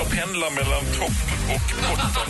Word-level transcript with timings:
och 0.00 0.10
pendlar 0.10 0.50
mellan 0.50 0.84
topp 0.98 1.18
och 1.52 1.64
botten. 1.88 2.20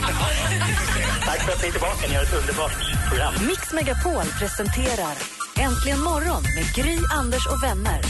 Tack 1.26 1.40
för 1.44 1.52
att 1.52 1.62
ni 1.62 1.68
är 1.68 1.72
tillbaka. 1.72 2.02
Ni 2.08 2.14
har 2.14 2.22
ett 2.22 2.34
underbart 2.40 2.72
program. 3.08 3.34
Mix 3.48 3.72
Megapol 3.72 4.26
presenterar 4.38 5.14
Äntligen 5.58 6.00
morgon 6.00 6.42
med 6.42 6.74
Gry, 6.74 6.98
Anders 7.10 7.46
och 7.46 7.62
vänner. 7.62 8.00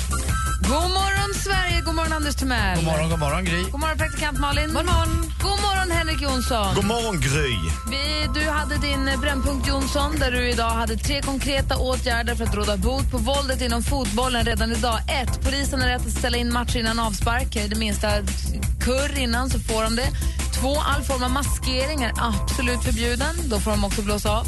God 0.62 0.90
morgon, 0.90 1.34
Sverige! 1.34 1.80
God 1.80 1.94
morgon, 1.94 2.12
Anders 2.12 2.34
Timell. 2.34 2.76
God 2.76 2.84
morgon, 2.84 3.10
god 3.10 3.18
morgon 3.18 3.44
Gry. 3.44 3.62
God 3.62 3.80
morgon, 3.80 3.98
praktikant 3.98 4.38
Malin. 4.38 4.66
God 4.74 4.84
morgon, 4.84 5.32
god 5.42 5.60
morgon 5.66 5.90
Henrik 5.90 6.20
Jonsson. 6.22 6.74
God 6.74 6.84
morgon 6.84 7.20
Gry. 7.20 7.56
Vi, 7.90 8.40
du 8.40 8.50
hade 8.50 8.76
din 8.76 9.08
eh, 9.08 9.20
Brännpunkt 9.20 9.68
Jonsson 9.68 10.18
där 10.18 10.30
du 10.30 10.50
idag 10.50 10.70
hade 10.70 10.96
tre 10.96 11.22
konkreta 11.22 11.76
åtgärder 11.76 12.34
för 12.34 12.44
att 12.44 12.54
råda 12.54 12.76
bot 12.76 13.10
på 13.10 13.18
våldet 13.18 13.62
inom 13.62 13.82
fotbollen 13.82 14.44
redan 14.44 14.72
idag. 14.72 14.98
Ett, 15.22 15.44
Polisen 15.44 15.80
har 15.80 15.88
rätt 15.88 16.06
att 16.06 16.12
ställa 16.12 16.36
in 16.36 16.52
matcher 16.52 16.78
innan 16.78 16.98
avspark. 16.98 17.54
Det 17.68 17.78
minsta 17.78 18.08
kurr 18.90 19.18
innan 19.18 19.50
så 19.50 19.58
får 19.58 19.82
de 19.82 19.96
det. 19.96 20.08
Två, 20.60 20.68
All 20.68 21.02
form 21.02 21.22
av 21.22 21.30
maskering 21.30 22.02
är 22.02 22.12
absolut 22.16 22.82
förbjuden. 22.84 23.34
Då 23.50 23.60
får 23.60 23.70
de 23.70 23.84
också 23.84 24.02
blåsa 24.02 24.30
av. 24.38 24.46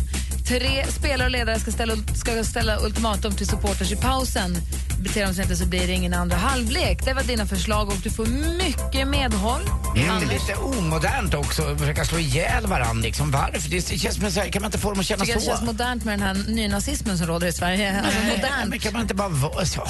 Tre, 0.53 0.87
Spelare 0.89 1.25
och 1.25 1.31
ledare 1.31 1.61
ska 1.61 1.71
ställa, 1.71 1.95
ska 2.15 2.45
ställa 2.45 2.81
ultimatum 2.81 3.33
till 3.33 3.47
supporters 3.47 3.93
i 3.93 3.97
pausen. 3.97 4.57
Beter 5.03 5.27
de 5.27 5.35
sig 5.35 5.43
inte 5.43 5.57
så 5.57 5.67
blir 5.67 5.87
det 5.87 5.93
ingen 5.93 6.15
andra 6.15 6.37
halvlek. 6.37 7.05
Det 7.05 7.15
var 7.15 7.23
dina 7.23 7.47
förslag 7.47 7.89
och 7.89 7.97
du 8.03 8.11
får 8.11 8.27
mycket 8.59 9.09
medhåll. 9.09 9.63
Det 9.95 10.01
är 10.01 10.21
lite 10.21 10.55
omodernt 10.55 11.35
också 11.35 11.63
att 11.63 11.79
försöka 11.79 12.05
slå 12.05 12.19
ihjäl 12.19 12.67
varandra. 12.67 13.03
Liksom. 13.03 13.31
Varför? 13.31 13.71
Det 13.71 13.99
känns 13.99 14.17
som 14.17 14.31
så 14.31 14.41
här, 14.41 14.49
kan 14.49 14.63
man 14.63 14.69
inte 14.69 14.79
få 14.79 14.91
dem 14.91 15.01
att 15.01 15.07
känna 15.07 15.25
så? 15.25 15.33
det 15.33 15.41
känns 15.41 15.63
modernt 15.63 16.05
med 16.05 16.19
den 16.19 16.27
här 16.27 16.35
nynazismen 16.49 17.19
som 17.19 17.27
råder 17.27 17.47
i 17.47 17.53
Sverige. 17.53 18.03
Alltså, 18.05 18.21
Nej, 18.21 18.37
modernt. 18.37 18.71
men 18.71 18.79
kan 18.79 18.93
man 18.93 19.03
inte 19.03 19.15
bara 19.15 19.29
vara 19.29 19.67
så? 19.67 19.87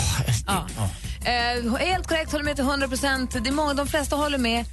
Ja. 0.47 0.67
Eh, 1.25 1.77
helt 1.77 2.07
korrekt, 2.07 2.33
håller 2.33 2.45
med 2.45 2.57
till 2.57 2.65
100 2.65 2.89
procent. 2.89 3.37
De 3.77 3.87
flesta 3.87 4.17
håller 4.17 4.39
med. 4.39 4.65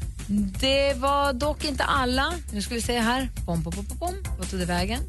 Det 0.60 0.94
var 0.94 1.34
dock 1.34 1.66
inte 1.66 1.84
alla. 1.84 2.34
Nu 2.52 2.62
ska 2.62 2.76
vi 2.76 2.82
se 2.82 3.00
här. 3.00 3.30
Bom, 3.46 3.64
bom, 3.64 3.74
bom, 3.76 3.86
bom, 3.86 3.98
bom. 3.98 4.16
Vad 4.38 4.50
tog 4.50 4.60
det 4.60 4.66
vägen? 4.66 5.00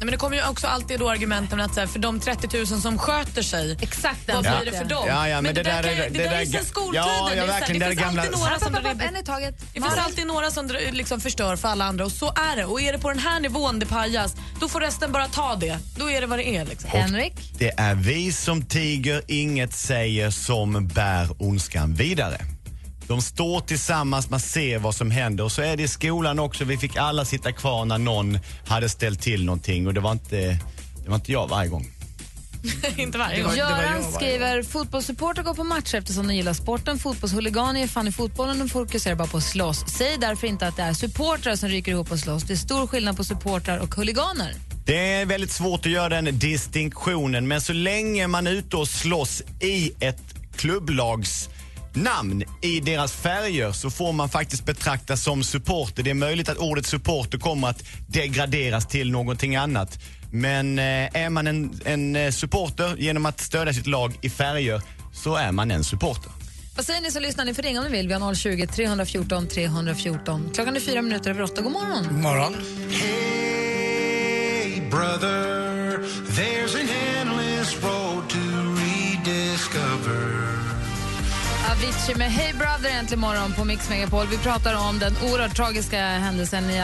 Nej, 0.00 0.04
men 0.06 0.12
det 0.12 0.16
kommer 0.16 0.36
ju 0.36 0.48
också 0.48 0.66
alltid 0.66 0.98
då 1.00 1.10
argumenten 1.10 1.60
att 1.60 1.74
så 1.74 1.80
här, 1.80 1.86
för 1.86 1.98
de 1.98 2.20
30 2.20 2.56
000 2.56 2.66
som 2.66 2.98
sköter 2.98 3.42
sig, 3.42 3.76
Exakt 3.80 4.26
den 4.26 4.34
vad 4.36 4.44
blir 4.62 4.72
det 4.72 4.78
för 4.78 4.84
dem? 4.84 5.04
Ja, 5.08 5.28
ja, 5.28 5.40
men 5.40 5.54
det 5.54 5.62
där 5.62 5.82
kan- 5.82 5.92
är- 5.92 5.96
det, 5.96 6.08
det 6.08 6.24
där 6.24 6.32
är 6.40 6.44
sen 6.46 6.60
ga- 6.60 6.64
skoltiden. 6.64 6.94
Ja, 7.06 7.28
ja, 7.30 7.34
det 7.34 7.40
är 7.40 7.46
så 7.46 7.52
här, 7.52 7.60
verkligen, 7.60 7.80
det 7.80 7.86
det 7.86 7.90
finns 7.90 8.02
gamla- 8.02 8.22
alltid 8.22 8.38
några 8.38 8.58
som 8.58 8.74
app, 8.74 8.82
drar 8.82 8.90
app, 8.90 9.02
en 9.08 9.16
i 9.16 9.24
taget. 9.24 9.58
Det 9.74 9.80
finns 9.80 9.94
alltid 9.98 10.26
några 10.26 10.50
som 10.50 10.68
drar- 10.68 10.92
liksom 10.92 11.20
förstör 11.20 11.56
för 11.56 11.68
alla 11.68 11.84
andra 11.84 12.04
och 12.04 12.12
så 12.12 12.28
är 12.52 12.56
det. 12.56 12.64
Och 12.64 12.80
är 12.80 12.92
det 12.92 12.98
på 12.98 13.08
den 13.08 13.18
här 13.18 13.40
nivån 13.40 13.78
det 13.78 13.86
pajas, 13.86 14.34
då 14.60 14.68
får 14.68 14.80
resten 14.80 15.12
bara 15.12 15.26
ta 15.28 15.54
det. 15.56 15.78
Då 15.96 16.10
är 16.10 16.20
det 16.20 16.26
vad 16.26 16.38
det 16.38 16.48
är. 16.56 16.64
Liksom. 16.64 16.90
Henrik? 16.90 17.32
Det 17.58 17.70
är 17.76 17.94
vi 17.94 18.32
som 18.32 18.62
tiger, 18.66 19.22
inget 19.26 19.72
säger, 19.74 20.30
som 20.30 20.88
bär 20.88 21.28
ondskan 21.42 21.94
vidare. 21.94 22.40
De 23.08 23.22
står 23.22 23.60
tillsammans, 23.60 24.30
man 24.30 24.40
ser 24.40 24.78
vad 24.78 24.94
som 24.94 25.10
händer. 25.10 25.44
Och 25.44 25.52
så 25.52 25.62
är 25.62 25.76
det 25.76 25.82
i 25.82 25.88
skolan 25.88 26.38
också. 26.38 26.64
Vi 26.64 26.78
fick 26.78 26.96
alla 26.96 27.24
sitta 27.24 27.52
kvar 27.52 27.84
när 27.84 27.98
någon 27.98 28.38
hade 28.66 28.88
ställt 28.88 29.20
till 29.20 29.44
någonting. 29.44 29.86
Och 29.86 29.94
det 29.94 30.00
var 30.00 30.12
inte, 30.12 30.58
det 31.04 31.08
var 31.08 31.14
inte 31.14 31.32
jag 31.32 31.48
varje 31.48 31.68
gång. 31.68 31.86
Inte 32.96 33.18
varje 33.18 33.42
gång. 33.42 33.56
Göran 33.56 34.12
skriver 34.12 34.62
fotbollssupporter 34.62 35.42
går 35.42 35.54
på 35.54 35.64
matcher 35.64 35.94
eftersom 35.94 36.26
de 36.26 36.34
gillar 36.34 36.52
sporten. 36.52 36.98
Fotbollshuliganer 36.98 37.80
ger 37.80 37.86
fan 37.86 38.08
i 38.08 38.12
fotbollen 38.12 38.62
och 38.62 38.70
fokuserar 38.70 39.14
bara 39.14 39.28
på 39.28 39.36
att 39.36 39.42
slåss. 39.42 39.84
Säg 39.88 40.16
därför 40.20 40.46
inte 40.46 40.66
att 40.66 40.76
det 40.76 40.82
är 40.82 40.92
supportrar 40.92 41.56
som 41.56 41.68
ryker 41.68 41.92
ihop 41.92 42.12
och 42.12 42.18
slåss. 42.18 42.42
Det 42.42 42.52
är 42.52 42.56
stor 42.56 42.86
skillnad 42.86 43.16
på 43.16 43.24
supportrar 43.24 43.78
och 43.78 43.94
huliganer. 43.94 44.54
Det 44.86 45.12
är 45.12 45.26
väldigt 45.26 45.50
svårt 45.50 45.86
att 45.86 45.92
göra 45.92 46.08
den 46.08 46.38
distinktionen 46.38 47.48
men 47.48 47.60
så 47.60 47.72
länge 47.72 48.26
man 48.26 48.46
är 48.46 48.50
ute 48.50 48.76
och 48.76 48.88
slåss 48.88 49.42
i 49.60 49.92
ett 50.00 50.22
klubblags 50.56 51.48
namn 52.02 52.44
i 52.62 52.80
deras 52.80 53.12
färger 53.12 53.72
så 53.72 53.90
får 53.90 54.12
man 54.12 54.28
faktiskt 54.28 54.64
betraktas 54.64 55.22
som 55.22 55.44
supporter. 55.44 56.02
Det 56.02 56.10
är 56.10 56.14
möjligt 56.14 56.48
att 56.48 56.58
ordet 56.58 56.86
supporter 56.86 57.38
kommer 57.38 57.68
att 57.68 57.84
degraderas 58.06 58.86
till 58.86 59.10
någonting 59.10 59.56
annat. 59.56 59.98
Men 60.30 60.78
eh, 60.78 60.84
är 61.24 61.30
man 61.30 61.46
en, 61.46 61.80
en 61.84 62.16
eh, 62.16 62.30
supporter 62.30 62.96
genom 62.98 63.26
att 63.26 63.40
stödja 63.40 63.72
sitt 63.72 63.86
lag 63.86 64.18
i 64.20 64.30
färger 64.30 64.82
så 65.12 65.36
är 65.36 65.52
man 65.52 65.70
en 65.70 65.84
supporter. 65.84 66.32
Vad 66.76 66.86
säger 66.86 67.00
ni 67.00 67.10
som 67.10 67.22
lyssnar? 67.22 67.44
Ni 67.44 67.54
får 67.54 67.62
ringa 67.62 67.80
om 67.80 67.86
ni 67.86 67.92
vill. 67.92 68.08
Vi 68.08 68.14
har 68.14 68.34
020 68.34 68.66
314 68.66 69.46
314. 69.48 70.50
Klockan 70.54 70.76
är 70.76 70.80
fyra 70.80 71.02
minuter 71.02 71.30
över 71.30 71.42
åtta. 71.42 71.62
God 71.62 71.72
morgon. 71.72 72.04
God 72.04 72.18
morgon. 72.18 72.54
Hey, 72.90 74.80
brother, 74.90 75.98
there's 76.36 76.80
an 76.80 76.97
Avicii 81.78 82.14
med 82.18 82.30
Hey 82.38 82.52
Brother 82.60 82.90
äntligen 82.98 83.20
morgon 83.28 83.50
på 83.58 83.62
Mix 83.70 83.80
Megapol. 83.90 84.26
Vi 84.34 84.38
pratar 84.48 84.74
om 84.88 84.94
den 85.04 85.14
oerhört 85.26 85.56
tragiska 85.60 86.00
händelsen 86.26 86.64
i, 86.74 86.76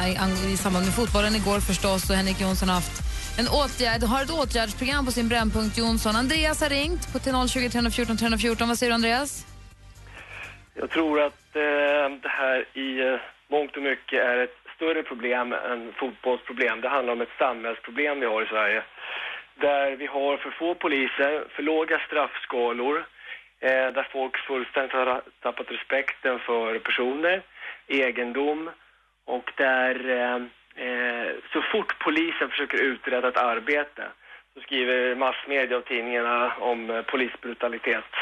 i 0.53 0.57
samband 0.65 0.85
med 0.87 0.95
fotbollen 1.01 1.35
igår 1.41 1.61
förstås 1.71 2.03
och 2.11 2.17
Henrik 2.21 2.39
Jonsson 2.45 2.69
har 2.69 2.79
haft 2.83 2.97
en 3.41 3.49
åtgärd, 3.61 4.01
har 4.13 4.23
ett 4.23 4.35
åtgärdsprogram 4.41 5.03
på 5.07 5.13
sin 5.19 5.29
Brännpunkt 5.33 5.75
Jonsson. 5.83 6.13
Andreas 6.23 6.59
har 6.65 6.71
ringt 6.81 7.03
på 7.13 7.17
till 7.25 7.35
020 7.49 7.69
314 7.69 8.17
314. 8.17 8.69
Vad 8.69 8.79
säger 8.79 8.91
du 8.93 8.99
Andreas? 9.01 9.31
Jag 10.81 10.91
tror 10.97 11.17
att 11.29 11.47
eh, 11.67 12.07
det 12.25 12.33
här 12.43 12.59
i 12.85 12.89
eh, 13.07 13.21
mångt 13.55 13.73
och 13.77 13.87
mycket 13.91 14.19
är 14.33 14.39
ett 14.47 14.59
större 14.77 15.03
problem 15.11 15.47
än 15.71 15.81
fotbollsproblem. 16.01 16.81
Det 16.81 16.89
handlar 16.97 17.13
om 17.17 17.21
ett 17.27 17.39
samhällsproblem 17.45 18.21
vi 18.21 18.27
har 18.33 18.41
i 18.43 18.53
Sverige. 18.55 18.81
Där 19.67 19.97
vi 19.97 20.07
har 20.07 20.37
för 20.43 20.51
få 20.51 20.75
poliser, 20.75 21.33
för 21.55 21.63
låga 21.63 21.97
straffskalor, 22.07 22.97
eh, 23.61 23.93
där 23.97 24.09
folk 24.13 24.37
fullständigt 24.37 24.93
har 24.93 25.23
tappat 25.41 25.71
respekten 25.71 26.39
för 26.39 26.79
personer, 26.79 27.43
egendom 27.87 28.71
och 29.27 29.53
där 29.57 30.11
eh, 30.11 30.37
eh, 30.87 31.29
så 31.53 31.63
fort 31.63 31.99
polisen 31.99 32.49
försöker 32.51 32.83
utreda 32.83 33.29
ett 33.29 33.37
arbete 33.37 34.05
så 34.55 34.61
skriver 34.61 35.15
massmedia 35.15 35.77
och 35.77 35.85
tidningarna 35.85 36.55
om 36.57 36.91
eh, 36.91 37.03
polisbrutalitet. 37.03 38.13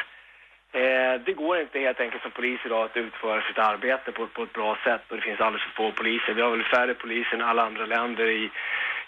Eh, 0.72 1.20
det 1.26 1.32
går 1.32 1.60
inte 1.60 1.78
helt 1.78 2.00
enkelt 2.00 2.22
som 2.22 2.30
polis 2.30 2.60
idag 2.64 2.84
att 2.84 2.96
utföra 2.96 3.42
sitt 3.42 3.58
arbete 3.58 4.12
på, 4.12 4.26
på 4.26 4.42
ett 4.42 4.52
bra 4.52 4.78
sätt 4.84 5.02
och 5.08 5.16
det 5.16 5.22
finns 5.22 5.40
alldeles 5.40 5.66
för 5.66 5.74
få 5.82 5.92
poliser. 5.92 6.34
Vi 6.34 6.42
har 6.42 6.50
väl 6.50 6.64
färre 6.64 6.94
poliser 6.94 7.34
än 7.34 7.42
alla 7.42 7.62
andra 7.62 7.86
länder 7.86 8.26
i, 8.30 8.50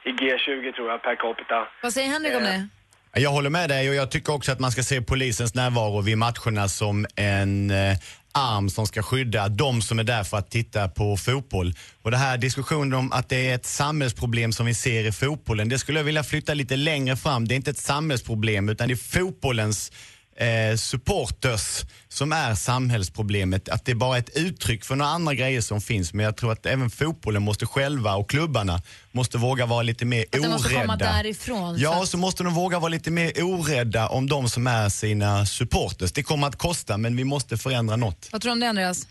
i 0.03 0.13
G20 0.13 0.73
tror 0.73 0.91
jag 0.91 1.03
per 1.03 1.15
capita. 1.15 1.69
Vad 1.83 1.93
säger 1.93 2.09
Henrik 2.09 2.37
om 2.37 2.43
det? 2.43 2.69
Jag 3.17 3.31
håller 3.31 3.51
med 3.51 3.71
dig 3.71 3.89
och 3.89 3.95
jag 3.95 4.11
tycker 4.11 4.33
också 4.33 4.53
att 4.53 4.59
man 4.59 4.73
ska 4.73 4.83
se 4.83 5.03
polisens 5.03 5.55
närvaro 5.55 6.01
vid 6.01 6.19
matcherna 6.19 6.69
som 6.69 7.07
en 7.17 7.71
eh, 7.71 7.97
arm 8.33 8.71
som 8.71 8.87
ska 8.87 9.03
skydda 9.03 9.49
de 9.49 9.83
som 9.83 9.99
är 9.99 10.05
där 10.05 10.25
för 10.25 10.37
att 10.37 10.51
titta 10.51 10.89
på 10.89 11.17
fotboll. 11.17 11.75
Och 12.03 12.11
det 12.11 12.17
här 12.17 12.39
diskussionen 12.39 12.93
om 12.93 13.13
att 13.13 13.29
det 13.29 13.51
är 13.51 13.55
ett 13.55 13.67
samhällsproblem 13.67 14.53
som 14.53 14.67
vi 14.67 14.75
ser 14.75 15.05
i 15.05 15.13
fotbollen, 15.13 15.69
det 15.69 15.79
skulle 15.79 15.99
jag 15.99 16.05
vilja 16.05 16.23
flytta 16.23 16.55
lite 16.55 16.77
längre 16.77 17.17
fram. 17.17 17.49
Det 17.49 17.55
är 17.55 17.57
inte 17.57 17.71
ett 17.71 17.79
samhällsproblem 17.79 18.69
utan 18.69 18.89
det 18.89 18.95
är 18.95 19.21
fotbollens 19.21 19.93
eh, 20.37 20.77
supporters 20.77 21.85
som 22.09 22.33
är 22.33 22.55
samhällsproblemet. 22.55 23.69
Att 23.69 23.85
det 23.85 23.95
bara 23.95 24.17
är 24.17 24.21
ett 24.21 24.37
uttryck 24.37 24.85
för 24.85 24.97
några 24.97 25.11
andra 25.11 25.35
grejer 25.35 25.61
som 25.61 25.81
finns. 25.81 26.13
Men 26.15 26.25
jag 26.25 26.37
tror 26.37 26.53
att 26.53 26.67
även 26.67 26.91
fotbollen 26.91 27.43
måste 27.43 27.67
själva 27.67 28.15
och 28.15 28.31
klubbarna 28.31 28.83
måste 29.13 29.39
våga 29.39 29.67
vara 29.67 29.83
lite 29.83 30.05
mer 30.05 30.25
det 30.31 30.39
orädda. 30.39 30.53
måste 30.53 30.75
komma 30.75 30.97
därifrån, 30.97 31.77
Ja, 31.79 32.03
att- 32.03 32.09
så 32.09 32.17
måste 32.19 32.43
de 32.45 32.55
våga 32.55 32.79
vara 32.79 32.89
lite 32.89 33.11
mer 33.11 33.33
orädda 33.45 34.09
om 34.09 34.29
de 34.29 34.49
som 34.49 34.67
är 34.67 34.89
sina 34.89 35.47
supporters. 35.47 36.13
Det 36.13 36.23
kommer 36.23 36.47
att 36.47 36.57
kosta 36.57 36.97
men 36.99 37.17
vi 37.17 37.25
måste 37.25 37.57
förändra 37.57 37.97
något. 37.97 38.29
Vad 38.33 38.41
tror 38.43 38.51
du 38.51 38.53
om 38.53 38.61
det 38.61 38.69
Andreas? 38.69 39.07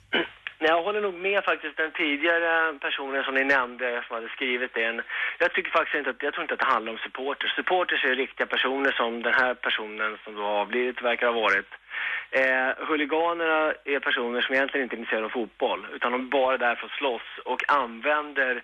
Nej, 0.63 0.71
jag 0.71 0.83
håller 0.83 1.01
nog 1.01 1.13
med 1.13 1.44
faktiskt 1.44 1.77
den 1.77 1.92
tidigare 1.92 2.74
personen 2.80 3.24
som 3.24 3.33
ni 3.36 3.44
nämnde 3.44 4.04
som 4.07 4.15
hade 4.15 4.30
skrivit 4.30 4.74
den. 4.74 5.01
Jag 5.39 5.54
tycker 5.54 5.71
faktiskt 5.71 5.95
inte 5.95 6.10
att, 6.10 6.24
jag 6.24 6.33
tror 6.33 6.44
inte 6.44 6.54
att 6.54 6.60
det 6.60 6.74
handlar 6.75 6.92
om 6.92 6.98
supporters. 6.98 7.56
Supporters 7.56 8.06
är 8.06 8.15
riktiga 8.15 8.48
personer 8.48 8.92
som 8.92 9.21
den 9.21 9.33
här 9.33 9.54
personen 9.54 10.18
som 10.24 10.36
då 10.36 10.42
har 10.42 10.60
avlidit 10.62 11.01
verkar 11.01 11.27
ha 11.27 11.42
varit. 11.42 11.69
Eh, 12.31 12.86
huliganerna 12.88 13.74
är 13.86 14.00
personer 14.00 14.42
som 14.42 14.56
egentligen 14.56 14.83
inte 14.83 14.95
är 14.95 14.98
intresserade 14.98 15.25
av 15.25 15.30
fotboll 15.30 15.88
utan 15.95 16.12
de 16.12 16.21
är 16.21 16.30
bara 16.30 16.57
där 16.57 16.75
för 16.75 16.86
att 16.86 16.92
slåss 16.92 17.27
och 17.45 17.62
använder 17.68 18.63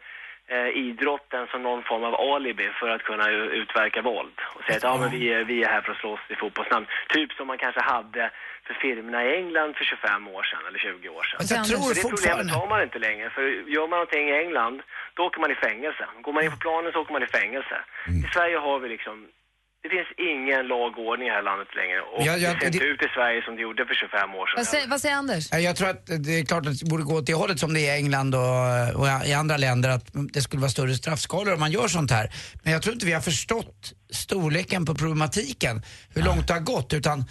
idrotten 0.73 1.47
som 1.51 1.63
någon 1.63 1.83
form 1.83 2.03
av 2.03 2.15
alibi 2.15 2.69
för 2.79 2.89
att 2.89 3.03
kunna 3.03 3.29
utverka 3.31 4.01
våld. 4.01 4.37
Och 4.55 4.63
säga 4.63 4.77
att 4.77 4.83
ja, 4.83 4.97
men 4.97 5.09
vi, 5.09 5.33
är, 5.33 5.43
vi 5.43 5.63
är 5.63 5.69
här 5.69 5.81
för 5.81 5.91
att 5.91 5.97
slåss 5.97 6.19
i 6.29 6.35
fotbollsnamn. 6.35 6.85
Typ 7.09 7.31
som 7.33 7.47
man 7.47 7.57
kanske 7.57 7.81
hade 7.81 8.31
för 8.69 8.73
firmorna 8.73 9.25
i 9.25 9.35
England 9.35 9.75
för 9.75 9.85
25 9.85 10.27
år 10.27 10.43
sedan 10.43 10.59
eller 10.67 10.79
20 10.79 11.09
år 11.09 11.23
sedan. 11.23 11.37
Alltså, 11.39 11.55
jag 11.55 11.65
tror 11.67 11.79
Så 11.79 11.93
det 11.93 12.09
problemet 12.15 12.55
har 12.57 12.67
man 12.67 12.81
inte 12.83 12.99
längre. 12.99 13.29
För 13.29 13.41
gör 13.75 13.87
man 13.87 13.97
någonting 13.99 14.29
i 14.29 14.35
England, 14.43 14.81
då 15.13 15.23
åker 15.27 15.39
man 15.41 15.51
i 15.51 15.55
fängelse. 15.55 16.03
Går 16.21 16.33
man 16.33 16.43
in 16.43 16.51
på 16.51 16.57
planen 16.57 16.91
så 16.91 16.99
åker 17.01 17.13
man 17.13 17.23
i 17.23 17.31
fängelse. 17.39 17.77
Mm. 18.07 18.19
I 18.25 18.27
Sverige 18.33 18.57
har 18.57 18.79
vi 18.79 18.89
liksom 18.89 19.15
det 19.83 19.89
finns 19.95 20.11
ingen 20.31 20.67
lag 20.67 20.91
och 20.97 21.05
ordning 21.09 21.27
i 21.27 21.31
det 21.31 21.35
här 21.35 21.47
landet 21.51 21.67
längre 21.81 21.99
och 22.11 22.21
Ja, 22.27 22.33
ja, 22.37 22.53
det 22.53 22.59
ser 22.59 22.65
inte 22.65 22.85
ut 22.93 23.01
i 23.01 23.09
Sverige 23.17 23.41
som 23.45 23.55
det 23.55 23.61
gjorde 23.61 23.85
för 23.85 23.93
25 23.93 24.35
år 24.39 24.45
sedan. 24.47 24.57
Vad 24.61 24.67
säger, 24.67 24.87
vad 24.87 25.01
säger 25.01 25.15
Anders? 25.15 25.47
Ja, 25.51 25.59
Jag 25.59 25.75
tror 25.75 25.89
att 25.89 26.05
det 26.25 26.39
är 26.39 26.45
klart 26.45 26.65
att 26.65 26.79
det 26.79 26.85
borde 26.85 27.03
gå 27.03 27.13
åt 27.19 27.25
det 27.25 27.33
hållet 27.33 27.59
som 27.59 27.73
det 27.73 27.81
är 27.89 27.93
i 27.95 27.97
England 27.97 28.35
och, 28.35 28.99
och 28.99 29.07
i 29.27 29.33
andra 29.33 29.57
länder 29.57 29.89
att 29.89 30.05
det 30.33 30.41
skulle 30.41 30.61
vara 30.61 30.71
större 30.71 30.93
straffskalor 30.93 31.53
om 31.53 31.59
man 31.59 31.71
gör 31.71 31.87
sånt 31.87 32.11
här. 32.11 32.29
Men 32.63 32.73
jag 32.73 32.81
tror 32.81 32.93
inte 32.93 33.05
vi 33.05 33.13
har 33.13 33.21
förstått 33.21 33.93
storleken 34.13 34.85
på 34.85 34.95
problematiken, 34.95 35.81
hur 36.15 36.23
långt 36.23 36.47
det 36.47 36.53
har 36.53 36.61
gått 36.61 36.93
utan 36.93 37.19
eh, 37.19 37.25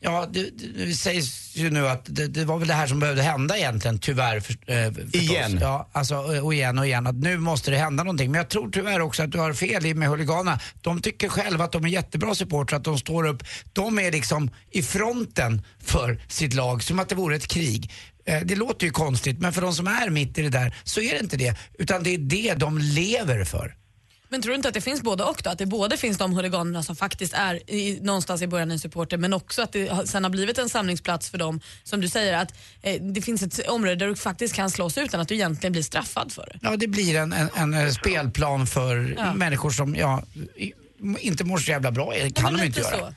Ja, 0.00 0.26
det, 0.32 0.50
det 0.86 0.94
sägs 0.94 1.56
ju 1.56 1.70
nu 1.70 1.88
att 1.88 2.02
det, 2.06 2.26
det 2.26 2.44
var 2.44 2.58
väl 2.58 2.68
det 2.68 2.74
här 2.74 2.86
som 2.86 3.00
behövde 3.00 3.22
hända 3.22 3.58
egentligen, 3.58 3.98
tyvärr. 3.98 4.40
För, 4.40 4.52
eh, 4.66 4.92
förstås. 4.92 5.14
Igen. 5.14 5.58
Ja, 5.60 5.88
alltså, 5.92 6.16
och 6.16 6.54
igen 6.54 6.78
och 6.78 6.86
igen. 6.86 7.06
Att 7.06 7.14
nu 7.14 7.38
måste 7.38 7.70
det 7.70 7.76
hända 7.76 8.04
någonting. 8.04 8.30
Men 8.30 8.38
jag 8.38 8.48
tror 8.48 8.70
tyvärr 8.70 9.00
också 9.00 9.22
att 9.22 9.32
du 9.32 9.38
har 9.38 9.52
fel 9.52 9.86
i 9.86 9.94
med 9.94 10.08
huliganerna. 10.08 10.60
De 10.80 11.00
tycker 11.00 11.28
själva 11.28 11.64
att 11.64 11.72
de 11.72 11.84
är 11.84 11.88
jättebra 11.88 12.34
supportrar, 12.34 12.78
att 12.78 12.84
de 12.84 12.98
står 12.98 13.26
upp. 13.26 13.42
De 13.72 13.98
är 13.98 14.12
liksom 14.12 14.50
i 14.70 14.82
fronten 14.82 15.62
för 15.84 16.20
sitt 16.28 16.54
lag, 16.54 16.82
som 16.82 16.98
att 16.98 17.08
det 17.08 17.14
vore 17.14 17.36
ett 17.36 17.46
krig. 17.48 17.92
Eh, 18.26 18.40
Det 18.44 18.56
låter 18.56 18.86
ju 18.86 18.92
konstigt, 18.92 19.38
men 19.40 19.52
för 19.52 19.62
de 19.62 19.74
som 19.74 19.86
är 19.86 20.10
mitt 20.10 20.38
i 20.38 20.42
det 20.42 20.48
där 20.50 20.74
så 20.84 21.00
är 21.00 21.12
det 21.14 21.20
inte 21.20 21.36
det. 21.36 21.56
Utan 21.78 22.02
det 22.02 22.14
är 22.14 22.18
det 22.18 22.54
de 22.54 22.78
lever 22.78 23.44
för. 23.44 23.74
Men 24.28 24.42
tror 24.42 24.50
du 24.50 24.56
inte 24.56 24.68
att 24.68 24.74
det 24.74 24.80
finns 24.80 25.02
både 25.02 25.24
och 25.24 25.40
då? 25.44 25.50
Att 25.50 25.58
det 25.58 25.66
både 25.66 25.96
finns 25.96 26.18
de 26.18 26.34
huliganerna 26.34 26.82
som 26.82 26.96
faktiskt 26.96 27.34
är 27.34 27.70
i, 27.70 27.98
någonstans 28.02 28.42
i 28.42 28.46
början 28.46 28.70
en 28.70 28.78
supporter 28.78 29.16
men 29.16 29.32
också 29.32 29.62
att 29.62 29.72
det 29.72 30.08
sen 30.08 30.24
har 30.24 30.30
blivit 30.30 30.58
en 30.58 30.68
samlingsplats 30.68 31.30
för 31.30 31.38
dem, 31.38 31.60
som 31.84 32.00
du 32.00 32.08
säger, 32.08 32.36
att 32.36 32.54
eh, 32.82 33.02
det 33.02 33.22
finns 33.22 33.42
ett 33.42 33.68
område 33.68 33.94
där 33.94 34.06
du 34.06 34.16
faktiskt 34.16 34.54
kan 34.54 34.70
slåss 34.70 34.98
utan 34.98 35.20
att 35.20 35.28
du 35.28 35.34
egentligen 35.34 35.72
blir 35.72 35.82
straffad 35.82 36.32
för 36.32 36.46
det. 36.52 36.58
Ja, 36.62 36.76
det 36.76 36.86
blir 36.88 37.16
en, 37.16 37.32
en, 37.32 37.48
en 37.56 37.74
eh, 37.74 37.88
spelplan 37.90 38.66
för 38.66 39.14
Ja. 39.18 39.34
människor 39.34 39.70
som 39.70 39.96
ja, 39.96 40.22
inte 41.18 41.44
mår 41.44 41.58
så 41.58 41.70
jävla 41.70 41.90
bra. 41.90 42.12
Det 42.12 42.30
kan 42.30 42.56
de 42.56 42.64
inte 42.64 42.80
göra. 42.80 43.14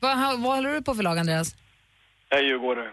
Vad, 0.00 0.40
vad 0.40 0.54
håller 0.56 0.72
du 0.72 0.82
på 0.82 0.94
för 0.94 1.02
lag, 1.02 1.18
Andreas? 1.18 1.54
Jag 2.28 2.38
är 2.40 2.44
djurgårdare. 2.44 2.90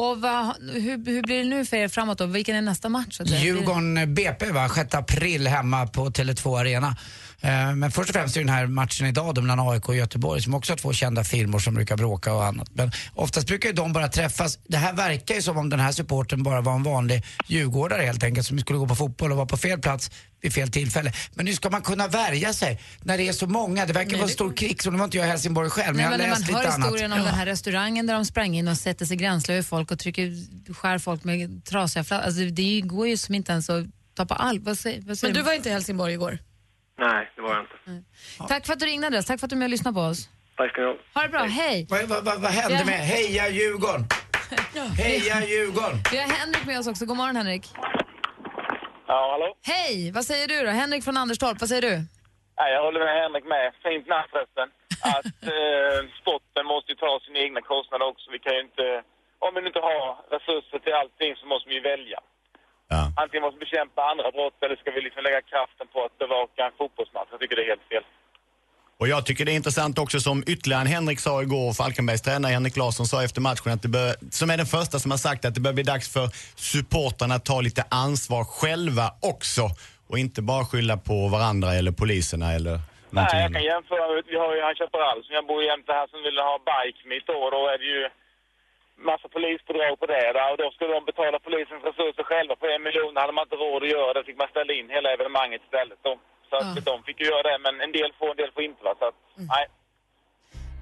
Och 0.00 0.20
vad, 0.20 0.56
hur, 0.72 1.06
hur 1.06 1.22
blir 1.22 1.38
det 1.38 1.44
nu 1.44 1.64
för 1.64 1.76
er 1.76 1.88
framåt 1.88 2.18
då? 2.18 2.26
Vilken 2.26 2.56
är 2.56 2.62
nästa 2.62 2.88
match? 2.88 3.20
Djurgården 3.24 4.14
BP 4.14 4.52
va, 4.52 4.68
6 4.68 4.94
april 4.94 5.46
hemma 5.46 5.86
på 5.86 6.10
Tele2 6.10 6.60
Arena. 6.60 6.96
Eh, 7.42 7.74
Men 7.74 7.90
först 7.90 8.10
och 8.10 8.14
främst 8.14 8.36
är 8.36 8.40
den 8.40 8.48
här 8.48 8.66
matchen 8.66 9.06
idag 9.06 9.34
då 9.34 9.40
mellan 9.40 9.68
AIK 9.68 9.88
och 9.88 9.96
Göteborg 9.96 10.42
som 10.42 10.54
också 10.54 10.72
har 10.72 10.76
två 10.76 10.92
kända 10.92 11.24
firmor 11.24 11.58
som 11.58 11.74
brukar 11.74 11.96
bråka 11.96 12.32
och 12.34 12.44
annat. 12.44 12.68
Men 12.72 12.90
oftast 13.14 13.46
brukar 13.46 13.68
ju 13.68 13.74
de 13.74 13.92
bara 13.92 14.08
träffas. 14.08 14.58
Det 14.68 14.76
här 14.76 14.92
verkar 14.92 15.34
ju 15.34 15.42
som 15.42 15.58
om 15.58 15.70
den 15.70 15.80
här 15.80 15.92
supporten 15.92 16.42
bara 16.42 16.60
var 16.60 16.74
en 16.74 16.82
vanlig 16.82 17.24
djurgårdare 17.46 18.02
helt 18.02 18.24
enkelt 18.24 18.46
som 18.46 18.58
skulle 18.58 18.78
gå 18.78 18.86
på 18.86 18.94
fotboll 18.94 19.30
och 19.30 19.36
vara 19.36 19.46
på 19.46 19.56
fel 19.56 19.78
plats 19.80 20.10
vid 20.42 20.52
fel 20.54 20.70
tillfälle. 20.70 21.12
Men 21.34 21.44
nu 21.46 21.54
ska 21.54 21.70
man 21.70 21.82
kunna 21.82 22.08
värja 22.08 22.52
sig 22.52 22.80
när 23.02 23.18
det 23.18 23.28
är 23.28 23.32
så 23.32 23.46
många. 23.46 23.86
Det 23.86 23.92
verkar 23.92 24.12
vara 24.16 24.22
en 24.22 24.28
stor 24.28 24.52
krigszon. 24.56 24.92
Nu 24.92 24.98
var 24.98 25.04
inte 25.04 25.16
jag 25.16 25.26
i 25.26 25.30
Helsingborg 25.30 25.70
själv 25.70 25.96
men 25.96 25.96
Nej, 25.96 26.04
jag 26.04 26.10
har 26.10 26.18
men 26.18 26.26
när 26.26 26.30
man 26.30 26.40
läst 26.40 26.52
hör 26.52 26.58
lite 26.62 26.74
annat. 26.74 26.86
historien 26.86 27.12
om 27.12 27.18
den 27.18 27.34
här 27.34 27.46
restaurangen 27.46 28.06
där 28.06 28.14
de 28.14 28.24
sprang 28.24 28.56
in 28.56 28.68
och 28.68 28.76
sätter 28.78 29.06
sig 29.06 29.16
gränsle 29.16 29.54
över 29.54 29.62
folk 29.62 29.90
och 29.90 29.98
trycker, 29.98 30.32
skär 30.74 30.98
folk 30.98 31.24
med 31.24 31.64
trasiga 31.64 32.04
flaskor. 32.04 32.26
Alltså, 32.26 32.40
det 32.44 32.80
går 32.80 33.08
ju 33.08 33.16
som 33.16 33.34
inte 33.34 33.52
ens 33.52 33.70
att 33.70 33.86
ta 34.14 34.26
på 34.26 34.34
all... 34.34 34.60
Vad 34.60 34.78
säger, 34.78 35.02
vad 35.02 35.18
säger 35.18 35.34
Men 35.34 35.42
du 35.42 35.46
var 35.46 35.52
inte 35.54 35.68
i 35.68 35.72
Helsingborg 35.72 36.12
igår? 36.12 36.38
Nej, 37.00 37.30
det 37.36 37.42
var 37.42 37.50
jag 37.54 37.60
inte. 37.60 38.08
Tack 38.48 38.66
för 38.66 38.72
att 38.72 38.78
du 38.80 38.86
ringde 38.86 39.06
Andreas, 39.06 39.26
tack 39.26 39.40
för 39.40 39.46
att 39.46 39.50
du 39.50 39.56
är 39.56 39.58
med 39.58 39.66
och 39.66 39.70
lyssnade 39.76 39.94
på 39.94 40.00
oss. 40.00 40.20
Tack 40.56 40.70
ska 40.72 40.80
ni 40.80 40.86
ha. 40.86 40.94
Ha 41.14 41.22
det 41.22 41.28
bra, 41.28 41.42
hej! 41.60 41.86
Vad, 41.90 42.08
vad, 42.12 42.24
vad, 42.24 42.40
vad 42.44 42.50
hände 42.60 42.78
Ja. 42.78 42.84
med 42.92 43.00
Heja 43.12 43.48
Djurgården? 43.48 44.04
Heja 45.04 45.36
Djurgården! 45.50 45.98
Vi 46.12 46.16
har 46.22 46.28
Henrik 46.38 46.64
med 46.66 46.78
oss 46.80 46.88
också. 46.92 47.02
God 47.10 47.16
morgon 47.16 47.36
Henrik. 47.36 47.64
Ja, 49.06 49.18
hallå? 49.32 49.48
Hej! 49.72 50.12
Vad 50.16 50.24
säger 50.30 50.46
du 50.52 50.56
då? 50.66 50.70
Henrik 50.82 51.04
från 51.04 51.16
Anderstorp, 51.16 51.60
vad 51.60 51.68
säger 51.72 51.82
du? 51.90 51.94
Ja, 52.56 52.64
jag 52.74 52.82
håller 52.86 53.00
med 53.06 53.14
Henrik 53.22 53.44
med. 53.54 53.64
Fint 53.86 54.06
namn 54.12 54.28
förresten. 54.32 54.68
Att 55.14 55.26
eh, 55.52 55.98
sporten 56.20 56.64
måste 56.72 56.88
ju 56.92 56.96
ta 57.04 57.10
sina 57.26 57.38
egna 57.46 57.60
kostnader 57.72 58.06
också. 58.12 58.26
Vi 58.34 58.38
kan 58.44 58.54
ju 58.56 58.60
inte... 58.68 58.84
Om 59.44 59.50
vi 59.54 59.58
nu 59.60 59.66
inte 59.72 59.84
har 59.92 60.04
resurser 60.36 60.78
till 60.84 60.94
allting 61.00 61.30
så 61.40 61.44
måste 61.52 61.66
vi 61.70 61.74
ju 61.78 61.84
välja. 61.92 62.18
Ja. 62.94 63.02
Antingen 63.22 63.42
måste 63.42 63.58
vi 63.58 63.64
bekämpa 63.66 64.00
andra 64.12 64.28
brott 64.36 64.58
eller 64.64 64.76
ska 64.76 64.90
vi 64.90 65.00
liksom 65.06 65.22
lägga 65.22 65.42
kraften 65.52 65.86
på 65.92 65.98
att 66.06 66.18
bevaka 66.18 66.60
en 66.68 66.74
fotbollsmatch. 66.78 67.28
Jag 67.30 67.40
tycker 67.40 67.56
det 67.56 67.64
är 67.66 67.72
helt 67.74 67.88
fel. 67.92 68.04
Och 69.00 69.08
jag 69.08 69.26
tycker 69.26 69.44
det 69.44 69.52
är 69.52 69.60
intressant 69.62 69.98
också 69.98 70.20
som 70.20 70.36
ytterligare 70.46 70.80
en 70.80 70.86
Henrik 70.86 71.20
sa 71.20 71.42
igår, 71.42 71.72
Falkenbergs 71.72 72.22
tränare 72.22 72.52
Henrik 72.52 72.76
Larsson 72.76 73.06
sa 73.06 73.24
efter 73.24 73.40
matchen 73.40 73.72
att 73.72 73.82
det 73.82 73.88
bör, 73.88 74.14
som 74.30 74.50
är 74.50 74.56
den 74.56 74.66
första 74.66 74.98
som 74.98 75.10
har 75.10 75.18
sagt 75.18 75.44
att 75.44 75.54
det 75.54 75.60
börjar 75.60 75.74
bli 75.74 75.82
dags 75.82 76.12
för 76.12 76.26
supportrarna 76.72 77.34
att 77.34 77.44
ta 77.44 77.60
lite 77.60 77.84
ansvar 77.90 78.44
själva 78.44 79.06
också 79.32 79.64
och 80.10 80.18
inte 80.18 80.42
bara 80.42 80.64
skylla 80.64 80.96
på 80.96 81.28
varandra 81.28 81.74
eller 81.78 81.92
poliserna 81.92 82.52
eller 82.52 82.74
Nej, 83.10 83.42
jag 83.44 83.52
kan 83.56 83.64
jämföra. 83.72 84.22
Vi 84.32 84.36
har 84.42 84.50
ju 84.56 84.62
han 84.66 84.74
Chaparral 84.74 85.18
som 85.24 85.34
jag 85.38 85.46
bor 85.46 85.62
jämte 85.70 85.92
här 85.92 86.06
som 86.12 86.20
vill 86.26 86.38
ha 86.38 86.54
bike 86.70 87.00
mitt 87.14 87.28
år. 87.38 87.48
Då 87.56 87.60
är 87.74 87.78
det 87.82 87.88
ju 87.94 88.02
massa 89.10 89.26
polispådrag 89.36 89.92
på 90.00 90.06
det 90.10 90.20
där. 90.36 90.52
Och 90.52 90.58
då 90.62 90.66
skulle 90.74 90.92
de 90.98 91.02
betala 91.10 91.36
polisens 91.46 91.82
resurser 91.88 92.24
själva 92.30 92.54
på 92.60 92.66
en 92.74 92.82
miljon. 92.86 93.20
hade 93.22 93.34
man 93.36 93.44
inte 93.46 93.58
råd 93.64 93.80
att 93.84 93.94
göra 93.98 94.12
det. 94.16 94.22
fick 94.28 94.38
man 94.42 94.50
ställa 94.54 94.72
in 94.78 94.88
hela 94.96 95.08
evenemanget 95.14 95.60
istället. 95.66 95.98
Då. 96.06 96.12
Så 96.48 96.54
att 96.60 96.84
de 96.90 96.94
fick 97.06 97.18
ju 97.22 97.26
göra 97.32 97.44
det. 97.50 97.58
Men 97.66 97.74
en 97.84 97.92
del 97.98 98.10
får, 98.18 98.28
en 98.34 98.38
del 98.42 98.50
får 98.54 98.62
inte. 98.70 98.82
Va? 98.86 98.92
Så 99.00 99.04
att, 99.10 99.18
nej. 99.54 99.66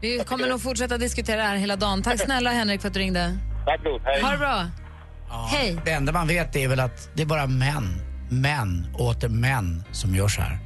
Vi 0.05 0.11
kommer 0.31 0.47
nog 0.53 0.61
fortsätta 0.69 0.95
diskutera 1.07 1.37
det 1.37 1.49
här 1.53 1.57
hela 1.67 1.77
dagen. 1.77 1.99
Tack 2.03 2.19
snälla 2.29 2.51
Henrik 2.51 2.81
för 2.81 2.89
att 2.89 2.95
du 2.95 3.01
ringde. 3.01 3.25
Tack 3.69 3.81
gott. 3.85 4.03
Hej. 4.05 4.23
Ha 4.23 4.31
det 4.31 4.39
bra. 4.39 4.57
Hej. 5.55 5.77
Det 5.85 5.91
enda 5.91 6.13
man 6.13 6.29
vet 6.29 6.57
är 6.57 6.69
väl 6.69 6.81
att 6.81 6.99
det 7.17 7.23
är 7.23 7.27
bara 7.27 7.47
män, 7.47 7.87
män 8.47 8.71
och 8.99 9.07
åter 9.07 9.29
män 9.29 9.85
som 9.93 10.15
gör 10.15 10.29
så 10.29 10.41
här. 10.41 10.59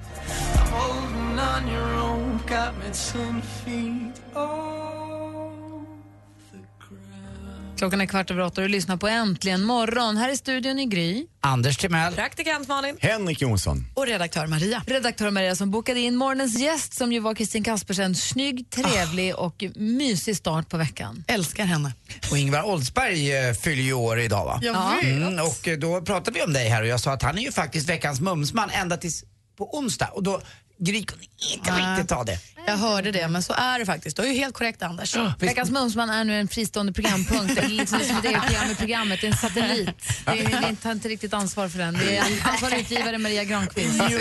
Klockan 7.83 8.01
är 8.01 8.07
kvart 8.07 8.31
över 8.31 8.43
åtta 8.43 8.61
och 8.61 8.69
du 8.69 8.73
lyssnar 8.73 8.97
på 8.97 9.09
Äntligen 9.09 9.65
morgon. 9.65 10.17
Här 10.17 10.33
i 10.33 10.37
studion 10.37 10.79
i 10.79 10.87
Gry. 10.87 11.27
Anders 11.41 11.77
Timell. 11.77 12.15
Praktikant 12.15 12.69
Malin. 12.69 12.97
Henrik 13.01 13.41
Jonsson. 13.43 13.87
Och 13.95 14.07
redaktör 14.07 14.47
Maria. 14.47 14.83
Redaktör 14.87 15.31
Maria 15.31 15.57
som 15.57 15.71
bokade 15.71 16.01
in 16.01 16.17
morgonens 16.17 16.59
gäst 16.59 16.95
som 16.95 17.13
ju 17.13 17.21
var 17.21 17.35
Kristin 17.35 17.65
Kaspersen. 17.65 18.15
Snygg, 18.15 18.71
trevlig 18.71 19.37
och 19.37 19.65
mysig 19.75 20.37
start 20.37 20.69
på 20.69 20.77
veckan. 20.77 21.25
Älskar 21.29 21.65
henne. 21.65 21.93
Och 22.31 22.39
Ingvar 22.39 22.63
Oldsberg 22.63 23.37
eh, 23.37 23.55
fyller 23.55 23.83
ju 23.83 23.93
år 23.93 24.21
idag 24.21 24.45
va? 24.45 24.61
Jag 24.63 24.73
vet. 24.73 25.05
Mm, 25.05 25.41
och 25.41 25.69
eh, 25.69 25.79
då 25.79 26.01
pratade 26.01 26.39
vi 26.39 26.45
om 26.45 26.53
dig 26.53 26.69
här 26.69 26.83
och 26.83 26.89
jag 26.89 27.01
sa 27.01 27.13
att 27.13 27.23
han 27.23 27.39
är 27.39 27.43
ju 27.43 27.53
faktiskt 27.53 27.89
veckans 27.89 28.21
mumsman 28.21 28.71
ända 28.71 28.97
tills 28.97 29.25
på 29.59 29.79
onsdag. 29.79 30.07
Och 30.07 30.23
då 30.23 30.41
Gry 30.85 31.05
kunde 31.05 31.25
inte 31.55 31.91
riktigt 31.91 32.09
ta 32.09 32.25
det. 32.25 32.39
Jag 32.67 32.77
hörde 32.77 33.13
det, 33.13 33.29
men 33.29 33.43
så 33.43 33.53
är 33.53 33.79
det 33.79 33.87
faktiskt. 33.87 34.17
Du 34.17 34.23
är 34.23 34.27
ju 34.27 34.35
helt 34.35 34.55
korrekt 34.55 34.83
Anders. 34.83 35.17
Veckans 35.39 35.71
Mumsman 35.71 36.11
är 36.11 36.25
nu 36.25 36.41
en 36.41 36.49
fristående 36.49 36.93
programpunkt. 36.93 37.55
Det 37.55 37.61
är 37.61 37.69
liksom 37.69 38.01
som 38.01 38.17
ett 38.17 38.25
eget 38.25 38.43
program 38.47 38.71
i 38.71 38.75
programmet. 38.75 39.21
Det 39.21 39.27
är 39.27 39.31
en 39.31 39.37
satellit. 39.37 39.89
Det 40.25 40.31
är, 40.31 40.71
vi 40.71 40.77
tar 40.77 40.93
inte 40.93 41.09
riktigt 41.09 41.35
ansvar 41.35 41.69
för 41.69 41.79
den. 41.79 41.95
Det 41.95 42.17
är 42.17 42.25
ansvarig 42.43 42.81
utgivare 42.81 43.19
Maria 43.19 43.45
Granqvist. 43.45 44.03
Jo, 44.11 44.19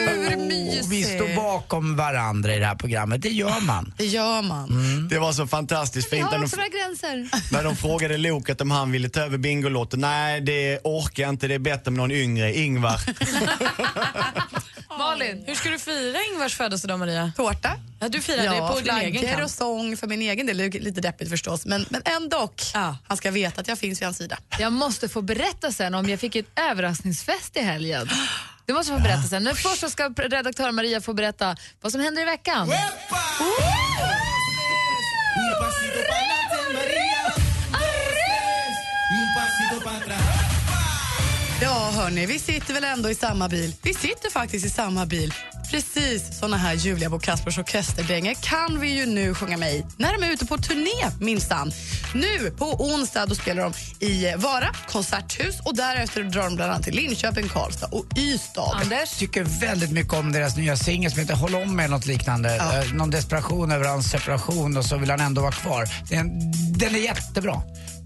vi 0.90 1.04
står 1.04 1.36
bakom 1.36 1.96
varandra 1.96 2.56
i 2.56 2.60
det 2.60 2.66
här 2.66 2.76
programmet, 2.76 3.22
det 3.22 3.30
gör 3.30 3.62
man. 3.62 3.94
Det 3.98 4.06
gör 4.06 4.42
man. 4.42 5.08
Det 5.10 5.20
var 5.20 5.34
så 5.34 5.48
fantastiskt 5.48 6.14
Vi 6.14 6.18
fint 6.18 6.24
har 6.24 6.32
när 6.32 6.38
de, 6.38 6.44
också 6.46 6.58
några 6.58 6.70
gränser. 6.70 7.30
när 7.52 7.64
de 7.64 7.76
frågade 7.76 8.18
Loket 8.18 8.62
om 8.62 8.72
han 8.72 8.92
ville 8.92 9.10
ta 9.10 9.20
över 9.20 9.38
Bingolotto. 9.38 9.98
Nej, 9.98 10.42
det 10.42 10.80
orkar 10.84 11.24
jag 11.24 11.30
inte. 11.30 11.48
Det 11.48 11.54
är 11.56 11.60
bättre 11.60 11.92
med 11.92 11.98
någon 11.98 12.12
yngre. 12.12 12.58
Ingvar. 12.58 13.02
Malin. 15.02 15.44
Hur 15.48 15.56
ska 15.56 15.70
du 15.70 15.80
fira 15.80 16.18
Ingvars 16.34 16.56
födelsedag 16.56 17.00
Maria? 17.00 17.32
Tårta. 17.36 17.76
Ja, 18.00 18.10
du 18.10 18.22
firar 18.22 18.44
ja, 18.44 18.54
det 18.54 18.74
på 18.74 18.80
din 18.80 18.98
egen 18.98 19.28
kant. 19.28 19.44
och 19.44 19.52
sång 19.52 19.98
för 19.98 20.08
min 20.08 20.22
egen 20.22 20.46
del. 20.48 20.58
Det 20.58 20.64
är 20.64 20.80
lite 20.80 21.02
deppigt 21.02 21.30
förstås, 21.30 21.66
men, 21.66 21.86
men 21.90 22.02
ändå. 22.06 22.50
Han 23.08 23.18
ska 23.18 23.32
veta 23.32 23.62
att 23.62 23.68
jag 23.68 23.80
finns 23.80 24.02
vid 24.02 24.06
hans 24.06 24.18
sida. 24.18 24.38
Jag 24.60 24.74
måste 24.74 25.10
få 25.10 25.22
berätta 25.22 25.72
sen 25.72 25.96
om 25.96 26.10
jag 26.10 26.20
fick 26.20 26.36
ett 26.36 26.60
överraskningsfest 26.72 27.58
i 27.58 27.60
helgen. 27.60 28.10
Det 28.66 28.74
måste 28.74 28.94
få 28.94 29.00
berätta 29.00 29.24
sen. 29.24 29.44
Men 29.44 29.56
först 29.56 29.80
så 29.80 29.90
ska 29.90 30.10
redaktör 30.10 30.72
Maria 30.72 31.02
få 31.02 31.14
berätta 31.14 31.56
vad 31.82 31.92
som 31.92 32.02
händer 32.02 32.22
i 32.22 32.26
veckan. 32.26 32.70
Ja, 41.64 41.92
hörni, 41.96 42.26
vi 42.26 42.40
sitter 42.40 42.74
väl 42.74 42.84
ändå 42.84 43.10
i 43.10 43.16
samma 43.16 43.50
bil. 43.50 43.76
Vi 43.82 43.94
sitter 43.94 44.30
faktiskt 44.32 44.66
i 44.66 44.70
samma 44.70 45.06
bil. 45.06 45.34
Precis 45.72 46.40
såna 46.40 46.58
här 46.58 46.74
Julia 46.74 47.10
Bo 47.10 47.20
Kaspers 47.20 47.58
orkesterdängor 47.58 48.34
kan 48.34 48.80
vi 48.80 48.90
ju 48.90 49.06
nu 49.06 49.34
sjunga 49.34 49.58
med 49.58 49.74
i 49.74 49.86
när 49.98 50.18
de 50.18 50.28
är 50.28 50.32
ute 50.32 50.46
på 50.46 50.58
turné 50.58 51.12
minsann. 51.20 51.72
Nu 52.14 52.52
på 52.52 52.66
onsdag 52.66 53.26
då 53.26 53.36
spelar 53.36 53.64
de 53.64 54.06
i 54.06 54.34
Vara 54.38 54.76
konserthus 54.88 55.60
och 55.66 55.76
därefter 55.76 56.24
drar 56.24 56.44
de 56.44 56.56
bland 56.56 56.72
annat 56.72 56.84
till 56.84 56.96
Linköping, 56.96 57.50
Karlstad 57.50 57.88
och 57.92 58.06
Ystad. 58.18 58.82
Jag 58.92 59.10
tycker 59.10 59.44
väldigt 59.44 59.92
mycket 59.92 60.14
om 60.14 60.32
deras 60.32 60.58
nya 60.58 60.78
singel 60.78 61.12
som 61.12 61.20
heter 61.20 61.36
Håll 61.36 61.56
om 61.56 61.76
mig 61.76 61.90
något 61.90 62.06
liknande. 62.06 62.56
Eh, 62.56 62.94
någon 62.94 63.10
desperation 63.10 63.72
över 63.72 63.86
hans 63.86 64.12
separation 64.12 64.78
och 64.78 64.86
så 64.86 64.98
vill 64.98 65.10
han 65.10 65.20
ändå 65.20 65.42
vara 65.42 65.52
kvar. 65.52 65.90
Den, 66.10 66.52
den 66.78 66.96
är 66.96 67.00
jättebra. 67.00 67.62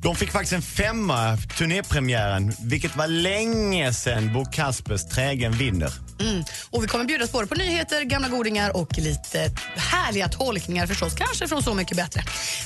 De 0.06 0.16
fick 0.16 0.32
faktiskt 0.32 0.54
en 0.54 0.62
femma, 0.62 1.38
turnépremiären, 1.38 2.54
vilket 2.60 2.96
var 2.96 3.08
länge 3.08 3.94
sedan 3.94 4.34
Bo 4.34 4.46
Kaspers 4.46 5.06
Trägen 5.06 5.52
vinner. 5.52 6.05
Mm. 6.20 6.44
Och 6.70 6.84
vi 6.84 6.88
kommer 6.88 7.06
bjudas 7.06 7.32
både 7.32 7.48
på 7.48 7.56
nyheter, 7.56 8.02
gamla 8.04 8.28
godingar 8.30 8.78
och 8.78 8.98
lite 8.98 9.52
härliga 9.76 10.28
tolkningar 10.28 10.88
förstås. 10.88 11.14
Kanske 11.14 11.48
från 11.48 11.64
Så 11.64 11.74
mycket 11.74 11.98
bättre. 11.98 12.22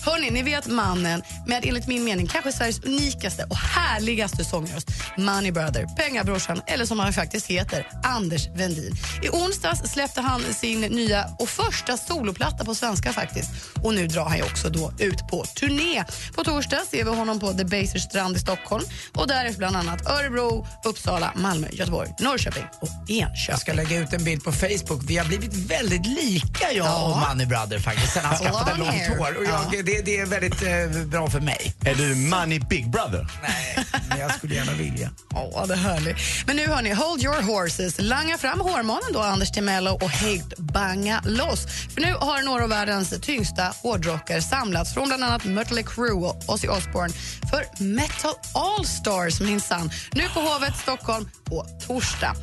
Hörni, 0.05 0.29
ni 0.29 0.43
vet 0.43 0.67
mannen 0.67 1.21
med 1.47 1.65
enligt 1.65 1.87
min 1.87 2.03
mening 2.03 2.27
kanske 2.27 2.51
Sveriges 2.51 2.83
unikaste 2.83 3.45
och 3.49 3.57
härligaste 3.57 4.45
sångröst. 4.45 4.87
Money 5.17 5.51
Brother, 5.51 5.85
Pengabrorsan 5.97 6.61
eller 6.67 6.85
som 6.85 6.99
han 6.99 7.13
faktiskt 7.13 7.47
heter, 7.47 7.87
Anders 8.03 8.47
Vendin. 8.47 8.95
I 9.23 9.29
onsdags 9.29 9.91
släppte 9.91 10.21
han 10.21 10.41
sin 10.41 10.81
nya 10.81 11.25
och 11.39 11.49
första 11.49 11.97
soloplatta 11.97 12.65
på 12.65 12.75
svenska 12.75 13.13
faktiskt. 13.13 13.49
Och 13.83 13.93
nu 13.93 14.07
drar 14.07 14.25
han 14.25 14.37
ju 14.37 14.43
också 14.43 14.69
då 14.69 14.93
ut 14.99 15.27
på 15.27 15.45
turné. 15.45 16.03
På 16.35 16.43
torsdag 16.43 16.81
ser 16.91 17.03
vi 17.03 17.15
honom 17.15 17.39
på 17.39 17.53
The 17.53 17.65
Baser 17.65 17.99
strand 17.99 18.35
i 18.35 18.39
Stockholm 18.39 18.85
och 19.15 19.27
därefter 19.27 19.57
bland 19.57 19.75
annat 19.75 20.09
Örebro, 20.09 20.67
Uppsala, 20.85 21.33
Malmö, 21.35 21.67
Göteborg, 21.71 22.09
Norrköping 22.19 22.65
och 22.81 23.09
Enköping. 23.09 23.38
Jag 23.47 23.59
ska 23.59 23.73
lägga 23.73 23.97
ut 23.99 24.13
en 24.13 24.23
bild 24.23 24.43
på 24.43 24.51
Facebook. 24.51 25.01
Vi 25.07 25.17
har 25.17 25.25
blivit 25.25 25.53
väldigt 25.53 26.05
lika 26.05 26.71
jag 26.73 26.85
Ja. 26.85 27.03
och 27.03 27.29
Money 27.29 27.45
Brother 27.45 27.79
faktiskt 27.79 28.13
sen 28.13 28.25
han 28.25 28.37
skaffade 28.37 28.77
långt 28.77 29.07
hår. 29.17 29.37
Och 29.37 29.45
jag, 29.45 29.85
det, 29.85 30.01
det 30.01 30.17
är 30.19 30.25
väldigt 30.25 30.61
eh, 30.61 31.01
bra 31.05 31.29
för 31.29 31.39
mig. 31.39 31.73
Är 31.85 31.95
du 31.95 32.15
Money 32.15 32.59
Big 32.69 32.89
Brother? 32.89 33.27
Nej, 33.41 33.85
men 34.09 34.19
jag 34.19 34.33
skulle 34.35 34.55
gärna 34.55 34.73
vilja. 34.73 35.09
Ja, 35.29 35.65
det 35.67 35.73
är 35.73 35.77
härligt. 35.77 36.17
Men 36.47 36.55
nu 36.55 36.67
hör 36.67 36.81
ni, 36.81 36.93
hold 36.93 37.23
your 37.23 37.41
horses. 37.41 37.95
Langa 37.99 38.37
fram 38.37 38.59
hårmånen 38.61 39.13
då, 39.13 39.19
Anders 39.21 39.51
Timello 39.51 39.91
och 39.91 40.09
helt 40.09 40.57
banga 40.57 41.21
loss. 41.25 41.65
För 41.93 42.01
nu 42.01 42.13
har 42.13 42.41
några 42.41 42.63
av 42.63 42.69
världens 42.69 43.13
tyngsta 43.21 43.73
hårdrockare 43.83 44.41
samlats 44.41 44.93
från 44.93 45.07
bland 45.07 45.23
annat 45.23 45.45
Mötley 45.45 45.83
Crüe 45.83 46.11
och 46.11 46.43
Ozzy 46.47 46.67
Osbourne 46.67 47.13
för 47.51 47.83
Metal 47.83 48.33
All 48.53 48.85
Stars 48.85 49.39
minsann. 49.41 49.91
Nu 50.11 50.23
på 50.33 50.39
Hovet, 50.39 50.77
Stockholm, 50.77 51.29
på 51.45 51.65
torsdag. 51.87 52.35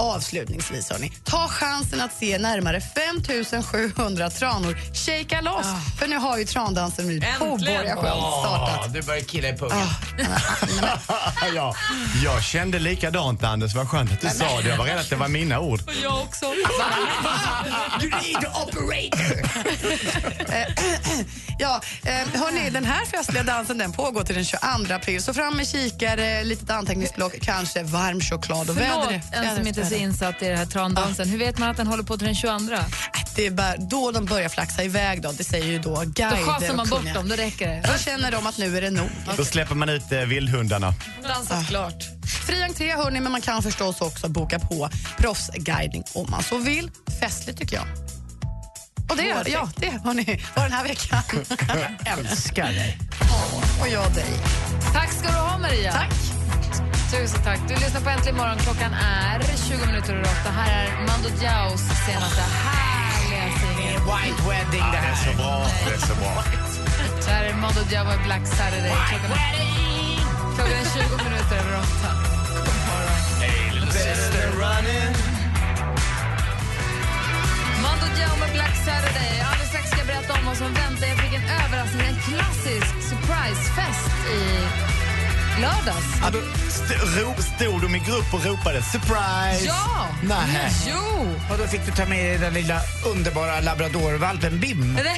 Avslutningsvis, 0.00 0.90
hörni, 0.90 1.12
ta 1.24 1.48
chansen 1.48 2.00
att 2.00 2.12
se 2.18 2.38
närmare 2.38 2.80
5 2.80 3.62
700 3.94 4.30
tranor 4.30 4.76
shaka 4.94 5.40
loss. 5.40 5.66
För 5.98 6.06
nu 6.06 6.16
har 6.16 6.38
ju 6.38 6.44
trandansen 6.44 7.08
vid 7.08 7.24
Hornborgasjön 7.24 7.94
startat. 8.40 8.92
du 8.92 9.02
börjar 9.02 9.20
killa 9.20 9.48
i 9.48 9.56
pungen. 9.56 9.86
ja, 11.54 11.74
jag 12.24 12.42
kände 12.42 12.78
likadant 12.78 13.44
Anders, 13.44 13.74
vad 13.74 13.88
skönt 13.88 14.12
att 14.12 14.20
du 14.20 14.28
sa 14.28 14.60
det. 14.60 14.68
Jag 14.68 14.76
var 14.76 14.84
rädd 14.84 14.98
att 14.98 15.10
det 15.10 15.16
var 15.16 15.28
mina 15.28 15.60
ord. 15.60 15.80
Jag 16.02 16.20
också. 16.20 16.46
Grid 18.00 18.46
operator! 18.66 19.50
Ja, 21.60 21.80
eh, 22.04 22.40
hörni, 22.40 22.70
den 22.70 22.84
här 22.84 23.06
festliga 23.06 23.42
dansen 23.42 23.78
den 23.78 23.92
pågår 23.92 24.22
till 24.22 24.34
den 24.34 24.44
22 24.44 24.94
april. 24.94 25.22
Så 25.22 25.34
fram 25.34 25.56
med 25.56 25.68
kikare, 25.68 26.44
litet 26.44 26.70
anteckningsblock, 26.70 27.40
kanske 27.40 27.82
varm 27.82 28.20
choklad 28.20 28.70
och 28.70 28.76
Förlåt, 28.76 29.10
väder. 29.10 29.22
en 29.32 29.56
som 29.56 29.66
inte 29.66 29.86
så 29.90 29.96
insatt 29.96 30.42
i 30.42 30.48
den 30.48 30.58
här 30.58 30.66
trandansen. 30.66 31.28
Hur 31.28 31.38
vet 31.38 31.58
man 31.58 31.70
att 31.70 31.76
den 31.76 31.86
håller 31.86 32.02
på 32.02 32.16
till 32.16 32.26
den 32.26 32.34
22? 32.34 32.76
Det 33.36 33.46
är 33.46 33.50
bara 33.50 33.76
då 33.76 34.10
de 34.10 34.24
börjar 34.24 34.48
flaxa 34.48 34.84
iväg. 34.84 35.22
Då. 35.22 35.32
Det 35.32 35.44
säger 35.44 35.66
ju 35.66 35.78
då 35.78 35.94
Då 35.94 36.00
guider 36.00 36.36
schasar 36.36 36.74
man 36.74 36.88
bort 36.88 37.14
dem, 37.14 37.28
då 37.28 37.34
räcker 37.34 37.68
det. 37.68 37.82
Då 37.92 37.98
känner 37.98 38.30
de 38.30 38.46
att 38.46 38.58
nu 38.58 38.76
är 38.76 38.80
det 38.80 38.90
nog. 38.90 39.08
Då 39.36 39.44
släpper 39.44 39.74
man 39.74 39.88
ut 39.88 40.12
eh, 40.12 40.20
vildhundarna. 40.20 40.94
Dansat 41.22 41.66
klart. 41.66 42.04
Fri 42.46 42.62
entré, 42.62 42.96
hörni, 42.96 43.20
men 43.20 43.32
man 43.32 43.40
kan 43.40 43.62
förstås 43.62 44.00
också 44.00 44.28
boka 44.28 44.58
på 44.58 44.88
proffsguidning 45.18 46.04
om 46.14 46.26
man 46.30 46.42
så 46.42 46.58
vill. 46.58 46.90
Festligt, 47.20 47.58
tycker 47.58 47.76
jag. 47.76 47.86
Och 49.10 49.16
det, 49.16 49.34
Oavsett. 49.34 49.52
ja, 49.52 49.68
det 49.76 49.90
har 50.04 50.14
ni 50.14 50.42
var 50.56 50.62
den 50.62 50.72
här 50.72 50.84
veckan. 50.84 51.22
Älskar 52.18 52.66
dig. 52.66 52.98
och 53.80 53.88
jag 53.88 54.14
dig. 54.14 54.32
Tack 54.92 55.12
ska 55.12 55.28
du 55.28 55.38
ha, 55.38 55.58
Maria. 55.58 55.92
Tack. 55.92 56.29
Tusen 57.10 57.42
tack. 57.42 57.60
Du 57.68 57.74
lyssnar 57.74 58.00
på 58.00 58.10
Äntligen 58.10 58.36
morgon. 58.36 58.58
Klockan 58.58 58.92
är 58.94 59.38
20 59.68 59.86
minuter 59.86 60.12
över 60.14 60.24
åtta. 60.34 60.50
Här 60.60 60.70
är 60.80 60.88
Mando 61.08 61.28
Diaos 61.40 61.82
senaste 62.06 62.42
härliga 62.66 63.44
singel. 63.60 64.00
White 64.10 64.40
wedding 64.48 64.86
det 64.92 65.00
Det 65.04 65.08
är 65.10 65.14
så 65.14 65.30
här. 65.30 65.36
bra, 65.40 65.66
det 65.84 65.94
är 65.94 66.02
så 66.10 66.14
bra. 66.22 66.34
Det 67.24 67.30
här 67.32 67.44
är 67.44 67.54
Mando 67.54 67.82
Diao 67.90 68.04
med 68.04 68.20
Black 68.28 68.44
Saturday. 68.46 68.94
Klockan 69.10 69.32
är, 69.32 69.56
klockan 70.54 70.72
är 70.82 70.88
20 70.94 71.24
minuter 71.26 71.56
över 71.62 71.74
åtta. 71.86 72.10
God 72.66 72.78
morgon. 72.88 73.18
Mando 77.84 78.06
Diao 78.16 78.34
med 78.42 78.50
Black 78.58 78.74
Saturday. 78.88 79.32
Alldeles 79.48 79.68
strax 79.72 79.84
ska 79.90 79.98
jag 80.02 80.06
berätta 80.12 80.32
om 80.38 80.44
vad 80.46 80.56
som 80.62 80.70
väntar. 80.82 81.06
Jag 81.12 81.18
fick 81.24 81.34
en 81.40 81.46
överraskning, 81.60 82.06
en 82.12 82.18
klassisk 82.28 82.94
surprisefest 83.10 84.12
i 84.38 84.40
lördags. 85.60 86.06
Ja, 86.22 86.30
då 86.32 86.38
st 86.68 86.94
ro, 86.94 87.34
stod 87.42 87.82
de 87.82 87.94
i 87.94 87.98
grupp 87.98 88.34
och 88.34 88.44
ropade 88.44 88.82
surprise? 88.82 89.66
Ja! 89.66 90.08
Nej. 90.22 90.70
Jo! 90.88 91.28
Och 91.50 91.58
då 91.58 91.66
fick 91.66 91.86
du 91.86 91.92
ta 91.92 92.06
med 92.06 92.24
dig 92.24 92.38
den 92.38 92.54
lilla 92.54 92.80
underbara 93.14 93.60
labradorvalpen 93.60 94.60
Bim. 94.60 94.98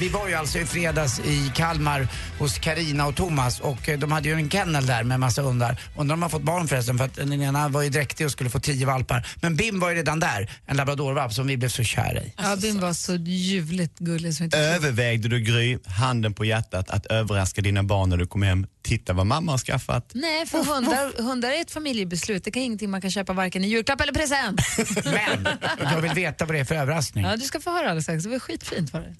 Vi 0.00 0.08
var 0.08 0.28
ju 0.28 0.34
alltså 0.34 0.58
i 0.58 0.66
fredags 0.66 1.20
i 1.20 1.52
Kalmar 1.54 2.08
hos 2.38 2.58
Karina 2.58 3.06
och 3.06 3.16
Thomas 3.16 3.60
och 3.60 3.88
eh, 3.88 3.98
de 3.98 4.12
hade 4.12 4.28
ju 4.28 4.34
en 4.34 4.50
kennel 4.50 4.86
där 4.86 5.04
med 5.04 5.20
massa 5.20 5.42
hundar. 5.42 5.80
Undrar 5.96 6.14
om 6.14 6.20
de 6.20 6.22
har 6.22 6.28
fått 6.28 6.42
barn 6.42 6.68
förresten 6.68 6.98
för 6.98 7.04
att 7.04 7.14
den 7.14 7.42
ena 7.42 7.68
var 7.68 7.82
ju 7.82 7.88
dräktig 7.88 8.26
och 8.26 8.32
skulle 8.32 8.50
få 8.50 8.60
tio 8.60 8.86
valpar. 8.86 9.26
Men 9.36 9.56
Bim 9.56 9.80
var 9.80 9.90
ju 9.90 9.96
redan 9.96 10.20
där, 10.20 10.50
en 10.66 10.76
labradorvalp 10.76 11.32
som 11.32 11.46
vi 11.46 11.56
blev 11.56 11.68
så 11.68 11.82
kära 11.82 12.22
i. 12.22 12.34
Ja, 12.36 12.56
Bim 12.56 12.80
var 12.80 12.92
så 12.92 13.14
ljuvligt 13.14 13.98
gullig 13.98 14.34
som 14.34 14.44
inte 14.44 14.58
Övervägde 14.58 15.28
du, 15.28 15.40
Gry, 15.40 15.78
handen 15.86 16.34
på 16.34 16.44
hjärtat, 16.44 16.90
att 16.90 17.06
överraska 17.06 17.62
dina 17.62 17.82
barn 17.82 18.10
när 18.10 18.16
du 18.16 18.26
kom 18.26 18.42
hem? 18.42 18.66
Titta 18.82 19.12
vad 19.12 19.26
mamma 19.26 19.52
har 19.52 19.58
skaffat. 19.58 20.10
Nej, 20.14 20.46
för 20.46 20.64
hundar, 20.64 21.22
hundar 21.22 21.50
är 21.50 21.60
ett 21.60 21.70
familjebeslut. 21.70 22.44
Det 22.44 22.56
är 22.56 22.64
ingenting 22.64 22.90
man 22.90 23.00
kan 23.00 23.10
köpa 23.10 23.32
varken 23.32 23.64
i 23.64 23.68
julklapp 23.68 24.00
eller 24.00 24.12
present. 24.12 24.60
Men 25.04 25.58
jag 25.92 26.00
vill 26.00 26.12
veta 26.12 26.44
vad 26.44 26.54
det 26.54 26.60
är 26.60 26.64
för 26.64 26.74
överraskning. 26.74 27.24
Ja, 27.24 27.36
du 27.36 27.42
ska 27.42 27.60
få 27.60 27.70
höra 27.70 27.80
alldeles 27.80 28.04
strax. 28.04 28.24
Det 28.24 28.30
var 28.30 28.38
skitfint 28.38 28.92
var 28.92 29.00
det. 29.00 29.14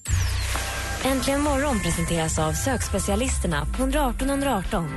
Äntligen 1.09 1.41
morgon 1.41 1.79
presenteras 1.79 2.39
av 2.39 2.53
sökspecialisterna 2.53 3.65
på 3.65 3.81
118 3.81 4.29
118. 4.29 4.87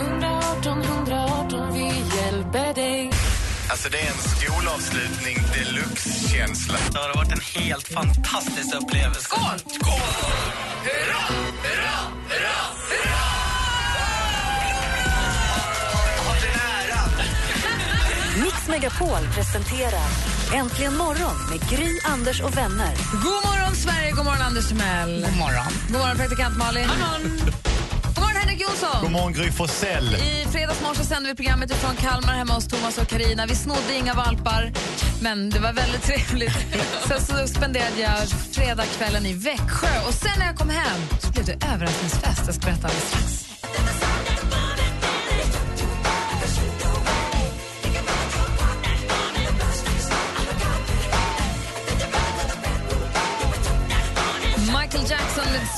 118 0.00 0.82
118, 0.82 1.74
vi 1.74 1.84
hjälper 2.16 2.74
dig. 2.74 3.10
Alltså 3.70 3.88
det 3.88 3.98
är 3.98 4.06
en 4.06 4.18
skolavslutning 4.36 5.36
deluxe-känsla. 5.54 6.74
Det 6.92 6.98
har 6.98 7.14
varit 7.14 7.32
en 7.32 7.62
helt 7.62 7.88
fantastisk 7.88 8.74
upplevelse. 8.76 9.20
Skål! 9.20 9.58
Skål! 9.58 10.00
Hurra! 10.84 11.22
Hurra! 11.62 11.96
Hurra! 12.28 12.79
Megapol 18.70 19.26
presenterar 19.34 20.08
Äntligen 20.54 20.96
morgon 20.96 21.36
med 21.50 21.70
Gry, 21.70 21.98
Anders 22.04 22.40
och 22.40 22.56
vänner. 22.56 22.92
God 23.12 23.40
morgon, 23.44 23.74
Sverige! 23.74 24.10
God 24.10 24.24
morgon, 24.24 24.42
Anders 24.42 24.68
Timell. 24.68 25.20
God 25.28 25.38
morgon. 25.38 25.72
God 25.88 26.00
morgon, 26.00 26.16
praktikant 26.16 26.56
Malin. 26.56 26.88
God 28.14 28.18
morgon, 28.18 28.36
Henrik 28.42 28.60
Jonsson. 28.60 29.02
God 29.02 29.12
morgon, 29.12 29.32
Gry 29.32 29.50
Forssell. 29.50 30.14
I 30.14 30.46
fredags 30.52 30.82
morse 30.82 31.04
sände 31.04 31.28
vi 31.28 31.34
programmet 31.34 31.72
från 31.72 31.96
Kalmar 31.96 32.32
hemma 32.34 32.54
hos 32.54 32.68
Thomas 32.68 32.98
och 32.98 33.08
Karina. 33.08 33.46
Vi 33.46 33.54
snodde 33.54 33.94
inga 33.94 34.14
valpar, 34.14 34.72
men 35.22 35.50
det 35.50 35.58
var 35.58 35.72
väldigt 35.72 36.02
trevligt. 36.02 36.66
Sen 37.08 37.20
så 37.20 37.48
spenderade 37.48 38.00
jag 38.00 38.28
fredagskvällen 38.52 39.26
i 39.26 39.32
Växjö 39.32 40.06
och 40.06 40.14
sen 40.14 40.38
när 40.38 40.46
jag 40.46 40.56
kom 40.56 40.70
hem 40.70 41.00
så 41.20 41.30
blev 41.32 41.44
det 41.44 41.66
överraskningsfest. 41.74 42.42
Jag 42.46 42.54
ska 42.54 42.66
berätta 42.66 42.86
alldeles 42.86 43.08
strax. 43.08 43.49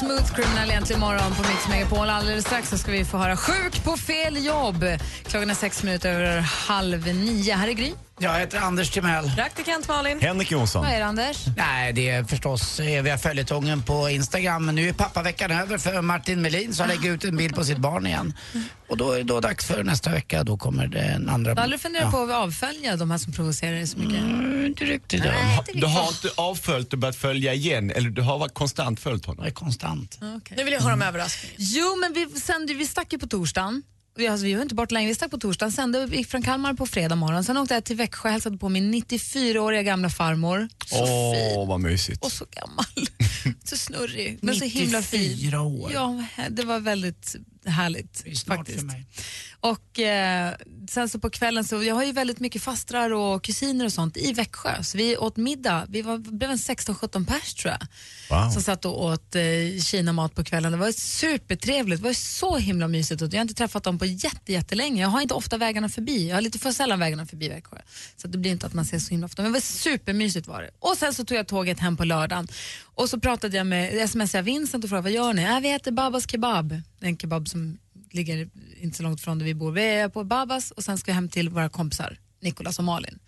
Smooth 0.02 0.34
Criminal 0.34 0.70
egentligen 0.70 1.02
imorgon 1.02 1.34
på 1.36 1.42
Mix 1.42 1.68
Megapol. 1.68 2.08
Alldeles 2.08 2.44
strax 2.44 2.70
så 2.70 2.78
ska 2.78 2.92
vi 2.92 3.04
få 3.04 3.16
höra 3.16 3.36
Sjuk 3.36 3.84
på 3.84 3.96
fel 3.96 4.44
jobb. 4.44 4.84
Klockan 5.32 5.50
är 5.50 5.54
sex 5.54 5.82
minuter 5.82 6.12
över 6.12 6.40
halv 6.40 7.06
nio. 7.06 7.54
Här 7.54 7.68
är 7.68 7.72
Gry. 7.72 7.92
Jag 8.18 8.38
heter 8.38 8.58
Anders 8.58 8.90
Timell. 8.90 9.30
Praktikant 9.36 9.88
Malin. 9.88 10.20
Henrik 10.20 10.50
Jonsson. 10.50 10.82
Vad 10.82 10.92
är 10.92 10.98
det, 10.98 11.04
Anders? 11.04 11.36
Nej, 11.56 11.92
det 11.92 12.08
är 12.08 12.24
förstås 12.24 12.80
eviga 12.80 13.18
följetongen 13.18 13.82
på 13.82 14.10
Instagram. 14.10 14.66
Men 14.66 14.74
nu 14.74 14.88
är 14.88 14.92
pappaveckan 14.92 15.50
över 15.50 15.78
för 15.78 16.02
Martin 16.02 16.42
Melin 16.42 16.74
så 16.74 16.82
han 16.82 16.90
lägger 16.90 17.10
ut 17.10 17.24
en 17.24 17.36
bild 17.36 17.54
på 17.54 17.64
sitt 17.64 17.78
barn 17.78 18.06
igen. 18.06 18.34
Och 18.88 18.96
då 18.96 19.12
är 19.12 19.18
det 19.18 19.24
då 19.24 19.40
dags 19.40 19.66
för 19.66 19.84
nästa 19.84 20.10
vecka. 20.10 20.44
Då 20.44 20.56
kommer 20.56 20.86
det 20.86 21.00
en 21.00 21.28
andra... 21.28 21.54
Du 21.54 21.58
har 21.58 21.64
aldrig 21.64 21.80
funderat 21.80 22.10
på 22.10 22.22
att 22.22 22.30
avfölja 22.30 22.96
de 22.96 23.10
här 23.10 23.18
som 23.18 23.32
provocerar 23.32 23.72
dig 23.72 23.86
så 23.86 23.98
mycket? 23.98 24.18
Mm, 24.18 24.66
inte 24.66 24.84
riktigt. 24.84 25.22
Du 25.74 25.86
har 25.86 26.08
inte 26.08 26.30
avföljt 26.34 26.92
och 26.92 26.98
börjat 26.98 27.16
följa 27.16 27.54
igen 27.54 27.90
eller 27.90 28.10
du 28.10 28.22
har 28.22 28.38
varit 28.38 28.54
konstant 28.54 29.00
följt 29.00 29.26
honom? 29.26 29.44
Jag 29.44 29.50
är 29.50 29.54
konstant. 29.54 30.18
Nu 30.56 30.64
vill 30.64 30.72
jag 30.72 30.80
höra 30.80 30.94
om 30.94 31.02
överraskningen. 31.02 31.56
Jo, 31.58 31.96
men 32.00 32.12
vi, 32.12 32.40
sände, 32.40 32.74
vi 32.74 32.86
stack 32.86 33.12
ju 33.12 33.18
på 33.18 33.26
torsdagen. 33.26 33.82
Vi, 34.14 34.28
alltså, 34.28 34.46
vi 34.46 34.54
var 34.54 34.62
inte 34.62 34.74
bort 34.74 34.90
länge, 34.90 35.08
vi 35.08 35.14
stack 35.14 35.30
på 35.30 35.38
torsdagen, 35.38 35.72
sände, 35.72 36.08
gick 36.12 36.28
från 36.28 36.42
Kalmar 36.42 36.74
på 36.74 36.86
fredag 36.86 37.16
morgon. 37.16 37.44
Sen 37.44 37.56
åkte 37.56 37.74
jag 37.74 37.84
till 37.84 37.96
Växjö 37.96 38.28
och 38.28 38.32
hälsade 38.32 38.58
på 38.58 38.68
min 38.68 38.94
94-åriga 38.94 39.82
gamla 39.82 40.10
farmor. 40.10 40.68
Så 40.86 41.04
Åh, 41.04 41.68
vad 41.68 41.80
mysigt. 41.80 42.24
och 42.24 42.32
så 42.32 42.44
gammal. 42.50 43.08
så 43.64 43.76
snurrig, 43.76 44.38
men 44.42 44.54
så 44.54 44.64
himla 44.64 45.02
fin. 45.02 45.20
94 45.30 45.60
år. 45.62 45.90
Ja, 45.94 46.24
det 46.50 46.62
var 46.62 46.80
väldigt 46.80 47.36
härligt 47.66 48.24
Det 48.24 48.30
är 48.30 48.34
snart 48.34 48.58
faktiskt. 48.58 48.86
Och 49.60 49.98
eh, 49.98 50.54
sen 50.90 51.08
så 51.08 51.18
på 51.18 51.30
kvällen 51.30 51.64
så, 51.64 51.82
jag 51.82 51.94
har 51.94 52.04
ju 52.04 52.12
väldigt 52.12 52.40
mycket 52.40 52.62
fastrar 52.62 53.10
och 53.10 53.44
kusiner 53.44 53.84
och 53.84 53.92
sånt 53.92 54.16
i 54.16 54.32
Växjö. 54.32 54.82
Så 54.82 54.98
vi 54.98 55.16
åt 55.16 55.36
middag, 55.36 55.86
vi 55.88 56.02
var, 56.02 56.18
blev 56.18 56.50
en 56.50 56.56
16-17 56.56 57.26
pers 57.26 57.54
tror 57.54 57.74
jag. 57.74 57.86
Wow. 58.30 58.50
Som 58.50 58.62
satt 58.62 58.84
och 58.84 59.04
åt 59.04 59.34
eh, 59.34 59.42
Kina-mat 59.82 60.34
på 60.34 60.44
kvällen. 60.44 60.72
Det 60.72 60.78
var 60.78 60.92
supertrevligt, 60.92 62.02
det 62.02 62.08
var 62.08 62.14
så 62.14 62.56
himla 62.56 62.88
mysigt. 62.88 63.22
Och 63.22 63.28
jag 63.28 63.38
har 63.38 63.42
inte 63.42 63.54
träffat 63.54 63.84
dem 63.84 63.98
på 63.98 64.06
jätte, 64.06 64.52
jättelänge. 64.52 65.02
Jag 65.02 65.08
har 65.08 65.20
inte 65.20 65.34
ofta 65.34 65.58
vägarna 65.58 65.88
förbi, 65.88 66.28
jag 66.28 66.36
har 66.36 66.40
lite 66.40 66.58
för 66.58 66.72
sällan 66.72 66.98
vägarna 66.98 67.26
förbi 67.26 67.48
Växjö. 67.48 67.76
Så 68.16 68.28
det 68.28 68.38
blir 68.38 68.50
inte 68.50 68.66
att 68.66 68.74
man 68.74 68.84
ses 68.84 69.06
så 69.06 69.10
himla 69.10 69.24
ofta. 69.24 69.42
Men 69.42 69.52
det 69.52 69.56
var 69.56 69.60
supermysigt 69.60 70.46
var 70.46 70.62
det. 70.62 70.70
Och 70.78 70.96
sen 70.96 71.14
så 71.14 71.24
tog 71.24 71.38
jag 71.38 71.48
tåget 71.48 71.78
hem 71.78 71.96
på 71.96 72.04
lördagen. 72.04 72.48
Och 73.02 73.10
så 73.10 73.20
pratade 73.20 73.56
jag 73.56 73.66
med, 73.66 74.10
smsade 74.10 74.38
jag 74.38 74.42
Vincent 74.42 74.84
och 74.84 74.90
frågade 74.90 75.02
vad 75.02 75.12
gör 75.12 75.32
ni? 75.32 75.42
Äh, 75.42 75.60
vi 75.60 75.70
äter 75.70 75.90
Babas 75.90 76.30
kebab, 76.30 76.80
en 77.00 77.18
kebab 77.18 77.48
som 77.48 77.78
ligger 78.10 78.48
inte 78.80 78.96
så 78.96 79.02
långt 79.02 79.20
från 79.20 79.38
där 79.38 79.46
vi 79.46 79.54
bor. 79.54 79.72
Vi 79.72 79.82
är 79.82 80.08
på 80.08 80.24
Babas 80.24 80.70
och 80.70 80.84
sen 80.84 80.98
ska 80.98 81.10
vi 81.10 81.14
hem 81.14 81.28
till 81.28 81.48
våra 81.48 81.68
kompisar, 81.68 82.18
Nikolas 82.42 82.78
och 82.78 82.84
Malin. 82.84 83.18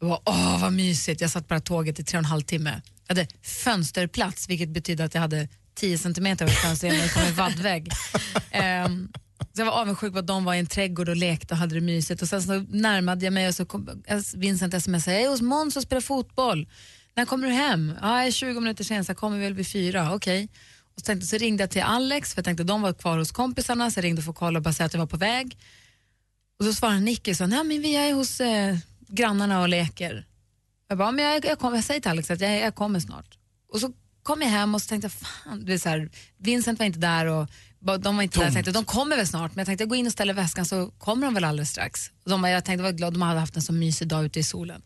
Jag 0.00 0.08
bara, 0.08 0.20
åh 0.24 0.60
vad 0.60 0.72
mysigt, 0.72 1.20
jag 1.20 1.30
satt 1.30 1.48
bara 1.48 1.60
tåget 1.60 2.00
i 2.00 2.04
tre 2.04 2.18
och 2.18 2.18
en 2.18 2.24
halv 2.24 2.42
timme. 2.42 2.82
Jag 3.06 3.16
hade 3.16 3.28
fönsterplats 3.42 4.48
vilket 4.48 4.68
betyder 4.68 5.04
att 5.04 5.14
jag 5.14 5.20
hade 5.20 5.48
10 5.74 5.98
centimeter 5.98 6.44
över 6.44 6.54
fönstret 6.54 6.92
att 6.92 7.02
det 7.02 7.14
kom 7.14 7.22
en 7.22 7.34
vaddvägg. 7.34 7.88
Ehm, 8.50 9.08
så 9.38 9.60
jag 9.60 9.66
var 9.66 9.72
avundsjuk 9.72 10.12
på 10.12 10.18
att 10.18 10.26
de 10.26 10.44
var 10.44 10.54
i 10.54 10.58
en 10.58 10.66
trädgård 10.66 11.08
och 11.08 11.16
lekte 11.16 11.54
och 11.54 11.58
hade 11.58 11.74
det 11.74 11.80
mysigt. 11.80 12.22
Och 12.22 12.28
sen 12.28 12.42
så 12.42 12.52
närmade 12.68 13.24
jag 13.24 13.32
mig 13.32 13.48
och 13.48 13.54
så 13.54 13.64
kom 13.64 14.02
Vincent 14.34 14.82
smsade, 14.82 15.16
jag 15.16 15.22
är 15.22 15.28
hos 15.28 15.40
Måns 15.40 15.76
och 15.76 15.82
spelar 15.82 16.00
fotboll. 16.00 16.66
När 17.14 17.24
kommer 17.24 17.46
du 17.48 17.52
hem? 17.52 17.94
Ja, 18.00 18.22
är 18.22 18.30
20 18.30 18.60
minuter 18.60 18.84
sen, 18.84 19.04
så 19.04 19.14
kommer 19.14 19.38
väl 19.38 19.54
vid 19.54 19.66
fyra. 19.66 20.14
Okej. 20.14 20.48
Och 20.94 21.00
så, 21.00 21.04
tänkte, 21.04 21.26
så 21.26 21.36
ringde 21.36 21.62
jag 21.62 21.70
till 21.70 21.82
Alex, 21.82 22.34
för 22.34 22.38
jag 22.38 22.44
tänkte 22.44 22.64
de 22.64 22.82
var 22.82 22.92
kvar 22.92 23.18
hos 23.18 23.32
kompisarna, 23.32 23.90
så 23.90 23.98
jag 23.98 24.04
ringde 24.04 24.22
för 24.22 24.30
att 24.30 24.36
kolla 24.36 24.58
och 24.58 24.62
bara 24.62 24.72
säga 24.74 24.86
att 24.86 24.94
jag 24.94 25.00
var 25.00 25.06
på 25.06 25.16
väg. 25.16 25.58
Och 26.58 26.64
så 26.64 26.72
svarade 26.72 27.00
Nicky 27.00 27.34
så, 27.34 27.46
nej 27.46 27.64
men 27.64 27.82
vi 27.82 27.96
är 27.96 28.14
hos 28.14 28.40
eh, 28.40 28.76
grannarna 29.08 29.60
och 29.60 29.68
leker. 29.68 30.26
Jag 30.88 30.98
bara, 30.98 31.12
men 31.12 31.24
jag, 31.24 31.44
jag, 31.44 31.58
kommer, 31.58 31.76
jag 31.76 31.84
säger 31.84 32.00
till 32.00 32.10
Alex 32.10 32.30
att 32.30 32.40
jag, 32.40 32.60
jag 32.60 32.74
kommer 32.74 33.00
snart. 33.00 33.38
Och 33.72 33.80
så 33.80 33.92
kom 34.22 34.42
jag 34.42 34.48
hem 34.48 34.74
och 34.74 34.82
så 34.82 34.88
tänkte 34.88 35.04
jag, 35.04 35.12
fan, 35.12 35.64
det 35.64 35.72
är 35.72 35.78
så 35.78 35.88
här, 35.88 36.10
Vincent 36.38 36.78
var 36.78 36.86
inte 36.86 36.98
där 36.98 37.26
och 37.26 37.50
de 38.00 38.16
var 38.16 38.22
inte 38.22 38.38
där. 38.38 38.44
Jag 38.44 38.54
tänkte, 38.54 38.72
de 38.72 38.84
kommer 38.84 39.16
väl 39.16 39.26
snart, 39.26 39.54
men 39.54 39.60
jag 39.60 39.66
tänkte 39.66 39.82
jag 39.82 39.88
går 39.88 39.98
in 39.98 40.06
och 40.06 40.12
ställer 40.12 40.34
väskan 40.34 40.66
så 40.66 40.90
kommer 40.98 41.26
de 41.26 41.34
väl 41.34 41.44
alldeles 41.44 41.70
strax. 41.70 42.10
De, 42.24 42.44
jag 42.44 42.64
tänkte, 42.64 42.84
jag 42.84 42.92
var 42.92 42.98
glad, 42.98 43.12
de 43.12 43.22
hade 43.22 43.40
haft 43.40 43.56
en 43.56 43.62
så 43.62 43.72
mysig 43.72 44.08
dag 44.08 44.24
ute 44.24 44.40
i 44.40 44.42
solen. 44.42 44.82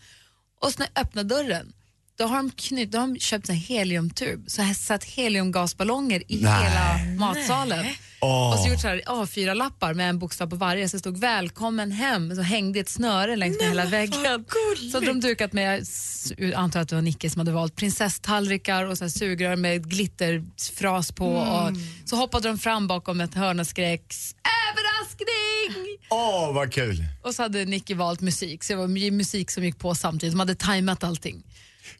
Och 0.60 0.72
så 0.72 0.78
när 0.78 0.88
jag 0.94 1.02
öppnar 1.02 1.24
dörren, 1.24 1.72
då 2.16 2.24
har 2.24 2.36
de, 2.36 2.50
knyt, 2.50 2.92
då 2.92 2.98
har 2.98 3.06
de 3.06 3.18
köpt 3.18 3.48
en 3.48 3.54
heliumtub, 3.54 4.44
så 4.46 4.62
har 4.62 4.74
satt 4.74 5.04
heliumgasballonger 5.04 6.22
i 6.28 6.42
Nej. 6.42 6.64
hela 6.64 7.16
matsalen. 7.18 7.86
Åh. 8.20 8.52
Och 8.52 8.58
så 8.58 8.68
gjort 8.68 8.80
så 8.80 8.88
här 8.88 9.02
A4-lappar 9.06 9.94
med 9.94 10.08
en 10.08 10.18
bokstav 10.18 10.46
på 10.46 10.56
varje, 10.56 10.88
så 10.88 10.96
det 10.96 11.00
stod 11.00 11.18
välkommen 11.18 11.92
hem, 11.92 12.34
så 12.36 12.42
hängde 12.42 12.80
ett 12.80 12.88
snöre 12.88 13.36
längs 13.36 13.60
med 13.60 13.68
hela 13.68 13.84
väggen. 13.84 14.44
Så 14.92 14.96
hade 14.96 15.06
de 15.06 15.20
dukat 15.20 15.52
med, 15.52 15.86
jag 16.38 16.54
antar 16.54 16.80
att 16.80 16.88
det 16.88 16.94
var 16.94 17.02
Nicke 17.02 17.30
som 17.30 17.40
hade 17.40 17.52
valt, 17.52 17.76
prinsesstallrikar 17.76 18.84
och 18.84 18.98
så 18.98 19.04
här 19.04 19.08
sugrör 19.08 19.56
med 19.56 19.90
glitterfras 19.90 21.12
på. 21.12 21.28
Och 21.28 21.70
så 22.04 22.16
hoppade 22.16 22.48
de 22.48 22.58
fram 22.58 22.86
bakom 22.86 23.20
ett 23.20 23.34
hörn 23.34 23.60
och 23.60 23.66
skrek 23.66 24.14
överraskning! 24.72 25.98
Åh, 26.10 26.54
vad 26.54 26.72
kul. 26.72 27.04
Och 27.22 27.34
så 27.34 27.42
hade 27.42 27.64
Nicky 27.64 27.94
valt 27.94 28.20
musik, 28.20 28.64
så 28.64 28.72
det 28.72 28.78
var 28.78 29.10
musik 29.10 29.50
som 29.50 29.64
gick 29.64 29.78
på 29.78 29.94
samtidigt. 29.94 30.32
De 30.32 30.40
hade 30.40 30.54
tajmat 30.54 31.04
allting. 31.04 31.42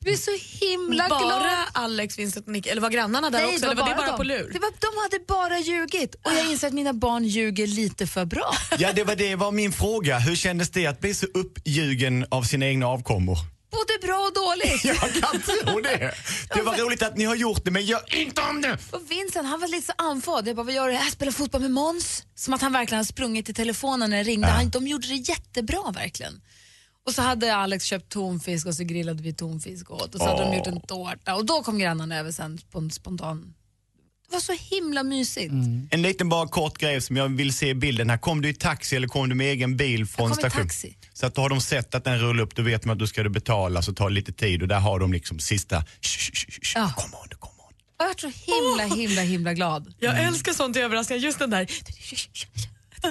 Vi 0.01 0.13
är 0.13 0.17
så 0.17 0.31
himla 0.67 1.09
Bara 1.09 1.19
glada. 1.21 1.69
Alex, 1.73 2.19
Vincent 2.19 2.47
och 2.47 2.53
Nick, 2.53 2.67
eller 2.67 2.83
var 2.83 2.91
grannarna 2.91 3.31
där 3.31 3.47
också? 3.47 3.65
eller 3.65 3.75
var 3.75 3.89
det 3.89 3.95
bara 3.95 4.17
på 4.17 4.23
lur? 4.23 4.51
Det 4.53 4.59
var, 4.59 4.71
de 4.81 5.03
hade 5.03 5.25
bara 5.27 5.59
ljugit 5.59 6.15
och 6.15 6.33
jag 6.33 6.51
inser 6.51 6.67
att 6.67 6.75
mina 6.75 6.93
barn 6.93 7.25
ljuger 7.25 7.67
lite 7.67 8.07
för 8.07 8.25
bra. 8.25 8.55
Ja, 8.79 8.93
det 8.93 9.05
var, 9.05 9.17
det 9.17 9.37
var 9.37 9.53
min 9.53 9.73
fråga. 9.73 10.19
Hur 10.19 10.37
kändes 10.37 10.71
det 10.71 10.87
att 10.87 11.01
bli 11.01 11.15
så 11.15 11.27
uppljugen 11.35 12.27
av 12.31 12.43
sina 12.43 12.67
egna 12.67 12.87
avkommor? 12.87 13.37
Både 13.71 14.07
bra 14.07 14.19
och 14.19 14.35
dåligt. 14.35 14.85
Jag 14.85 14.97
kan 14.97 15.43
tro 15.43 15.81
det. 15.81 16.15
Det 16.55 16.63
var 16.63 16.77
roligt 16.77 17.03
att 17.03 17.17
ni 17.17 17.25
har 17.25 17.35
gjort 17.35 17.65
det, 17.65 17.71
men 17.71 17.85
gör 17.85 18.15
inte 18.17 18.41
om 18.43 18.61
det. 18.61 18.79
Och 18.91 19.11
Vincent 19.11 19.47
han 19.49 19.61
var 19.61 19.69
lite 19.69 19.87
så 19.87 19.93
andfådd. 19.99 20.49
Jag 20.49 20.57
bara, 20.57 20.63
vad 20.63 20.75
gör 20.75 20.89
du? 20.89 20.95
Jag 20.95 21.13
spelar 21.13 21.33
fotboll 21.33 21.61
med 21.61 21.71
Måns. 21.71 22.25
Som 22.35 22.55
att 22.55 22.63
han 22.63 22.73
verkligen 22.73 22.97
hade 22.97 23.09
sprungit 23.09 23.49
i 23.49 23.55
telefonen 23.55 24.11
när 24.11 24.17
det 24.17 24.23
ringde. 24.23 24.49
Ja. 24.49 24.55
Han, 24.55 24.71
de 24.71 24.87
gjorde 24.87 25.07
det 25.09 25.15
jättebra 25.15 25.91
verkligen. 25.95 26.41
Och 27.07 27.13
så 27.15 27.23
hade 27.23 27.55
Alex 27.55 27.85
köpt 27.85 28.09
tonfisk 28.09 28.67
och 28.67 28.75
så 28.75 28.85
grillade 28.85 29.23
vi 29.23 29.33
tonfisk 29.35 29.91
åt. 29.91 30.15
Och 30.15 30.21
så 30.21 30.27
hade 30.27 30.43
de 30.45 30.57
gjort 30.57 30.67
en 30.67 30.81
tårta. 30.81 31.35
Och 31.35 31.47
då 31.47 31.63
kom 31.63 31.79
grannarna 31.79 32.19
över 32.19 32.33
sen 32.33 32.59
på 32.71 32.79
en 32.79 32.91
spontan... 32.91 33.55
Det 34.29 34.33
var 34.37 34.41
så 34.41 34.53
himla 34.53 35.03
mysigt. 35.03 35.53
En 35.91 36.03
liten 36.03 36.29
bara 36.29 36.49
kort 36.49 36.79
grej 36.79 37.01
som 37.01 37.17
jag 37.17 37.29
vill 37.29 37.53
se 37.53 37.69
i 37.69 37.75
bilden 37.75 38.11
här. 38.11 38.19
Kom 38.19 38.43
du 38.43 38.49
i 38.49 38.55
taxi 38.55 38.97
eller 38.97 39.09
kom 39.09 39.29
du 39.29 39.35
med 39.35 39.47
egen 39.47 39.77
bil 39.77 40.07
från 40.07 40.29
kom 40.29 40.39
i 40.39 40.41
station? 40.41 40.63
taxi. 40.63 40.97
Så 41.13 41.27
att 41.27 41.35
då 41.35 41.43
har 41.43 41.49
de 41.49 41.61
sett 41.61 41.95
att 41.95 42.05
den 42.05 42.19
rullar 42.19 42.43
upp, 42.43 42.55
då 42.55 42.63
vet 42.63 42.85
man 42.85 42.93
att 42.93 42.99
då 42.99 43.07
ska 43.07 43.23
du 43.23 43.31
betala 43.31 43.83
så 43.83 43.93
tar 43.93 44.09
det 44.09 44.15
lite 44.15 44.33
tid 44.33 44.63
och 44.63 44.69
där 44.69 44.81
har 44.81 44.99
de 45.01 45.13
liksom 45.13 45.39
sista. 45.39 45.85
Ja. 46.75 46.93
Kom 46.97 47.15
on, 47.15 47.29
kom 47.39 47.51
on. 47.59 47.75
Jag 47.99 48.07
var 48.07 48.15
så 48.19 48.27
himla, 48.29 48.97
himla, 48.97 49.23
himla 49.23 49.55
glad. 49.55 49.95
Jag 49.99 50.23
älskar 50.23 50.53
sånt 50.53 50.77
i 50.77 50.81
överraskningar, 50.81 51.23
just 51.23 51.39
den 51.39 51.51
där. 51.51 51.67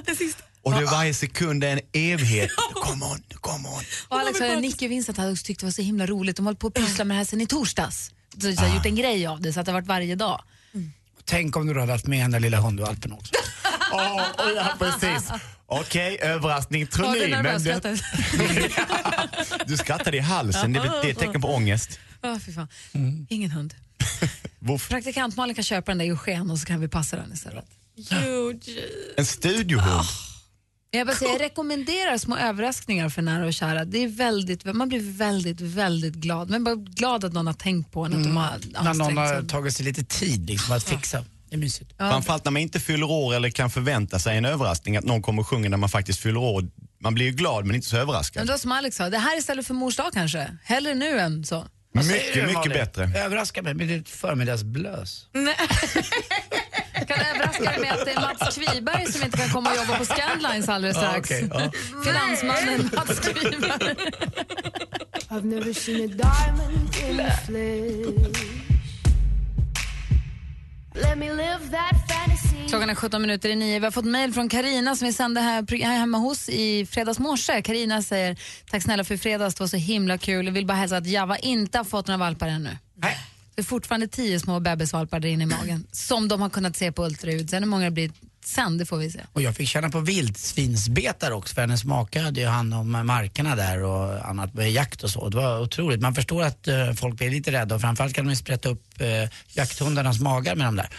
Den 0.06 0.16
sista. 0.16 0.44
Och 0.66 0.72
det 0.72 0.78
är 0.78 0.86
varje 0.86 1.14
sekund 1.14 1.64
är 1.64 1.68
en 1.74 1.80
evighet. 1.94 2.50
Come 2.74 3.06
on, 3.06 3.24
come 3.42 3.68
on. 3.70 3.84
Och 4.08 4.20
Alex 4.20 4.42
och 4.42 4.62
Nicky 4.62 4.86
och 4.88 4.92
Vincent 4.92 5.18
hade 5.18 5.32
också 5.32 5.46
tyckt 5.46 5.60
det 5.60 5.66
var 5.66 5.72
så 5.72 5.82
himla 5.82 6.06
roligt. 6.06 6.36
De 6.36 6.46
har 6.46 6.50
hållit 6.52 6.60
på 6.60 6.68
att 6.68 6.74
pyssla 6.74 7.06
med 7.06 7.16
det 7.16 7.18
här 7.18 7.26
sen 7.26 7.42
i 7.42 7.48
torsdags. 7.48 8.12
Så 8.42 8.48
de 8.48 8.56
har 8.56 8.76
gjort 8.76 8.86
en 8.86 8.96
grej 8.96 9.28
av 9.28 9.42
det 9.42 9.54
så 9.54 9.60
att 9.60 9.66
det 9.66 9.72
har 9.72 9.82
varit 9.82 9.88
varje 9.88 10.16
dag. 10.16 10.42
Tänk 11.26 11.56
om 11.58 11.68
du 11.68 11.80
hade 11.80 11.92
haft 11.92 12.08
med 12.08 12.20
den 12.24 12.32
där 12.32 12.40
lilla 12.40 12.60
hundvalpen 12.60 13.14
också. 13.14 13.34
Åh, 13.94 14.18
oh, 14.18 14.52
ja, 14.56 14.74
precis. 14.80 15.30
Okej, 15.68 16.18
överraskning, 16.22 16.88
tror 16.88 17.08
Ja, 17.08 17.14
ni. 17.28 17.32
är 17.32 17.44
men 17.44 17.64
det, 17.64 18.02
du 19.68 19.78
skrattade 19.78 20.18
i 20.18 20.20
halsen, 20.20 20.74
det, 20.74 20.80
är- 20.80 21.10
ett 21.10 21.20
tecken 21.20 21.42
på 21.42 21.48
ångest. 21.56 22.00
Ja, 22.22 22.40
fy 22.46 22.54
fan. 22.54 22.68
Ingen 23.30 23.52
hund. 23.52 23.74
Praktikant 24.90 25.36
Malin 25.38 25.56
kan 25.56 25.64
köpa 25.64 25.92
den 25.92 25.98
där 25.98 26.06
Eugen 26.06 26.52
och 26.52 26.60
så 26.60 26.66
kan 26.66 26.80
vi 26.82 26.88
passa 26.88 27.16
den 27.18 27.34
istället. 27.34 27.66
En 29.18 29.26
studiohund. 29.26 30.06
Jag, 30.98 31.08
bara 31.08 31.16
säger, 31.16 31.32
jag 31.32 31.42
rekommenderar 31.42 32.18
små 32.18 32.38
överraskningar 32.38 33.10
för 33.10 33.22
nära 33.22 33.46
och 33.46 33.54
kära. 33.54 33.86
Det 33.86 34.04
är 34.04 34.08
väldigt, 34.08 34.66
man 34.66 34.90
blir 34.90 35.18
väldigt, 35.18 35.62
väldigt 35.62 36.14
glad. 36.14 36.50
Men 36.50 36.64
bara 36.64 36.76
glad 36.76 37.24
att 37.26 37.34
någon 37.34 37.48
har 37.48 37.54
tänkt 37.54 37.92
på 37.92 38.06
en, 38.06 38.14
att 38.14 38.24
de 38.24 38.38
har 38.38 38.48
Mm. 38.50 38.62
När 38.74 38.82
någon 38.84 38.88
ansträngt 39.02 39.20
har 39.20 39.40
sig. 39.40 39.48
tagit 39.48 39.76
sig 39.76 39.86
lite 39.86 40.04
tid 40.04 40.50
liksom, 40.50 40.76
att 40.76 40.84
fixa. 40.84 41.26
Det 41.50 41.56
är 41.56 41.60
mysigt. 41.60 41.92
Framförallt 41.98 42.46
när 42.46 42.52
man 42.52 42.62
inte 42.62 42.80
fyller 42.80 43.10
år 43.12 43.34
eller 43.36 43.50
kan 43.50 43.70
förvänta 43.72 44.20
sig 44.20 44.38
en 44.38 44.46
överraskning, 44.46 44.98
att 44.98 45.04
någon 45.06 45.22
kommer 45.22 45.42
och 45.42 45.48
sjunger 45.48 45.70
när 45.70 45.78
man 45.78 45.90
faktiskt 45.90 46.20
fyller 46.20 46.40
år. 46.40 46.68
Man 47.00 47.14
blir 47.14 47.26
ju 47.26 47.32
glad 47.32 47.66
men 47.66 47.76
inte 47.76 47.88
så 47.88 47.96
Men 47.96 48.02
överraskad. 48.02 48.48
då 48.48 48.58
som 48.58 48.72
Alex 48.72 48.96
sa, 48.96 49.10
det 49.10 49.18
här 49.18 49.38
istället 49.38 49.68
för 49.68 49.74
mors 49.74 49.96
dag 49.96 50.14
kanske. 50.14 50.58
Hellre 50.64 50.94
nu 50.94 51.20
än 51.20 51.46
så. 51.46 51.66
Vad 51.94 52.06
säger 52.06 52.20
Mycket, 52.20 52.34
du, 52.36 52.42
mycket 52.42 52.56
Malin? 52.56 52.72
bättre. 52.74 53.20
Överraska 53.26 53.62
mig 53.62 53.74
med 53.74 53.88
ditt 53.88 54.10
förmiddagsblös. 54.10 55.28
Jag 57.08 57.18
kan 57.18 57.36
överraska 57.36 57.64
dig 57.64 57.80
med 57.80 57.92
att 57.92 58.06
det 58.06 58.12
är 58.12 58.22
Mats 58.22 58.58
Kviberg 58.58 59.12
som 59.12 59.24
inte 59.24 59.38
kan 59.38 59.50
komma 59.50 59.70
och 59.70 59.78
jobba 59.78 59.98
på 59.98 60.06
Scandlines 60.06 60.70
alldeles 60.70 60.98
strax. 60.98 61.32
okej, 61.32 61.50
ja. 61.54 61.72
Finansmannen 62.04 62.90
Mats 62.96 63.20
Kviberg. 63.20 63.96
I've 65.30 65.46
never 65.46 65.74
seen 65.74 65.96
a 65.96 66.08
diamond 66.08 66.96
in 67.10 67.18
the 67.18 67.32
flesh. 67.46 68.66
Let 70.96 71.18
me 71.18 71.34
live 71.34 71.60
that 71.72 71.96
fantasy. 72.10 72.70
Klockan 72.70 72.90
är 72.90 72.96
17 72.96 73.22
minuter 73.22 73.50
i 73.50 73.56
nio. 73.56 73.80
Vi 73.80 73.86
har 73.86 73.92
fått 73.92 74.06
mejl 74.06 74.34
från 74.34 74.50
Karina 74.50 74.96
som 74.96 75.08
vi 75.08 75.14
sände 75.14 75.42
här, 75.42 75.84
här 75.84 75.98
hemma 75.98 76.18
hos 76.18 76.50
i 76.50 76.86
fredags 76.86 77.20
morse. 77.20 77.62
Karina 77.62 78.02
säger 78.02 78.38
tack 78.72 78.84
snälla 78.84 79.04
för 79.04 79.18
fredags, 79.18 79.56
det 79.56 79.64
var 79.64 79.68
så 79.68 79.78
himla 79.78 80.18
kul. 80.18 80.46
Jag 80.46 80.54
vill 80.54 80.66
bara 80.66 80.78
hälsa 80.78 80.98
att 80.98 81.08
Java 81.08 81.38
inte 81.38 81.78
har 81.78 81.86
fått 81.86 82.08
några 82.08 82.18
valpar 82.18 82.48
ännu. 82.48 82.78
Det 83.56 83.62
är 83.62 83.64
fortfarande 83.64 84.08
tio 84.08 84.40
små 84.40 84.60
bebisvalpar 84.60 85.20
där 85.20 85.30
inne 85.30 85.44
i 85.44 85.48
magen 85.48 85.88
som 85.92 86.28
de 86.28 86.42
har 86.42 86.50
kunnat 86.50 86.76
se 86.76 86.92
på 86.92 87.06
ultraljud. 87.06 87.50
Sen 87.50 87.64
hur 87.64 87.70
många 87.70 87.86
det 87.86 87.92
blir 87.92 88.12
sen, 88.46 88.78
det 88.78 88.86
får 88.86 88.98
vi 88.98 89.12
se. 89.12 89.20
Och 89.34 89.42
jag 89.42 89.56
fick 89.56 89.70
känna 89.70 89.90
på 89.90 90.00
vildsvinsbetare 90.00 91.34
också 91.34 91.56
för 91.56 91.62
hennes 91.62 91.84
make 91.84 92.22
hade 92.22 92.42
ju 92.42 92.48
hand 92.48 92.74
om 92.74 92.92
markerna 92.92 93.56
där 93.56 93.84
och 93.84 94.30
annat 94.30 94.54
med 94.54 94.72
jakt 94.72 95.04
och 95.04 95.10
så. 95.10 95.30
Det 95.30 95.38
var 95.38 95.62
otroligt. 95.62 96.02
Man 96.02 96.16
förstår 96.16 96.44
att 96.44 96.68
eh, 96.68 96.94
folk 96.94 97.18
blir 97.18 97.30
lite 97.30 97.52
rädda 97.52 97.76
och 97.76 97.82
framförallt 97.82 98.14
kan 98.14 98.26
de 98.26 98.30
ju 98.30 98.36
sprätta 98.36 98.70
upp 98.70 99.02
eh, 99.02 99.30
jakthundarnas 99.54 100.20
magar 100.20 100.56
med 100.56 100.68
de 100.68 100.76
där 100.76 100.90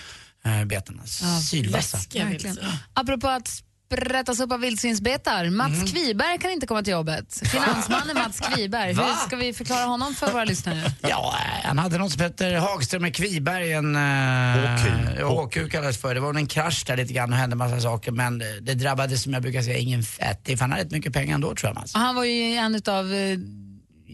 eh, 0.45 0.65
betarna. 0.65 1.07
Sylvassa. 1.51 1.99
Verkligen. 2.15 2.59
Apropå 2.95 3.29
att 3.29 3.63
sprättas 3.87 4.41
upp 4.41 4.53
av 4.53 4.61
vildsvinsbetar. 4.61 5.51
Mats 5.51 5.73
Mm. 5.77 5.87
Kviberg 5.87 6.39
kan 6.39 6.51
inte 6.51 6.67
komma 6.67 6.83
till 6.83 6.93
jobbet. 6.93 7.43
Finansmannen 7.53 8.17
Mats 8.17 8.41
Kviberg. 8.41 8.93
Hur 8.93 9.27
ska 9.27 9.37
vi 9.37 9.53
förklara 9.53 9.85
honom 9.85 10.15
för 10.15 10.33
våra 10.33 10.45
lyssnare? 10.45 10.83
Ja, 11.01 11.35
eh, 11.39 11.67
han 11.69 11.79
hade 11.79 11.99
något 11.99 12.13
som 12.13 12.23
heter 12.23 12.57
Hagström 12.57 13.03
med 13.03 13.17
Kviberg, 13.17 13.73
en 13.73 13.97
uh, 13.97 15.43
HQ 15.45 15.71
kallades 15.71 15.99
för. 15.99 16.15
Det 16.15 16.21
var 16.21 16.35
en 16.35 16.47
krasch 16.47 16.85
där 16.87 16.97
lite 16.97 17.13
grann 17.13 17.33
och 17.33 17.39
hände 17.39 17.57
massa 17.57 17.81
saker 17.81 18.13
men 18.13 18.39
det, 18.39 18.75
drabbade 18.75 19.19
som 19.19 19.33
jag 19.33 19.43
brukar 19.43 19.63
säga 19.63 19.77
ingen 19.79 20.03
fattig 20.03 20.59
för 20.59 20.65
han 20.65 20.71
hade 20.71 20.85
rätt 20.85 20.91
mycket 20.91 21.13
pengar 21.13 21.35
ändå 21.35 21.55
tror 21.55 21.69
jag 21.69 21.75
Mats. 21.75 21.95
Och 21.95 22.01
han 22.01 22.15
var 22.15 22.25
ju 22.25 22.55
en 22.55 22.75
utav 22.75 23.15
eh, 23.15 23.39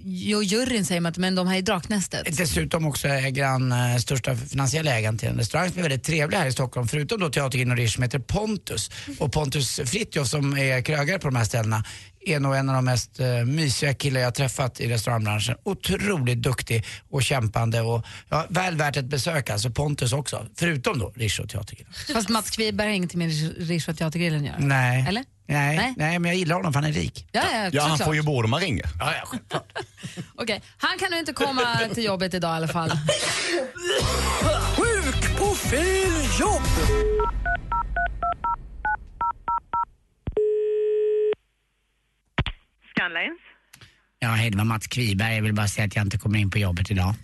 jo, 0.04 0.42
juryn 0.42 0.86
säger 0.86 1.06
att, 1.06 1.18
men 1.18 1.34
de 1.34 1.48
här 1.48 1.56
i 1.56 1.62
Draknästet. 1.62 2.36
Dessutom 2.36 2.86
också 2.86 3.08
äger 3.08 3.44
han 3.44 3.72
eh, 3.72 3.96
största 3.96 4.36
finansiella 4.36 4.90
ägaren 4.90 5.18
till 5.18 5.28
en 5.28 5.36
restaurang 5.36 5.70
som 5.70 5.78
är 5.78 5.82
väldigt 5.82 6.04
trevlig 6.04 6.36
här 6.36 6.46
i 6.46 6.52
Stockholm. 6.52 6.88
Förutom 6.88 7.20
då 7.20 7.30
Teatergrillen 7.30 7.72
och 7.72 7.78
Rish 7.78 7.94
som 7.94 8.02
heter 8.02 8.18
Pontus. 8.18 8.90
Och 9.18 9.32
Pontus 9.32 9.80
Fritiof 9.84 10.28
som 10.28 10.58
är 10.58 10.82
krögare 10.82 11.18
på 11.18 11.28
de 11.28 11.36
här 11.36 11.44
ställena 11.44 11.84
är 12.26 12.40
nog 12.40 12.56
en 12.56 12.68
av 12.68 12.74
de 12.74 12.84
mest 12.84 13.20
uh, 13.20 13.44
mysiga 13.44 13.94
killar 13.94 14.20
jag 14.20 14.26
har 14.26 14.32
träffat 14.32 14.80
i 14.80 14.88
restaurangbranschen. 14.88 15.56
Otroligt 15.62 16.42
duktig 16.42 16.84
och 17.10 17.22
kämpande 17.22 17.80
och 17.80 18.04
ja, 18.28 18.46
väl 18.48 18.76
värt 18.76 18.96
ett 18.96 19.04
besök 19.04 19.50
alltså. 19.50 19.70
Pontus 19.70 20.12
också. 20.12 20.46
Förutom 20.56 20.98
då 20.98 21.12
Rish 21.16 21.40
och 21.40 21.48
Teatergrillen. 21.48 21.92
Fast 22.12 22.28
Mats 22.28 22.50
Kviberg 22.50 22.88
har 22.88 22.94
ingenting 22.94 23.18
med 23.18 23.58
Rish 23.68 23.88
och 23.88 23.98
Teatergrillen 23.98 24.40
att 24.40 24.46
göra. 24.46 24.58
Nej. 24.58 25.04
Eller? 25.08 25.24
Nej. 25.46 25.76
Nej. 25.76 25.94
Nej. 25.96 26.18
men 26.18 26.28
jag 26.30 26.38
gillar 26.38 26.56
honom 26.56 26.72
för 26.72 26.80
han 26.80 26.90
är 26.90 26.92
rik. 26.92 27.26
Ja, 27.32 27.42
ja, 27.72 27.88
såklart. 27.96 28.16
ju 28.16 28.22
bord 28.22 28.44
om 28.44 28.50
man 28.50 28.60
ringer. 28.60 28.86
Ja, 29.00 29.14
ja. 29.14 29.60
Okej, 30.34 30.62
han 30.78 30.98
kan 30.98 31.10
nu 31.10 31.18
inte 31.18 31.32
komma 31.32 31.78
till 31.94 32.04
jobbet 32.04 32.34
idag 32.34 32.54
i 32.54 32.56
alla 32.56 32.68
fall. 32.68 32.90
Sjuk 34.76 35.38
på 35.38 35.54
fel 35.54 36.40
jobb! 36.40 36.62
Scanlines. 42.94 43.38
Ja, 44.18 44.28
hej, 44.28 44.50
det 44.50 44.56
var 44.58 44.64
Mats 44.64 44.86
Kviberg. 44.86 45.34
Jag 45.34 45.42
vill 45.42 45.54
bara 45.54 45.68
säga 45.68 45.86
att 45.86 45.96
jag 45.96 46.04
inte 46.04 46.18
kommer 46.18 46.38
in 46.38 46.50
på 46.50 46.58
jobbet 46.58 46.90
idag. 46.90 47.14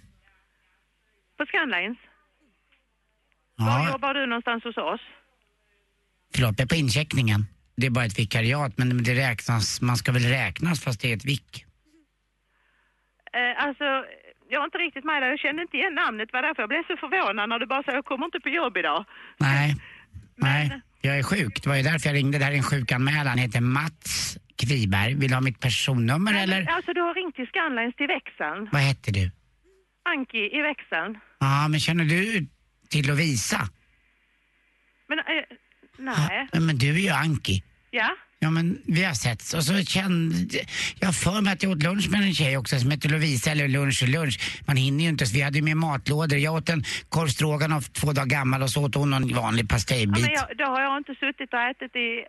På 1.38 1.46
Scanlines. 1.46 1.98
Var 3.56 3.78
Ja, 3.78 3.90
jobbar 3.92 4.14
du 4.14 4.26
någonstans 4.26 4.64
hos 4.64 4.76
oss? 4.76 5.00
förlåt, 6.34 6.54
jag 6.58 6.64
är 6.64 6.68
på 6.68 6.74
incheckningen. 6.74 7.46
Det 7.80 7.86
är 7.86 7.90
bara 7.90 8.04
ett 8.04 8.18
vikariat, 8.18 8.72
men 8.78 9.02
det 9.02 9.14
räknas, 9.14 9.80
man 9.80 9.96
ska 9.96 10.12
väl 10.12 10.22
räknas 10.22 10.80
fast 10.84 11.00
det 11.00 11.12
är 11.12 11.16
ett 11.16 11.24
vik. 11.24 11.64
Eh, 13.32 13.64
alltså, 13.66 13.84
jag 14.50 14.58
var 14.60 14.64
inte 14.64 14.78
riktigt 14.78 15.04
med 15.04 15.22
där. 15.22 15.28
Jag 15.28 15.38
kände 15.38 15.62
inte 15.62 15.76
igen 15.76 15.94
namnet. 15.94 16.28
Var 16.32 16.42
därför 16.42 16.62
jag 16.62 16.68
blev 16.68 16.82
så 16.86 16.96
förvånad 16.96 17.48
när 17.48 17.58
du 17.58 17.66
bara 17.66 17.82
sa 17.82 17.92
jag 17.92 18.04
kommer 18.04 18.24
inte 18.24 18.40
på 18.40 18.48
jobb 18.48 18.76
idag. 18.76 19.04
Nej, 19.38 19.74
nej, 20.36 20.80
jag 21.00 21.18
är 21.18 21.22
sjuk. 21.22 21.62
Det 21.62 21.68
var 21.68 21.76
ju 21.76 21.82
därför 21.82 22.08
jag 22.08 22.16
ringde. 22.16 22.38
Det 22.38 22.44
här 22.44 22.52
är 22.52 22.56
en 22.56 22.70
sjukanmälan. 22.72 23.26
Han 23.26 23.38
heter 23.38 23.60
Mats 23.60 24.38
Kviberg. 24.62 25.14
Vill 25.14 25.28
du 25.28 25.34
ha 25.34 25.40
mitt 25.40 25.60
personnummer 25.60 26.42
eller? 26.42 26.60
Alltså, 26.76 26.92
du 26.92 27.00
har 27.00 27.14
ringt 27.14 27.34
till 27.34 27.46
Scanlines 27.46 27.94
till 27.96 28.06
växeln. 28.06 28.68
Vad 28.72 28.82
heter 28.82 29.12
du? 29.12 29.30
Anki 30.12 30.42
i 30.58 30.60
växeln. 30.62 31.18
Ja, 31.38 31.68
men 31.68 31.80
känner 31.80 32.04
du 32.04 32.46
till 32.90 33.06
Lovisa? 33.08 33.60
Men, 35.08 35.18
eh, 35.18 35.24
nej. 35.98 36.48
Ja, 36.52 36.60
Men 36.60 36.78
du 36.78 36.88
är 36.88 36.98
ju 36.98 37.08
Anki. 37.08 37.62
Ja? 37.90 38.08
Ja 38.40 38.50
men 38.50 38.82
vi 38.86 39.04
har 39.04 39.14
setts 39.14 39.54
och 39.54 39.64
så 39.64 39.82
kände 39.84 40.58
jag 41.00 41.14
för 41.16 41.40
mig 41.40 41.52
att 41.52 41.62
jag 41.62 41.72
åt 41.72 41.82
lunch 41.82 42.10
med 42.10 42.20
en 42.22 42.34
tjej 42.34 42.56
också 42.56 42.78
som 42.80 42.90
heter 42.90 43.08
Lovisa 43.08 43.50
eller 43.50 43.68
lunch 43.68 44.02
och 44.02 44.08
lunch. 44.08 44.62
Man 44.66 44.76
hinner 44.76 45.04
ju 45.04 45.08
inte 45.10 45.26
så 45.26 45.34
vi 45.34 45.40
hade 45.42 45.58
ju 45.58 45.64
med 45.64 45.76
matlådor. 45.76 46.38
Jag 46.38 46.54
åt 46.54 46.68
en 46.68 46.84
korv 47.08 47.28
stroganoff 47.28 47.88
två 47.88 48.12
dagar 48.12 48.26
gammal 48.26 48.62
och 48.62 48.70
så 48.70 48.84
åt 48.84 48.94
hon 48.94 49.10
någon 49.10 49.34
vanlig 49.34 49.64
ja 49.64 49.68
pastejbit. 49.68 50.20
men 50.20 50.30
jag, 50.32 50.56
då 50.58 50.64
har 50.64 50.80
jag 50.80 50.96
inte 50.98 51.14
suttit 51.14 51.52
och 51.52 51.60
ätit 51.60 51.96
i... 51.96 52.24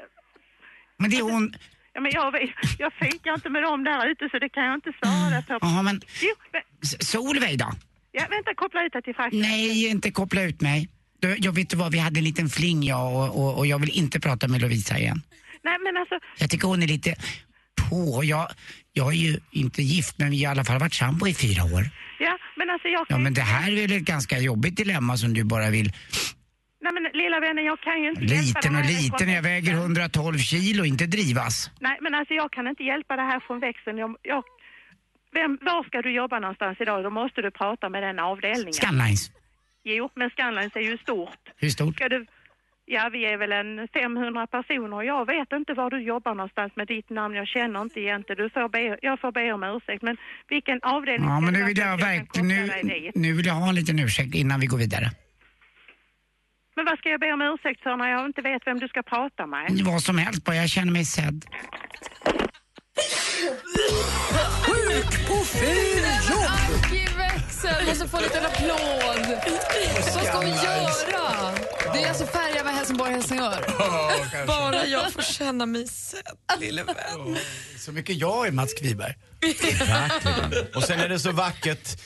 Men 0.98 1.10
det 1.10 1.18
är 1.18 1.22
hon... 1.24 1.54
Ja, 1.94 2.02
men 2.02 2.12
jag, 2.14 2.54
jag 2.78 2.94
fikar 2.94 3.34
inte 3.34 3.50
med 3.50 3.64
dem 3.64 3.84
där 3.84 4.12
ute 4.12 4.30
så 4.32 4.40
det 4.40 4.50
kan 4.50 4.64
jag 4.66 4.76
inte 4.76 4.92
svara 5.04 5.42
på. 5.42 5.58
Jaha 5.66 5.82
men 5.82 6.02
Jo, 6.22 6.30
men, 6.54 6.62
S- 6.84 7.10
Solveig 7.12 7.60
då? 7.60 7.72
ja, 8.12 8.26
vänta, 8.30 8.54
koppla 8.56 8.86
ut 8.86 8.94
det 8.94 9.02
till 9.02 9.16
facket. 9.16 9.40
Nej, 9.40 9.88
inte 9.88 10.12
koppla 10.12 10.42
ut 10.42 10.62
mig. 10.62 10.90
Du, 11.20 11.36
Jag 11.40 11.52
vet 11.56 11.70
du 11.70 11.78
vad, 11.78 11.92
vi 11.92 11.98
hade 12.00 12.20
en 12.20 12.24
liten 12.24 12.50
fling 12.50 12.84
jag 12.84 13.16
och, 13.16 13.44
och, 13.44 13.58
och 13.58 13.68
jag 13.68 13.80
vill 13.80 13.90
inte 13.90 14.20
prata 14.20 14.48
med 14.48 14.62
Lovisa 14.62 14.98
igen. 14.98 15.22
Nej, 15.64 15.78
men 15.84 15.98
alltså, 15.98 16.16
Jag 16.38 16.50
tycker 16.50 16.68
hon 16.68 16.84
är 16.84 16.88
lite 16.88 17.16
på. 17.90 18.22
Jag, 18.24 18.48
jag 18.94 19.08
är 19.08 19.18
ju 19.18 19.40
inte 19.52 19.82
gift 19.82 20.18
men 20.18 20.32
vi 20.32 20.44
har 20.44 20.52
i 20.52 20.56
alla 20.56 20.64
fall 20.66 20.80
varit 20.80 20.94
sambo 20.94 21.28
i 21.28 21.34
fyra 21.34 21.64
år. 21.64 21.84
ja, 22.20 22.38
men 22.58 22.70
alltså 22.70 22.88
jag 22.88 23.02
Ja 23.02 23.06
kan 23.06 23.24
men 23.24 23.34
det 23.34 23.42
här 23.42 23.72
är 23.72 23.88
väl 23.88 23.98
ett 23.98 24.04
ganska 24.04 24.40
jobbigt 24.40 24.76
dilemma 24.78 25.18
som 25.18 25.34
du 25.34 25.44
bara 25.44 25.70
vill... 25.70 25.92
Nej 26.82 26.94
men 26.94 27.04
lilla 27.22 27.40
vännen, 27.40 27.66
jag 27.66 27.80
kan 27.82 28.02
ju 28.04 28.10
inte 28.10 28.22
hjälpa 28.22 28.60
Liten 28.60 28.76
och 28.76 28.86
liten, 28.86 29.30
jag 29.30 29.42
väger 29.42 29.74
112 29.74 30.38
kilo, 30.38 30.86
inte 30.86 31.06
drivas. 31.06 31.70
Nej 31.80 31.98
men 32.02 32.16
alltså 32.16 32.34
jag 32.34 32.52
kan 32.52 32.68
inte 32.68 32.84
hjälpa 32.84 33.16
det 33.16 33.22
här 33.22 33.40
från 33.48 33.60
växeln. 33.60 33.98
Jag, 33.98 34.16
jag, 34.22 34.44
vem, 35.34 35.58
var 35.62 35.84
ska 35.84 36.02
du 36.02 36.12
jobba 36.16 36.40
någonstans 36.40 36.78
idag? 36.82 37.04
Då 37.04 37.10
måste 37.10 37.42
du 37.42 37.52
prata 37.52 37.90
med 37.90 38.04
den 38.04 38.20
avdelningen. 38.20 38.74
Scanlines. 38.74 39.32
Jo, 39.84 40.10
men 40.16 40.30
Scanlines 40.30 40.76
är 40.76 40.80
ju 40.80 40.98
stort. 40.98 41.40
Hur 41.58 41.70
stort? 41.70 41.96
Ska 41.96 42.10
du... 42.10 42.26
Ja, 42.86 43.10
vi 43.14 43.26
är 43.26 43.38
väl 43.38 43.52
en 43.52 43.88
500 43.94 44.48
personer 44.48 44.94
och 44.94 45.06
jag 45.06 45.26
vet 45.26 45.52
inte 45.52 45.74
var 45.74 45.90
du 45.90 46.02
jobbar 46.02 46.36
någonstans 46.36 46.76
med 46.76 46.88
ditt 46.88 47.10
namn. 47.10 47.36
Jag 47.36 47.48
känner 47.48 47.82
inte 47.82 48.00
igen 48.00 48.24
det. 48.28 48.36
Du 48.36 48.50
får 48.50 48.70
be, 48.70 48.98
jag 49.02 49.20
får 49.20 49.32
be 49.32 49.54
om 49.54 49.64
ursäkt. 49.64 50.02
Men 50.02 50.18
vilken 50.50 50.80
avdelning 50.84 51.30
Ja 51.30 51.40
men 51.40 51.54
nu 51.54 51.64
vill 51.64 51.78
jag 51.78 52.00
kan 52.00 52.10
verkligen, 52.10 52.48
nu, 52.48 53.12
nu 53.16 53.34
vill 53.34 53.46
jag 53.46 53.54
ha 53.54 53.70
en 53.70 53.76
liten 53.76 54.00
ursäkt 54.00 54.36
innan 54.36 54.60
vi 54.60 54.66
går 54.66 54.78
vidare. 54.78 55.12
Men 56.76 56.86
vad 56.86 56.98
ska 57.00 57.10
jag 57.10 57.20
be 57.20 57.34
om 57.34 57.42
ursäkt 57.42 57.84
för 57.84 57.98
när 57.98 58.10
jag 58.12 58.26
inte 58.26 58.42
vet 58.42 58.62
vem 58.66 58.80
du 58.80 58.88
ska 58.88 59.04
prata 59.04 59.46
med? 59.46 59.82
Vad 59.86 60.02
som 60.02 60.18
helst, 60.18 60.46
bara 60.46 60.56
jag 60.56 60.70
känner 60.70 60.92
mig 60.92 61.06
sedd. 61.06 61.46
Sjuk 64.66 65.28
på 65.28 65.36
fel 65.44 66.06
jobb! 66.30 67.09
Måste 68.00 68.12
få 68.12 68.18
en 68.18 68.24
liten 68.24 68.46
applåd. 68.46 69.40
Så 70.14 70.20
ska 70.20 70.40
vi 70.40 70.50
göra. 70.50 71.54
Det 71.94 72.04
är 72.04 72.10
alltså 72.10 72.26
Färjestad, 72.26 72.74
Helsingborg, 72.74 73.12
Helsingör. 73.12 73.66
Bara 74.48 74.86
jag 74.86 75.14
får 75.14 75.22
känna 75.22 75.66
mig 75.66 75.88
sedd, 75.88 76.22
lille 76.60 76.84
vän. 76.84 77.38
Så 77.78 77.92
mycket 77.92 78.18
jag 78.18 78.48
är 78.48 78.52
Mats 78.52 78.74
Kviberg. 78.74 79.14
Verkligen. 79.42 80.68
Och 80.76 80.84
sen 80.84 81.00
är 81.00 81.10
det 81.10 81.20
så 81.20 81.32
vackert 81.32 82.02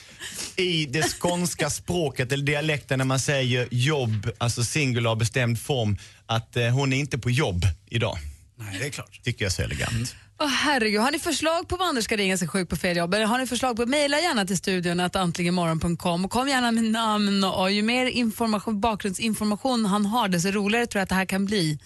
i 0.56 0.86
det 0.86 1.02
skånska 1.02 1.70
språket 1.70 2.32
eller 2.32 2.44
dialekten 2.44 2.98
när 2.98 3.04
man 3.04 3.20
säger 3.20 3.68
jobb, 3.70 4.30
alltså 4.38 4.64
singular 4.64 5.14
bestämd 5.14 5.60
form, 5.60 5.98
att 6.26 6.56
eh, 6.56 6.68
hon 6.68 6.92
är 6.92 6.96
inte 6.96 7.18
på 7.18 7.30
jobb 7.30 7.66
idag. 7.86 8.18
Nej, 8.56 8.78
det 8.78 8.86
är 8.86 8.90
klart. 8.90 9.20
Tycker 9.22 9.44
jag 9.44 9.50
är 9.50 9.54
så 9.54 9.62
elegant. 9.62 10.14
Åh, 10.40 10.48
herregud, 10.48 11.00
har 11.00 11.10
ni 11.10 11.18
förslag 11.18 11.68
på 11.68 11.76
vad 11.76 11.88
Anders 11.88 12.04
ska 12.04 12.16
ringa 12.16 12.38
sig 12.38 12.48
sjuk 12.48 12.68
på 12.68 12.76
fel 12.76 12.96
jobb? 12.96 13.14
Eller 13.14 13.26
har 13.26 13.38
ni 13.38 13.46
förslag 13.46 13.76
på, 13.76 13.86
mejla 13.86 14.20
gärna 14.20 14.46
till 14.46 14.56
studion 14.56 15.00
att 15.00 15.16
antligenmorgon.com 15.16 16.24
och 16.24 16.30
kom 16.30 16.48
gärna 16.48 16.72
med 16.72 16.84
namn 16.84 17.44
och 17.44 17.72
ju 17.72 17.82
mer 17.82 18.06
information, 18.06 18.80
bakgrundsinformation 18.80 19.86
han 19.86 20.06
har 20.06 20.28
desto 20.28 20.50
roligare 20.50 20.86
tror 20.86 20.98
jag 21.00 21.02
att 21.02 21.08
det 21.08 21.14
här 21.14 21.24
kan 21.24 21.44
bli. 21.44 21.78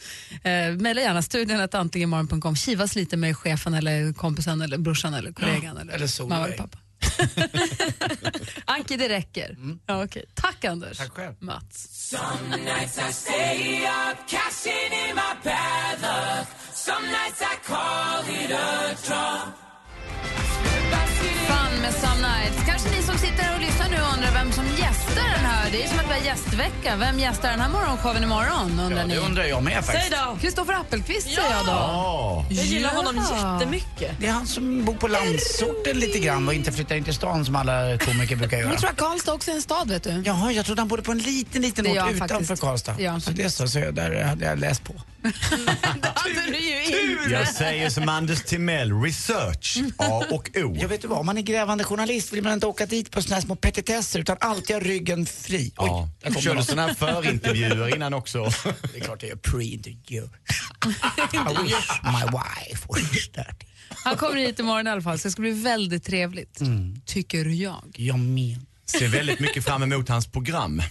Eh, 0.43 0.77
mejla 0.81 1.01
gärna 1.01 1.23
studion 1.23 1.61
att 1.61 1.75
antligenmorgon.com, 1.75 2.57
kivas 2.57 2.95
lite 2.95 3.17
med 3.17 3.37
chefen 3.37 3.75
eller 3.75 4.13
kompisen 4.13 4.61
eller 4.61 4.79
brorsan 4.79 5.15
eller 5.15 5.33
kollegan 5.33 5.77
eller, 5.77 5.93
eller 5.93 6.07
Solveig. 6.07 6.39
mamma 6.39 6.47
eller 6.47 6.57
pappa. 6.57 6.79
Anki, 8.65 8.97
det 8.97 9.09
räcker. 9.09 9.57
Ja, 9.87 10.05
okej. 10.05 10.25
Tack 10.35 10.65
Anders. 10.65 10.99
Tack 10.99 11.11
själv. 11.11 11.35
Mats. 11.39 11.89
Some 12.11 12.57
nights 12.65 12.99
I 12.99 13.13
stay 13.13 13.87
up, 13.87 14.19
cashing 14.29 14.93
in 15.09 15.15
my 15.15 15.35
bad 15.45 16.01
luck. 16.01 16.49
Some 16.73 17.07
nights 17.07 17.41
I 17.43 17.57
call 17.67 18.45
it 18.45 18.51
a 18.51 18.95
draw. 19.07 19.39
Fun 21.49 21.81
med 21.83 21.95
Some 21.95 22.21
Nights. 22.29 22.67
Kanske 22.67 22.91
ni 22.91 23.03
som 23.03 23.19
sitter 23.19 23.55
och 23.55 23.61
lyssnar 23.61 23.89
nu 23.89 23.97
undrar 23.97 24.33
vem 24.33 24.53
som 24.53 24.65
gästar 25.09 25.23
den 25.31 25.45
här. 25.45 25.71
Det 25.71 25.85
är 25.85 25.89
som 25.89 25.99
att 25.99 26.05
vi 26.09 26.13
har 26.13 26.21
gästvecka. 26.27 26.97
Vem 26.97 27.19
gästar 27.19 27.51
den 27.51 27.61
här 27.61 27.69
morgonshowen 27.71 28.23
imorgon? 28.23 28.81
Undrar 28.81 28.91
Ja, 28.91 28.97
det 29.03 29.07
ni? 29.07 29.17
undrar 29.17 29.45
jag 29.45 29.63
med 29.63 29.85
faktiskt. 29.85 30.09
Säg 30.09 30.19
då! 30.27 30.39
Kristoffer 30.41 30.73
Appelqvist 30.75 31.23
säger 31.35 31.51
jag 31.51 31.67
då. 31.67 31.71
Ja. 31.73 32.45
Jag 32.51 32.65
gillar 32.65 32.91
Ja. 32.95 32.97
honom 32.97 33.17
jättemycket. 33.17 34.11
Det 34.21 34.27
är 34.27 34.33
han 34.33 34.47
som 34.47 34.85
bor 34.85 34.95
på 34.95 35.09
landsorten 35.09 35.97
lite 35.99 36.19
grann 36.19 36.49
och 36.49 36.55
inte 36.55 36.73
flyttar 36.73 36.97
in 36.97 37.05
till 37.05 37.15
stan 37.15 37.45
som 37.45 37.57
alla 37.57 37.99
komiker 37.99 38.37
brukar 38.37 38.59
göra. 38.59 38.71
Jag 38.71 38.79
tror 38.81 38.91
att 38.91 38.97
Karlstad 38.97 39.33
också 39.33 39.51
är 39.51 39.55
en 39.55 39.63
stad, 39.63 39.89
vet 39.91 40.03
du. 40.03 40.23
Jaha, 40.27 40.53
jag 40.53 40.67
trodde 40.67 40.81
han 40.81 40.89
bodde 40.89 41.03
på 41.03 41.13
en 41.13 41.19
liten, 41.19 41.63
liten 41.63 41.87
ort 41.87 41.93
utanför 41.93 42.29
faktiskt. 42.29 42.63
Karlstad. 42.63 42.95
Han 43.09 43.21
så 43.21 43.31
det 43.31 43.43
är 43.43 43.49
så, 43.49 43.69
så 43.69 43.79
jag, 43.79 43.95
där 43.95 44.23
hade 44.25 44.45
jag 44.45 44.59
läst 44.59 44.85
på. 44.85 44.93
Det 45.23 45.33
hade 46.15 46.47
du 46.47 46.59
ju 46.59 46.85
inte. 46.85 47.31
Jag 47.33 47.49
säger 47.49 47.91
som 47.91 48.09
Anders 48.09 48.43
Timell, 48.43 48.93
research, 49.03 49.79
A 49.97 50.25
och 50.31 50.51
O. 50.57 50.77
Jag 50.81 50.89
vet 50.89 51.03
du 51.03 51.09
vad, 51.09 51.19
om 51.19 51.27
man 51.27 51.39
är 51.39 51.43
grävande 51.43 51.85
journalist 51.85 52.33
vill 52.33 52.45
man 52.45 52.53
inte 52.53 52.67
åka 52.67 52.87
dit 52.87 53.11
på 53.11 53.23
såna 53.23 53.35
här 53.35 53.43
små 53.43 53.57
petitesser 53.57 54.21
utan 54.21 54.37
alltid 54.41 54.77
ha 54.77 54.81
ryggen 54.81 55.27
fri. 55.27 55.73
Oj, 55.77 55.89
Ja. 55.89 56.09
kommer 56.25 56.41
Kör 56.41 56.55
du 56.55 56.63
sådana 56.63 56.87
här 56.87 56.95
förintervjuer 56.95 57.95
innan 57.95 58.15
också? 58.15 58.45
Det 58.93 58.99
är 58.99 59.01
klart 59.05 59.23
jag 59.23 59.29
gör 59.29 59.37
pre-interview. 59.37 60.29
I 61.33 61.63
wish 61.63 62.03
my 62.05 62.39
wife 62.39 62.87
was 62.89 63.29
dirty. 63.29 63.67
Han 64.05 64.17
kommer 64.17 64.37
hit 64.37 64.59
imorgon 64.59 64.87
i 64.87 64.91
alla 64.91 65.03
fall, 65.03 65.19
så 65.19 65.29
det 65.29 65.33
ska 65.33 65.43
bli 65.43 65.51
väldigt 65.51 66.05
trevligt. 66.05 66.61
Tycker 67.07 67.45
jag. 67.45 67.95
Jag 67.97 68.19
med. 68.19 68.59
Ser 68.87 69.09
väldigt 69.09 69.41
mycket 69.41 69.65
fram 69.65 69.83
emot 69.83 70.09
hans 70.09 70.27
program. 70.27 70.83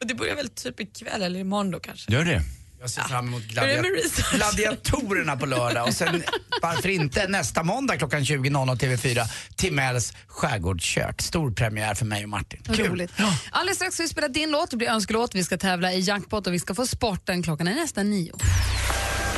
Och 0.00 0.06
det 0.06 0.14
börjar 0.14 0.36
väl 0.36 0.48
typ 0.48 0.80
ikväll 0.80 1.22
eller 1.22 1.40
imorgon 1.40 1.70
då 1.70 1.80
kanske? 1.80 2.12
Gör 2.12 2.24
det? 2.24 2.42
Jag 2.84 2.90
ser 2.90 3.02
fram 3.02 3.28
emot 3.28 3.42
gladiat- 3.42 4.34
gladiatorerna 4.36 5.36
på 5.36 5.46
lördag 5.46 5.86
och 5.88 5.94
sen 5.94 6.22
varför 6.62 6.88
inte 6.88 7.28
nästa 7.28 7.62
måndag 7.62 7.96
klockan 7.96 8.20
20.00 8.24 8.76
TV4 8.76 9.24
Timells 9.56 10.12
skärgårdskök. 10.26 11.22
Stor 11.22 11.50
premiär 11.50 11.94
för 11.94 12.04
mig 12.04 12.22
och 12.22 12.28
Martin. 12.28 12.62
Kul. 12.74 12.86
roligt. 12.86 13.12
Alldeles 13.50 13.76
strax 13.76 13.94
ska 13.94 14.02
vi 14.02 14.08
spela 14.08 14.28
din 14.28 14.50
låt, 14.50 14.70
det 14.70 14.76
blir 14.76 14.88
önskelåt, 14.88 15.34
vi 15.34 15.44
ska 15.44 15.56
tävla 15.58 15.92
i 15.92 16.00
jackpot 16.00 16.46
och 16.46 16.52
vi 16.54 16.60
ska 16.60 16.74
få 16.74 16.86
sporten. 16.86 17.42
Klockan 17.42 17.68
är 17.68 17.74
nästan 17.74 18.10
nio. 18.10 18.32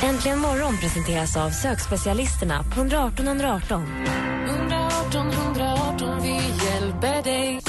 Äntligen 0.01 0.39
morgon 0.39 0.77
presenteras 0.77 1.37
av 1.37 1.51
sökspecialisterna 1.51 2.63
på 2.63 2.79
118 2.79 3.27
118. 3.27 4.05
118 4.47 5.29
118, 5.31 6.21
vi 6.23 6.33
hjälper 6.65 7.23
dig. 7.23 7.61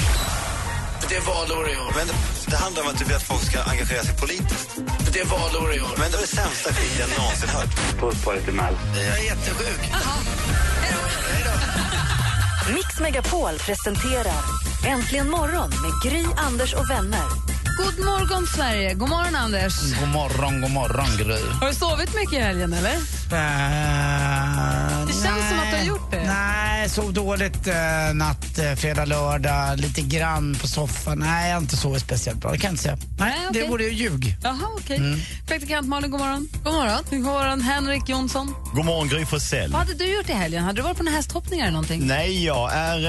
Det 1.09 1.15
är 1.15 1.21
valår 1.21 1.69
i 1.69 1.77
år. 1.77 1.93
Det 2.49 2.57
handlar 2.57 2.83
om 2.83 2.89
att 2.89 2.99
du 2.99 3.05
vill 3.05 3.15
att 3.15 3.23
folk 3.23 3.43
ska 3.43 3.59
engagera 3.61 4.03
sig 4.03 4.15
politiskt. 4.17 4.69
Det 5.13 5.19
är 5.19 5.25
valår 5.25 5.73
i 5.75 5.81
år. 5.81 5.95
Men 5.97 6.11
det 6.11 6.17
är 6.17 6.21
det 6.21 6.27
sämsta 6.27 6.73
skit 6.73 6.99
jag 6.99 7.09
någonsin 7.19 7.49
hört. 7.49 7.99
Puss 7.99 8.23
på 8.23 8.31
dig 8.31 8.41
till 8.41 8.53
Mel. 8.53 8.73
Jag 8.95 9.19
är 9.19 9.23
jättesjuk. 9.23 9.81
Mix 12.73 12.99
Megapol 12.99 13.57
presenterar 13.59 14.43
Äntligen 14.87 15.29
morgon 15.29 15.69
med 15.69 16.11
Gry, 16.11 16.25
Anders 16.37 16.73
och 16.73 16.89
vänner. 16.89 17.25
God 17.77 18.05
morgon 18.05 18.47
Sverige, 18.47 18.93
god 18.93 19.09
morgon 19.09 19.35
Anders. 19.35 19.73
God 19.99 20.09
morgon, 20.09 20.61
god 20.61 20.71
morgon 20.71 21.17
Gry. 21.17 21.41
Har 21.61 21.67
du 21.67 21.73
sovit 21.73 22.15
mycket 22.15 22.33
i 22.33 22.41
helgen 22.41 22.73
eller? 22.73 23.18
Det 25.07 25.13
känns 25.13 25.49
som 25.49 25.59
att 25.59 25.71
du 25.71 25.77
har 25.77 25.83
gjort 25.83 26.11
det. 26.11 26.23
Nej, 26.23 26.89
sov 26.89 27.13
dåligt 27.13 27.67
eh, 27.67 27.73
natt, 28.13 28.59
eh, 28.59 28.73
fredag, 28.75 29.05
lördag, 29.05 29.79
lite 29.79 30.01
grann 30.01 30.55
på 30.61 30.67
soffan. 30.67 31.19
Nej, 31.19 31.47
jag 31.49 31.55
har 31.55 31.61
inte 31.61 31.77
sovit 31.77 32.01
speciellt 32.01 32.39
bra, 32.39 32.51
det 32.51 32.57
kan 32.57 32.67
jag 32.67 32.71
inte 32.73 32.83
säga. 32.83 32.95
Nej, 32.95 33.07
Nej, 33.19 33.37
okej. 33.49 33.61
det 33.61 33.67
vore 33.69 33.83
ju 33.83 33.91
ljug. 33.91 34.35
Jaha, 34.43 34.57
okej. 34.77 34.97
Mm. 34.97 35.19
Praktikant 35.47 35.87
Malin, 35.87 36.11
god 36.11 36.19
morgon. 36.19 36.47
God 36.63 36.73
morgon. 36.73 37.03
God 37.11 37.19
morgon, 37.21 37.61
Henrik 37.61 38.09
Jonsson. 38.09 38.55
God 38.73 38.85
morgon 38.85 39.07
Gry 39.07 39.25
Forssell. 39.25 39.71
Vad 39.71 39.79
hade 39.81 39.93
du 39.93 40.15
gjort 40.15 40.29
i 40.29 40.33
helgen? 40.33 40.63
Hade 40.63 40.75
du 40.77 40.81
varit 40.81 40.97
på 40.97 41.03
några 41.03 41.15
hästhoppningar 41.15 41.63
eller 41.63 41.73
någonting? 41.73 42.07
Nej, 42.07 42.45
jag 42.45 42.73
är 42.73 43.05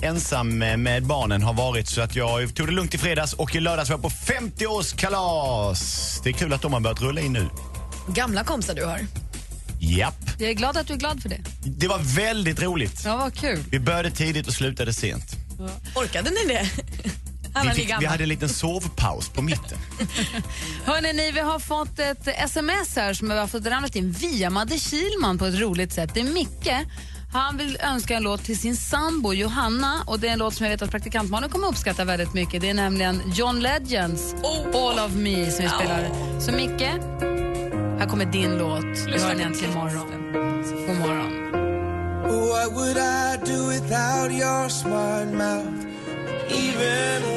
eh, 0.00 0.08
ensam 0.08 0.58
med 0.58 1.06
barnen, 1.06 1.42
har 1.42 1.54
varit 1.54 1.88
så 1.88 2.00
att 2.00 2.16
jag 2.16 2.54
tog 2.54 2.66
det 2.66 2.72
lugnt 2.72 2.94
i 2.94 2.98
fredags 2.98 3.32
och 3.32 3.54
i 3.54 3.60
lördags 3.60 3.88
var 3.90 3.94
jag 3.94 4.02
på 4.02 4.10
50-årskalas. 4.10 6.20
Det 6.24 6.30
är 6.30 6.34
kul 6.34 6.52
att 6.52 6.62
de 6.62 6.72
har 6.72 6.80
börjat 6.80 7.00
rulla 7.02 7.20
in 7.20 7.32
nu. 7.32 7.48
Gamla 8.08 8.44
kompisar 8.44 8.74
du 8.74 8.84
har. 8.84 9.00
Japp. 9.82 10.14
Jag 10.38 10.50
är 10.50 10.54
glad 10.54 10.76
att 10.76 10.86
du 10.86 10.94
är 10.94 10.98
glad 10.98 11.22
för 11.22 11.28
det. 11.28 11.40
Det 11.64 11.88
var 11.88 11.98
väldigt 12.16 12.62
roligt. 12.62 13.02
Ja, 13.04 13.16
vad 13.16 13.34
kul. 13.34 13.64
Vi 13.70 13.80
började 13.80 14.10
tidigt 14.10 14.46
och 14.46 14.52
slutade 14.52 14.92
sent. 14.92 15.36
Orkade 15.94 16.30
ni 16.30 16.54
det? 16.54 16.70
Vi, 17.64 17.70
fick, 17.70 17.94
vi 18.00 18.06
hade 18.06 18.22
en 18.22 18.28
liten 18.28 18.48
sovpaus 18.48 19.28
på 19.28 19.42
mitten. 19.42 19.78
Hörrni, 20.84 21.12
ni, 21.12 21.32
vi 21.32 21.40
har 21.40 21.58
fått 21.58 21.98
ett 21.98 22.28
sms 22.28 22.96
här 22.96 23.14
som 23.14 23.28
vi 23.28 23.38
har 23.38 23.46
fått 23.46 23.66
ramlat 23.66 23.96
in 23.96 24.12
via 24.12 24.50
Madde 24.50 24.78
Kilman 24.78 25.38
på 25.38 25.46
ett 25.46 25.60
roligt 25.60 25.92
sätt. 25.92 26.10
Det 26.14 26.20
är 26.20 26.24
Micke. 26.24 26.70
Han 27.32 27.56
vill 27.56 27.78
önska 27.80 28.16
en 28.16 28.22
låt 28.22 28.44
till 28.44 28.58
sin 28.58 28.76
sambo 28.76 29.32
Johanna 29.32 30.02
och 30.06 30.20
det 30.20 30.28
är 30.28 30.32
en 30.32 30.38
låt 30.38 30.54
som 30.54 30.66
jag 30.66 30.70
vet 30.70 30.82
att 30.82 30.90
praktikantmannen 30.90 31.50
kommer 31.50 31.68
uppskatta 31.68 32.04
väldigt 32.04 32.34
mycket. 32.34 32.60
Det 32.60 32.68
är 32.68 32.74
nämligen 32.74 33.22
John 33.34 33.60
Legends 33.60 34.34
All 34.74 34.98
of 34.98 35.12
me 35.14 35.50
som 35.50 35.64
vi 35.64 35.70
spelar. 35.70 36.10
Så 36.40 36.52
Micke, 36.52 36.88
här 38.02 38.08
kommer 38.08 38.24
din 38.24 38.58
låt. 38.58 38.84
Vi 39.06 39.22
har 39.22 39.28
den 39.28 39.40
äntligen 39.40 39.72
imorgon. 39.72 40.32
God 40.86 40.96
morgon. 40.96 41.32
What 42.22 42.72
would 42.72 42.96
I 42.96 43.36
do 43.44 43.66
without 43.68 44.30
your 44.32 44.68
smart 44.68 45.28
mouth? 45.28 45.86
Even 46.48 47.31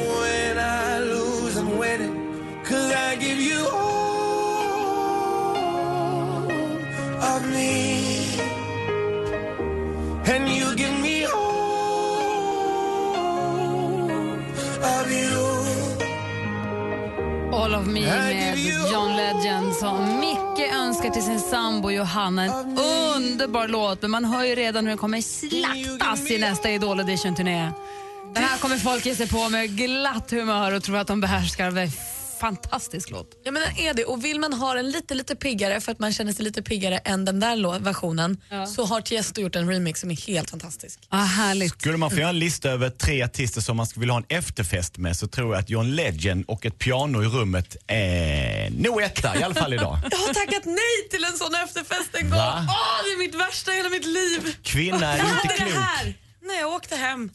sambo 21.50 21.90
Johanna. 21.90 22.44
En 22.44 22.78
underbar 23.16 23.68
låt, 23.68 24.02
men 24.02 24.10
man 24.10 24.24
hör 24.24 24.44
ju 24.44 24.54
redan 24.54 24.84
hur 24.84 24.88
den 24.88 24.98
kommer 24.98 25.20
slaktas 25.20 26.30
i 26.30 26.38
nästa 26.38 26.70
Idol 26.70 27.00
Edition-turné. 27.00 27.70
Den 28.34 28.44
här 28.44 28.58
kommer 28.58 28.76
folk 28.76 29.06
ge 29.06 29.14
sig 29.14 29.28
på 29.28 29.48
med 29.48 29.76
glatt 29.76 30.30
humör 30.30 30.72
och 30.72 30.82
tro 30.82 30.96
att 30.96 31.06
de 31.06 31.20
behärskar. 31.20 31.70
Fantastisk 32.40 33.10
låt. 33.10 33.40
Ja 33.44 33.52
men 33.52 33.62
den 33.62 33.78
är 33.86 33.94
det 33.94 34.04
och 34.04 34.24
vill 34.24 34.40
man 34.40 34.52
ha 34.52 34.74
den 34.74 34.90
lite 34.90 35.14
lite 35.14 35.36
piggare 35.36 35.80
för 35.80 35.92
att 35.92 35.98
man 35.98 36.12
känner 36.12 36.32
sig 36.32 36.44
lite 36.44 36.62
piggare 36.62 36.98
än 36.98 37.24
den 37.24 37.40
där 37.40 37.78
versionen 37.78 38.40
så 38.76 38.84
har 38.84 39.00
Tiesto 39.00 39.40
gjort 39.40 39.56
en 39.56 39.68
remix 39.70 40.00
som 40.00 40.10
är 40.10 40.26
helt 40.26 40.50
fantastisk. 40.50 40.98
Ah, 41.08 41.24
härligt. 41.24 41.72
Skulle 41.80 41.96
man 41.96 42.10
få 42.10 42.16
göra 42.16 42.28
en 42.28 42.38
lista 42.38 42.70
över 42.70 42.90
tre 42.90 43.22
artister 43.22 43.60
som 43.60 43.76
man 43.76 43.86
skulle 43.86 44.00
vilja 44.00 44.12
ha 44.12 44.20
en 44.28 44.38
efterfest 44.38 44.98
med 44.98 45.16
så 45.16 45.26
tror 45.26 45.54
jag 45.54 45.60
att 45.60 45.70
John 45.70 45.90
Legend 45.94 46.44
och 46.48 46.66
ett 46.66 46.78
piano 46.78 47.22
i 47.22 47.26
rummet 47.26 47.76
är 47.86 48.70
nog 48.70 49.02
etta, 49.02 49.40
i 49.40 49.42
alla 49.42 49.54
fall 49.54 49.74
idag. 49.74 49.98
Jag 50.10 50.18
har 50.18 50.34
tackat 50.34 50.64
nej 50.64 51.08
till 51.10 51.24
en 51.24 51.32
sån 51.38 51.54
efterfest 51.54 52.10
en 52.12 52.30
gång. 52.30 52.38
Åh, 52.38 52.96
det 53.04 53.10
är 53.12 53.18
mitt 53.18 53.34
värsta 53.34 53.72
i 53.72 53.76
hela 53.76 53.88
mitt 53.88 54.06
liv. 54.06 54.56
Kvinna 54.62 55.12
är 55.12 55.18
inte 55.18 55.26
hade 55.26 55.48
det 55.48 55.54
klok. 55.54 55.72
här 55.84 56.14
när 56.42 56.60
jag 56.60 56.72
åkte 56.72 56.96
hem. 56.96 57.30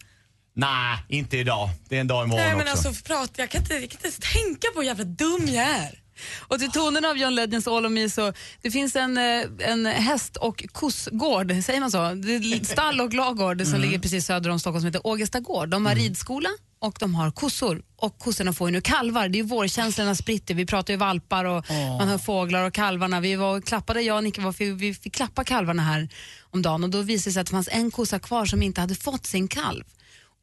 Nej, 0.54 0.98
inte 1.08 1.38
idag. 1.38 1.70
Det 1.90 1.96
är 1.98 2.02
en 2.02 2.08
dag 2.08 2.24
imorgon 2.26 2.46
Nej 2.46 2.56
men 2.56 2.68
också. 2.74 2.88
alltså 2.88 3.04
prat, 3.04 3.32
jag, 3.36 3.50
kan 3.50 3.62
inte, 3.62 3.74
jag 3.74 3.82
kan 3.82 3.98
inte 3.98 4.08
ens 4.08 4.20
tänka 4.34 4.68
på 4.74 4.80
hur 4.80 4.88
jävla 4.88 5.04
dum 5.04 5.48
jag 5.48 5.66
är. 5.70 5.98
Och 6.40 6.60
till 6.60 6.72
tonen 6.72 7.06
av 7.06 7.18
John 7.18 7.36
Legends 7.36 7.68
All 7.68 7.86
of 7.86 7.92
me 7.92 8.10
så 8.10 8.34
det 8.62 8.72
finns 8.72 8.96
en, 8.96 9.18
eh, 9.18 9.44
en 9.60 9.86
häst 9.86 10.38
och 10.38 10.64
kossgård, 10.72 11.52
säger 11.64 11.80
man 11.80 11.92
så? 11.92 11.98
Det 12.14 12.36
är 12.36 12.66
Stall 12.66 13.02
och 13.02 13.14
lagård 13.14 13.62
som 13.62 13.70
Mm. 13.70 13.82
ligger 13.82 14.00
precis 14.00 14.26
söder 14.26 14.50
om 14.50 14.60
Stockholm 14.60 14.82
som 14.82 14.86
heter 14.88 15.08
Ågesta 15.08 15.40
gård. 15.40 15.70
De 15.70 15.86
har 15.86 15.96
ridskola 15.96 16.50
och 16.80 16.98
de 17.00 17.16
har 17.16 17.32
kossor 17.32 17.82
och 17.98 18.20
kossorna 18.20 18.54
får 18.54 18.70
ju 18.70 18.74
nu 18.74 18.82
kalvar. 18.82 19.30
Det 19.30 19.36
är 19.38 19.44
ju 19.44 19.48
vårkänslorna 19.48 20.16
spritter. 20.16 20.54
Vi 20.54 20.66
pratar 20.66 20.94
ju 20.94 20.98
valpar 20.98 21.46
och 21.46 21.66
Åh. 21.70 21.98
man 21.98 22.08
hör 22.08 22.18
fåglar 22.18 22.68
och 22.68 22.74
kalvarna. 22.74 23.20
Vi 23.20 23.36
var 23.36 23.58
och 23.58 23.66
klappade, 23.66 24.02
jag 24.02 24.18
och 24.18 24.24
Nicke 24.24 24.42
var, 24.42 24.56
vi, 24.60 24.72
vi 24.72 24.94
fick 24.94 25.14
klappa 25.16 25.44
kalvarna 25.44 25.84
här 25.84 26.10
om 26.42 26.62
dagen 26.62 26.84
och 26.84 26.90
då 26.90 27.02
visade 27.02 27.30
det 27.30 27.34
sig 27.34 27.42
att 27.42 27.48
det 27.48 27.52
fanns 27.52 27.70
en 27.72 27.92
kossa 27.92 28.20
kvar 28.20 28.46
som 28.46 28.62
inte 28.62 28.82
hade 28.82 28.96
fått 28.96 29.26
sin 29.26 29.48
kalv. 29.48 29.84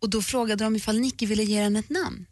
Och 0.00 0.11
då 0.11 0.22
frågade 0.22 0.64
de 0.64 0.76
ifall 0.76 1.00
Nicky 1.00 1.26
ville 1.26 1.42
ge 1.42 1.61
den 1.61 1.76
ett 1.76 1.90
namn. 1.90 2.26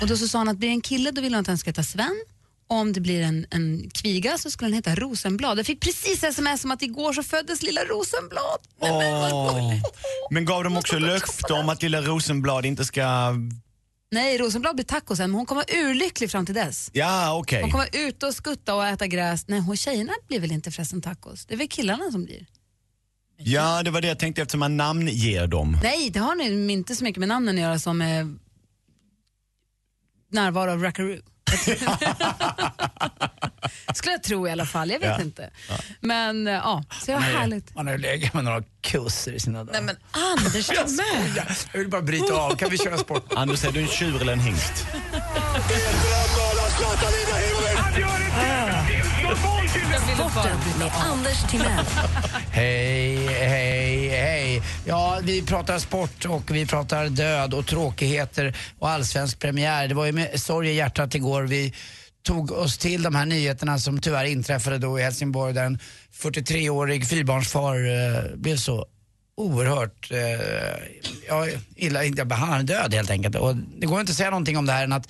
Och 0.00 0.06
då 0.06 0.16
så 0.16 0.28
sa 0.28 0.38
han 0.38 0.48
att 0.48 0.56
blir 0.56 0.68
det 0.68 0.74
en 0.74 0.80
kille 0.80 1.10
då 1.10 1.20
vill 1.22 1.34
han 1.34 1.40
att 1.40 1.46
den 1.46 1.58
ska 1.58 1.70
heta 1.70 1.82
Sven. 1.82 2.24
Och 2.68 2.76
om 2.76 2.92
det 2.92 3.00
blir 3.00 3.22
en, 3.22 3.46
en 3.50 3.90
kviga 3.90 4.38
så 4.38 4.50
skulle 4.50 4.68
den 4.68 4.74
heta 4.74 4.94
Rosenblad. 4.94 5.58
Jag 5.58 5.66
fick 5.66 5.80
precis 5.80 6.24
sms 6.24 6.64
om 6.64 6.70
att 6.70 6.82
igår 6.82 7.12
så 7.12 7.22
föddes 7.22 7.62
lilla 7.62 7.84
Rosenblad. 7.84 8.58
Åh. 8.80 9.74
Men 10.30 10.44
gav 10.44 10.64
de 10.64 10.76
också 10.76 10.98
löfte 10.98 11.52
om 11.52 11.68
att 11.68 11.82
lilla 11.82 12.00
Rosenblad 12.00 12.66
inte 12.66 12.84
ska... 12.84 13.34
Nej, 14.12 14.38
Rosenblad 14.38 14.74
blir 14.74 14.84
tacosen 14.84 15.30
men 15.30 15.38
hon 15.38 15.46
kommer 15.46 15.64
vara 15.68 15.80
urlycklig 15.80 16.30
fram 16.30 16.46
till 16.46 16.54
dess. 16.54 16.90
Ja, 16.92 17.38
okej. 17.38 17.62
Hon 17.62 17.70
kommer 17.70 17.88
ut 17.92 18.22
och 18.22 18.34
skutta 18.34 18.74
och 18.74 18.86
äta 18.86 19.06
gräs. 19.06 19.48
Nej, 19.48 19.60
hon 19.60 19.76
tjejerna 19.76 20.12
blir 20.28 20.40
väl 20.40 20.52
inte 20.52 20.70
förresten 20.70 21.02
tacos? 21.02 21.46
Det 21.46 21.54
är 21.54 21.58
väl 21.58 21.68
killarna 21.68 22.10
som 22.10 22.24
blir? 22.24 22.46
Ja, 23.44 23.82
det 23.82 23.90
var 23.90 24.00
det 24.00 24.08
jag 24.08 24.18
tänkte 24.18 24.42
eftersom 24.42 24.60
man 24.60 24.76
namnger 24.76 25.46
dem. 25.46 25.78
Nej, 25.82 26.10
det 26.10 26.18
har 26.18 26.34
ni 26.34 26.72
inte 26.72 26.96
så 26.96 27.04
mycket 27.04 27.20
med 27.20 27.28
namnen 27.28 27.54
att 27.54 27.60
göra 27.60 27.78
som 27.78 28.02
eh, 28.02 28.26
närvaro 30.32 30.70
av 30.70 30.82
Rackaroo. 30.82 31.16
Skulle 33.94 34.12
jag 34.12 34.22
tro 34.22 34.48
i 34.48 34.50
alla 34.50 34.66
fall, 34.66 34.90
jag 34.90 34.98
vet 35.00 35.08
Ja. 35.08 35.20
inte. 35.20 35.50
Men 36.00 36.46
eh, 36.46 36.52
ja, 36.52 36.84
så 37.04 37.10
jag 37.10 37.20
Nej, 37.20 37.32
härligt. 37.34 37.74
Man 37.74 37.86
har 37.86 37.92
ju 37.94 37.98
legat 37.98 38.34
med 38.34 38.44
några 38.44 38.62
kusser 38.80 39.32
i 39.32 39.40
sina 39.40 39.58
dagar. 39.64 39.72
Nej 39.72 39.82
men 39.82 39.96
Anders, 40.10 40.70
jag 40.70 40.90
skojar. 40.90 41.56
Jag 41.72 41.78
vill 41.78 41.88
bara 41.88 42.02
bryta 42.02 42.34
av. 42.34 42.56
Kan 42.56 42.70
vi 42.70 42.78
köra 42.78 42.98
sport? 42.98 43.24
Anders, 43.36 43.64
är 43.64 43.72
du 43.72 43.80
en 43.80 43.88
tjur 43.88 44.20
eller 44.20 44.32
en 44.32 44.40
hingst? 44.40 44.86
Sporten 49.36 50.58
med 50.78 50.90
Anders 50.94 51.50
Timell. 51.50 51.84
Hej, 52.52 53.26
hej, 53.26 54.08
hej. 54.08 54.62
Ja, 54.86 55.20
vi 55.22 55.42
pratar 55.42 55.78
sport 55.78 56.24
och 56.24 56.50
vi 56.50 56.66
pratar 56.66 57.08
död 57.08 57.54
och 57.54 57.66
tråkigheter 57.66 58.56
och 58.78 58.90
allsvensk 58.90 59.38
premiär. 59.38 59.88
Det 59.88 59.94
var 59.94 60.06
ju 60.06 60.12
med 60.12 60.40
sorg 60.40 60.68
i 60.68 60.74
hjärtat 60.74 61.14
igår 61.14 61.42
vi 61.42 61.74
tog 62.22 62.52
oss 62.52 62.78
till 62.78 63.02
de 63.02 63.14
här 63.14 63.26
nyheterna 63.26 63.78
som 63.78 64.00
tyvärr 64.00 64.24
inträffade 64.24 64.78
då 64.78 64.98
i 64.98 65.02
Helsingborg 65.02 65.54
där 65.54 65.64
en 65.64 65.78
43-årig 66.22 67.08
fyrbarnsfar 67.08 67.74
eh, 67.74 68.36
blev 68.36 68.56
så 68.56 68.86
oerhört 69.36 70.10
eh, 70.10 70.18
ja, 71.28 71.46
illa, 71.76 72.04
inte 72.04 72.34
han 72.34 72.60
är 72.60 72.62
död 72.62 72.94
helt 72.94 73.10
enkelt. 73.10 73.36
Och 73.36 73.56
det 73.56 73.86
går 73.86 74.00
inte 74.00 74.10
att 74.10 74.16
säga 74.16 74.30
någonting 74.30 74.56
om 74.56 74.66
det 74.66 74.72
här 74.72 74.84
än 74.84 74.92
att 74.92 75.08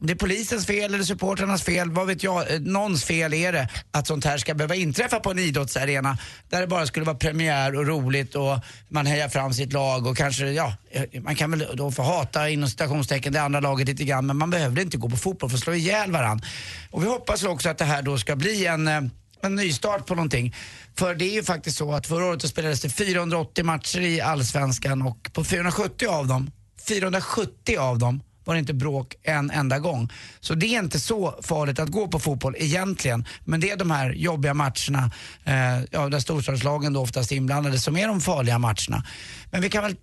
om 0.00 0.06
det 0.06 0.12
är 0.12 0.16
polisens 0.16 0.66
fel 0.66 0.94
eller 0.94 1.04
supportrarnas 1.04 1.62
fel, 1.62 1.90
vad 1.90 2.06
vet 2.06 2.22
jag, 2.22 2.54
eh, 2.54 2.60
någons 2.60 3.04
fel 3.04 3.34
är 3.34 3.52
det 3.52 3.68
att 3.90 4.06
sånt 4.06 4.24
här 4.24 4.38
ska 4.38 4.54
behöva 4.54 4.74
inträffa 4.74 5.20
på 5.20 5.30
en 5.30 5.38
idrottsarena 5.38 6.18
där 6.48 6.60
det 6.60 6.66
bara 6.66 6.86
skulle 6.86 7.06
vara 7.06 7.16
premiär 7.16 7.76
och 7.76 7.86
roligt 7.86 8.34
och 8.34 8.58
man 8.88 9.06
hejar 9.06 9.28
fram 9.28 9.52
sitt 9.52 9.72
lag 9.72 10.06
och 10.06 10.16
kanske, 10.16 10.46
ja, 10.50 10.74
eh, 10.90 11.22
man 11.22 11.34
kan 11.34 11.50
väl 11.50 11.66
då 11.74 11.90
få 11.90 12.02
hata 12.02 12.48
inom 12.50 12.68
citationstecken 12.68 13.32
det 13.32 13.42
andra 13.42 13.60
laget 13.60 13.88
lite 13.88 14.04
grann 14.04 14.26
men 14.26 14.36
man 14.36 14.50
behövde 14.50 14.82
inte 14.82 14.96
gå 14.96 15.10
på 15.10 15.16
fotboll 15.16 15.50
för 15.50 15.56
att 15.56 15.62
slå 15.62 15.74
ihjäl 15.74 16.12
varandra. 16.12 16.46
Och 16.90 17.02
vi 17.02 17.06
hoppas 17.06 17.44
också 17.44 17.68
att 17.68 17.78
det 17.78 17.84
här 17.84 18.02
då 18.02 18.18
ska 18.18 18.36
bli 18.36 18.66
en 18.66 18.88
eh, 18.88 19.00
en 19.40 19.54
nystart 19.54 20.06
på 20.06 20.14
någonting. 20.14 20.54
För 20.98 21.14
det 21.14 21.24
är 21.24 21.32
ju 21.32 21.42
faktiskt 21.42 21.76
så 21.76 21.92
att 21.92 22.06
förra 22.06 22.26
året 22.26 22.48
spelades 22.48 22.80
det 22.80 22.90
480 22.90 23.64
matcher 23.64 24.00
i 24.00 24.20
Allsvenskan 24.20 25.02
och 25.02 25.30
på 25.32 25.44
470 25.44 26.08
av 26.08 26.26
dem, 26.26 26.50
470 26.88 27.78
av 27.78 27.98
dem 27.98 28.20
var 28.46 28.54
det 28.54 28.60
inte 28.60 28.74
bråk 28.74 29.14
en 29.22 29.50
enda 29.50 29.78
gång. 29.78 30.12
Så 30.40 30.54
det 30.54 30.66
är 30.66 30.78
inte 30.78 31.00
så 31.00 31.38
farligt 31.42 31.78
att 31.78 31.88
gå 31.88 32.08
på 32.08 32.18
fotboll 32.18 32.54
egentligen. 32.58 33.24
Men 33.44 33.60
det 33.60 33.70
är 33.70 33.76
de 33.76 33.90
här 33.90 34.12
jobbiga 34.12 34.54
matcherna, 34.54 35.10
eh, 35.44 35.84
ja, 35.90 36.08
där 36.08 36.20
storstadslagen 36.20 36.92
då 36.92 37.00
oftast 37.00 37.32
är 37.32 37.36
inblandade, 37.36 37.78
som 37.78 37.96
är 37.96 38.08
de 38.08 38.20
farliga 38.20 38.58
matcherna. 38.58 39.04
Men 39.50 39.60
vi 39.60 39.70
kan 39.70 39.82
väl 39.82 39.96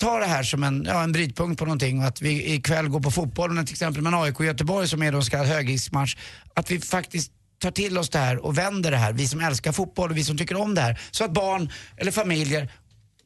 ta 0.00 0.18
det 0.18 0.26
här 0.26 0.42
som 0.42 0.64
en, 0.64 0.84
ja, 0.88 1.02
en 1.02 1.12
brytpunkt 1.12 1.58
på 1.58 1.64
någonting 1.64 2.00
och 2.00 2.06
att 2.06 2.22
vi 2.22 2.54
ikväll 2.54 2.88
går 2.88 3.00
på 3.00 3.10
fotboll, 3.10 3.56
till 3.56 3.74
exempel 3.74 4.02
med 4.02 4.14
AIK 4.14 4.40
Göteborg 4.40 4.88
som 4.88 5.02
är 5.02 5.12
då 5.12 5.18
en 5.18 5.24
så 5.24 5.30
kallad 5.30 5.46
högriskmatch, 5.46 6.16
att 6.54 6.70
vi 6.70 6.80
faktiskt 6.80 7.32
tar 7.58 7.70
till 7.70 7.98
oss 7.98 8.08
det 8.08 8.18
här 8.18 8.44
och 8.44 8.58
vänder 8.58 8.90
det 8.90 8.96
här, 8.96 9.12
vi 9.12 9.28
som 9.28 9.40
älskar 9.40 9.72
fotboll 9.72 10.10
och 10.10 10.16
vi 10.16 10.24
som 10.24 10.38
tycker 10.38 10.56
om 10.56 10.74
det 10.74 10.80
här, 10.80 11.00
så 11.10 11.24
att 11.24 11.32
barn 11.32 11.72
eller 11.96 12.12
familjer 12.12 12.72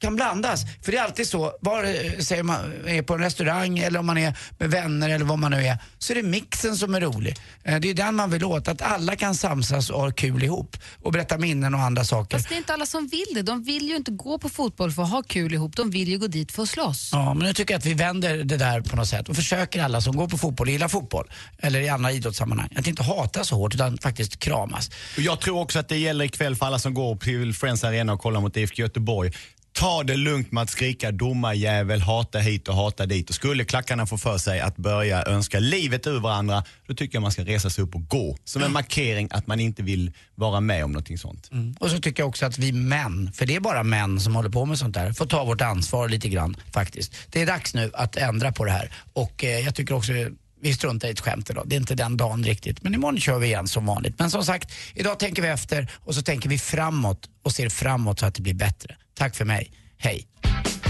kan 0.03 0.17
blandas. 0.17 0.65
För 0.83 0.93
det 0.93 0.99
är 0.99 1.03
alltid 1.03 1.27
så, 1.27 1.53
vare 1.61 2.23
sig 2.25 2.43
man 2.43 2.73
är 2.87 3.03
på 3.03 3.15
en 3.15 3.21
restaurang 3.21 3.79
eller 3.79 3.99
om 3.99 4.07
man 4.07 4.19
är 4.19 4.37
med 4.59 4.71
vänner 4.71 5.09
eller 5.09 5.25
vad 5.25 5.39
man 5.39 5.51
nu 5.51 5.65
är, 5.67 5.79
så 5.99 6.13
är 6.13 6.15
det 6.15 6.23
mixen 6.23 6.77
som 6.77 6.95
är 6.95 7.01
rolig. 7.01 7.37
Eh, 7.65 7.79
Det 7.81 7.91
är 7.91 7.95
den 7.95 8.15
man 8.15 8.31
vill 8.31 8.45
åt, 8.45 8.69
att 8.69 8.83
alla 8.83 9.17
kan 9.17 9.35
samsas 9.35 9.91
och 9.91 10.01
ha 10.01 10.11
kul 10.11 10.43
ihop 10.45 10.77
och 11.03 11.13
berätta 11.13 11.39
minnen 11.39 11.75
och 11.75 11.81
andra 11.81 12.05
saker. 12.05 12.37
Fast 12.37 12.49
det 12.49 12.55
är 12.55 12.57
inte 12.57 12.73
alla 12.73 12.87
som 12.87 13.07
vill 13.09 13.27
det. 13.35 13.43
De 13.43 13.63
vill 13.63 13.89
ju 13.89 13.97
inte 13.97 14.11
gå 14.11 14.39
på 14.39 14.49
fotboll 14.49 14.93
för 14.93 15.03
att 15.03 15.11
ha 15.11 15.23
kul 15.23 15.55
ihop. 15.55 15.77
De 15.77 15.91
vill 15.91 16.09
ju 16.09 16.19
gå 16.19 16.27
dit 16.27 16.53
för 16.53 16.63
att 16.63 16.69
slåss. 16.69 17.11
Ja, 17.13 17.35
men 17.35 17.47
jag 17.47 17.57
tycker 17.57 17.77
att 17.77 17.87
vi 17.87 17.95
vänder 17.95 18.45
det 18.45 18.57
där 18.57 18.81
på 18.81 18.97
något 18.97 19.09
sätt 19.09 19.29
och 19.29 19.37
försöker 19.37 19.83
alla 19.83 20.01
som 20.01 20.17
går 20.17 20.29
på 20.29 20.39
fotboll, 20.39 20.69
gillar 20.69 20.89
fotboll 20.89 21.31
eller 21.59 21.81
i 21.81 21.89
andra 21.89 22.13
idrottssammanhang, 22.13 22.69
att 22.77 22.87
inte 22.87 23.03
hata 23.03 23.45
så 23.45 23.57
hårt 23.57 23.75
utan 23.75 23.99
faktiskt 23.99 24.39
kramas. 24.39 24.91
Jag 25.17 25.41
tror 25.41 25.61
också 25.61 25.79
att 25.79 25.89
det 25.89 25.97
gäller 25.97 26.25
ikväll 26.25 26.57
för 26.57 26.67
alla 26.67 26.79
som 26.79 26.95
går 26.95 27.17
till 27.17 27.55
Friends 27.55 27.85
Arena 27.85 28.13
och 28.13 28.21
kollar 28.21 28.41
mot 28.41 28.57
IFK 28.57 28.83
Göteborg. 28.83 29.33
Ta 29.73 30.03
det 30.03 30.17
lugnt 30.17 30.53
med 30.53 30.63
att 30.63 30.71
skrika 30.71 31.13
domarjävel, 31.13 32.01
hata 32.01 32.39
hit 32.39 32.69
och 32.69 32.75
hata 32.75 33.07
dit. 33.07 33.29
Och 33.29 33.35
skulle 33.35 33.65
klackarna 33.65 34.07
få 34.07 34.19
för 34.19 34.39
sig 34.39 34.61
att 34.61 34.77
börja 34.77 35.25
önska 35.25 35.59
livet 35.59 36.07
ur 36.07 36.21
varandra, 36.21 36.65
då 36.87 36.95
tycker 36.95 37.17
jag 37.17 37.23
man 37.23 37.33
ska 37.33 37.45
resa 37.45 37.71
sig 37.71 37.85
upp 37.85 37.95
och 37.95 38.09
gå. 38.09 38.37
Som 38.45 38.63
en 38.63 38.73
markering 38.73 39.29
att 39.31 39.47
man 39.47 39.61
inte 39.61 39.83
vill 39.83 40.13
vara 40.35 40.61
med 40.61 40.85
om 40.85 40.93
någonting 40.93 41.19
sånt. 41.19 41.51
Och 41.79 41.91
så 41.91 41.99
tycker 41.99 42.23
jag 42.23 42.29
också 42.29 42.47
att 42.47 42.59
vi 42.59 42.73
män, 42.73 43.33
för 43.35 43.47
det 43.47 43.57
är 43.57 43.61
bara 43.61 43.83
män 43.83 44.21
som 44.21 44.35
håller 44.35 44.51
på 44.51 44.65
med 44.65 44.79
sånt 44.79 44.95
där, 44.95 45.13
får 45.13 45.27
ta 45.27 45.45
vårt 45.45 45.61
ansvar 45.61 46.09
lite 46.09 46.29
grann 46.29 46.57
faktiskt. 46.73 47.15
Det 47.31 47.43
är 47.43 47.47
dags 47.47 47.75
nu 47.75 47.91
att 47.95 48.17
ändra 48.17 48.53
på 48.53 48.65
det 48.65 48.73
här 48.73 48.93
och 49.13 49.45
eh, 49.45 49.61
jag 49.61 49.75
tycker 49.75 49.95
också 49.95 50.13
vi 50.61 50.75
struntar 50.75 51.09
i 51.09 51.11
ett 51.11 51.21
skämt 51.21 51.51
idag. 51.51 51.65
Det 51.67 51.77
är 51.77 51.81
inte 51.81 51.95
den 51.95 52.17
dagen 52.17 52.45
riktigt. 52.45 52.83
Men 52.83 52.95
imorgon 52.95 53.21
kör 53.21 53.39
vi 53.39 53.47
igen 53.47 53.69
som 53.69 53.87
vanligt. 53.87 54.19
Men 54.19 54.31
som 54.31 54.45
sagt, 54.45 54.73
idag 54.95 55.19
tänker 55.19 55.43
vi 55.43 55.49
efter 55.49 55.91
och 55.95 56.15
så 56.15 56.23
tänker 56.23 56.49
vi 56.49 56.59
framåt 56.59 57.29
och 57.43 57.53
ser 57.53 57.69
framåt 57.69 58.19
så 58.19 58.27
att 58.27 58.35
det 58.35 58.43
blir 58.43 58.55
bättre. 58.55 58.97
Tack 59.15 59.37
för 59.37 59.45
mig. 59.45 59.73
Hej. 59.99 60.29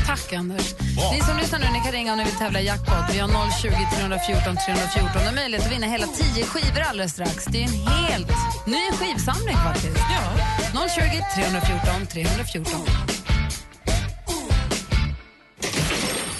Tack 0.06 0.32
Anders. 0.32 0.74
Ni 1.12 1.20
som 1.20 1.36
lyssnar 1.36 1.58
nu, 1.58 1.66
ni 1.72 1.80
kan 1.80 1.92
ringa 1.92 2.12
om 2.12 2.18
ni 2.18 2.24
vill 2.24 2.34
tävla 2.34 2.60
i 2.60 2.66
jackpot. 2.66 3.04
Vi 3.12 3.18
har 3.18 3.60
020 3.62 3.70
314 3.96 4.56
314 4.66 5.28
och 5.28 5.34
möjlighet 5.34 5.66
att 5.66 5.72
vinna 5.72 5.86
hela 5.86 6.06
10 6.06 6.44
skivor 6.44 6.80
alldeles 6.80 7.12
strax. 7.12 7.44
Det 7.44 7.58
är 7.58 7.68
en 7.68 7.86
helt 7.86 8.28
ny 8.66 8.90
skivsamling 8.92 9.56
faktiskt. 9.56 9.96
Ja. 9.96 10.88
020 10.88 11.24
314 11.34 12.06
314. 12.06 12.72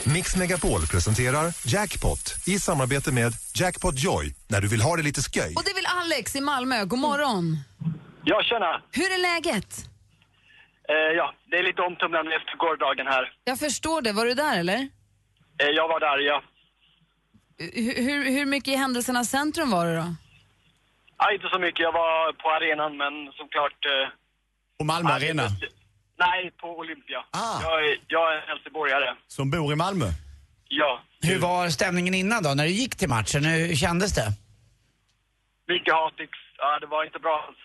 Mix 0.05 0.37
Megapol 0.37 0.87
presenterar 0.87 1.55
Jackpot 1.67 2.35
i 2.47 2.59
samarbete 2.59 3.13
med 3.13 3.33
Jackpot 3.55 3.95
Joy 3.99 4.35
när 4.49 4.61
du 4.61 4.69
vill 4.69 4.81
ha 4.83 4.97
det 4.97 5.03
lite 5.03 5.21
sköj. 5.23 5.55
Och 5.57 5.63
det 5.65 5.75
vill 5.75 5.87
Alex 5.87 6.37
i 6.37 6.41
Malmö. 6.41 6.85
God 6.85 6.99
morgon. 6.99 7.59
Ja, 8.25 8.43
tjena. 8.43 8.83
Hur 8.93 9.03
är 9.13 9.19
läget? 9.23 9.89
Eh, 10.89 10.95
ja, 11.17 11.35
det 11.51 11.57
är 11.57 11.63
lite 11.63 11.83
omtumlande 11.83 12.37
efter 12.37 12.57
gårdagen 12.57 13.07
här. 13.07 13.33
Jag 13.45 13.59
förstår 13.59 14.03
det. 14.03 14.13
Var 14.13 14.27
du 14.27 14.35
där 14.35 14.59
eller? 14.61 14.79
Eh, 15.63 15.67
jag 15.75 15.89
var 15.89 16.01
där, 16.01 16.19
ja. 16.19 16.43
Hur, 17.59 18.03
hur, 18.07 18.25
hur 18.31 18.47
mycket 18.47 18.69
i 18.75 18.77
händelsernas 18.77 19.31
centrum 19.31 19.71
var 19.71 19.87
du 19.87 19.97
då? 19.97 20.15
ja. 21.19 21.33
Inte 21.33 21.49
så 21.53 21.59
mycket. 21.59 21.81
Jag 21.81 21.93
var 21.93 22.33
på 22.33 22.49
arenan, 22.51 22.97
men 22.97 23.33
såklart... 23.33 23.81
Eh, 23.87 24.09
På 24.79 24.85
Malmö 24.85 25.11
Arena, 25.11 25.43
nej, 26.19 26.51
på 26.61 26.79
Olympia. 26.79 27.25
Jag, 27.63 27.85
är, 27.87 27.97
jag 28.09 28.35
är 28.37 28.41
helsingborgare. 28.49 29.15
som 29.27 29.51
bor 29.51 29.73
i 29.73 29.77
Malmö. 29.77 30.07
Ja. 30.69 31.01
Hur 31.23 31.39
var 31.39 31.69
stämningen 31.69 32.15
innan 32.15 32.43
då, 32.43 32.55
när 32.55 32.65
du 32.65 32.71
gick 32.71 32.97
till 32.97 33.09
matchen? 33.09 33.45
Hur 33.45 33.75
kändes 33.75 34.15
det? 34.15 34.29
Mycket 35.69 35.95
hatigt. 35.95 36.31
Ja, 36.59 36.79
det 36.81 36.87
var 36.87 37.05
inte 37.05 37.19
bra 37.19 37.45
alls. 37.49 37.59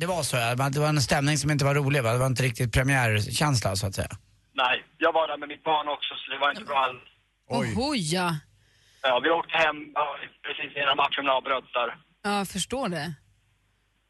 Det 0.00 0.06
var 0.06 0.22
så 0.22 0.36
ja, 0.36 0.54
det 0.54 0.80
var 0.80 0.88
en 0.88 1.00
stämning 1.00 1.38
som 1.38 1.50
inte 1.50 1.64
var 1.64 1.74
rolig 1.74 2.02
va? 2.02 2.12
Det 2.12 2.18
var 2.18 2.26
inte 2.26 2.42
riktigt 2.42 2.72
premiärkänsla 2.72 3.76
så 3.76 3.86
att 3.86 3.94
säga. 3.94 4.08
Nej, 4.52 4.84
jag 4.98 5.12
var 5.12 5.28
där 5.28 5.38
med 5.38 5.48
mitt 5.48 5.64
barn 5.64 5.88
också, 5.88 6.14
så 6.14 6.30
det 6.32 6.38
var 6.38 6.50
inte 6.50 6.64
bra 6.64 6.78
alls. 6.78 7.02
Oho, 7.48 7.94
ja. 7.94 8.36
Ja, 9.02 9.20
vi 9.24 9.30
åkte 9.30 9.56
hem 9.58 9.76
precis 10.46 10.76
innan 10.76 10.96
matchen 10.96 11.28
avbröts 11.28 11.72
där. 11.72 11.88
Ja, 12.22 12.38
jag 12.38 12.48
förstår 12.48 12.88
det. 12.88 13.14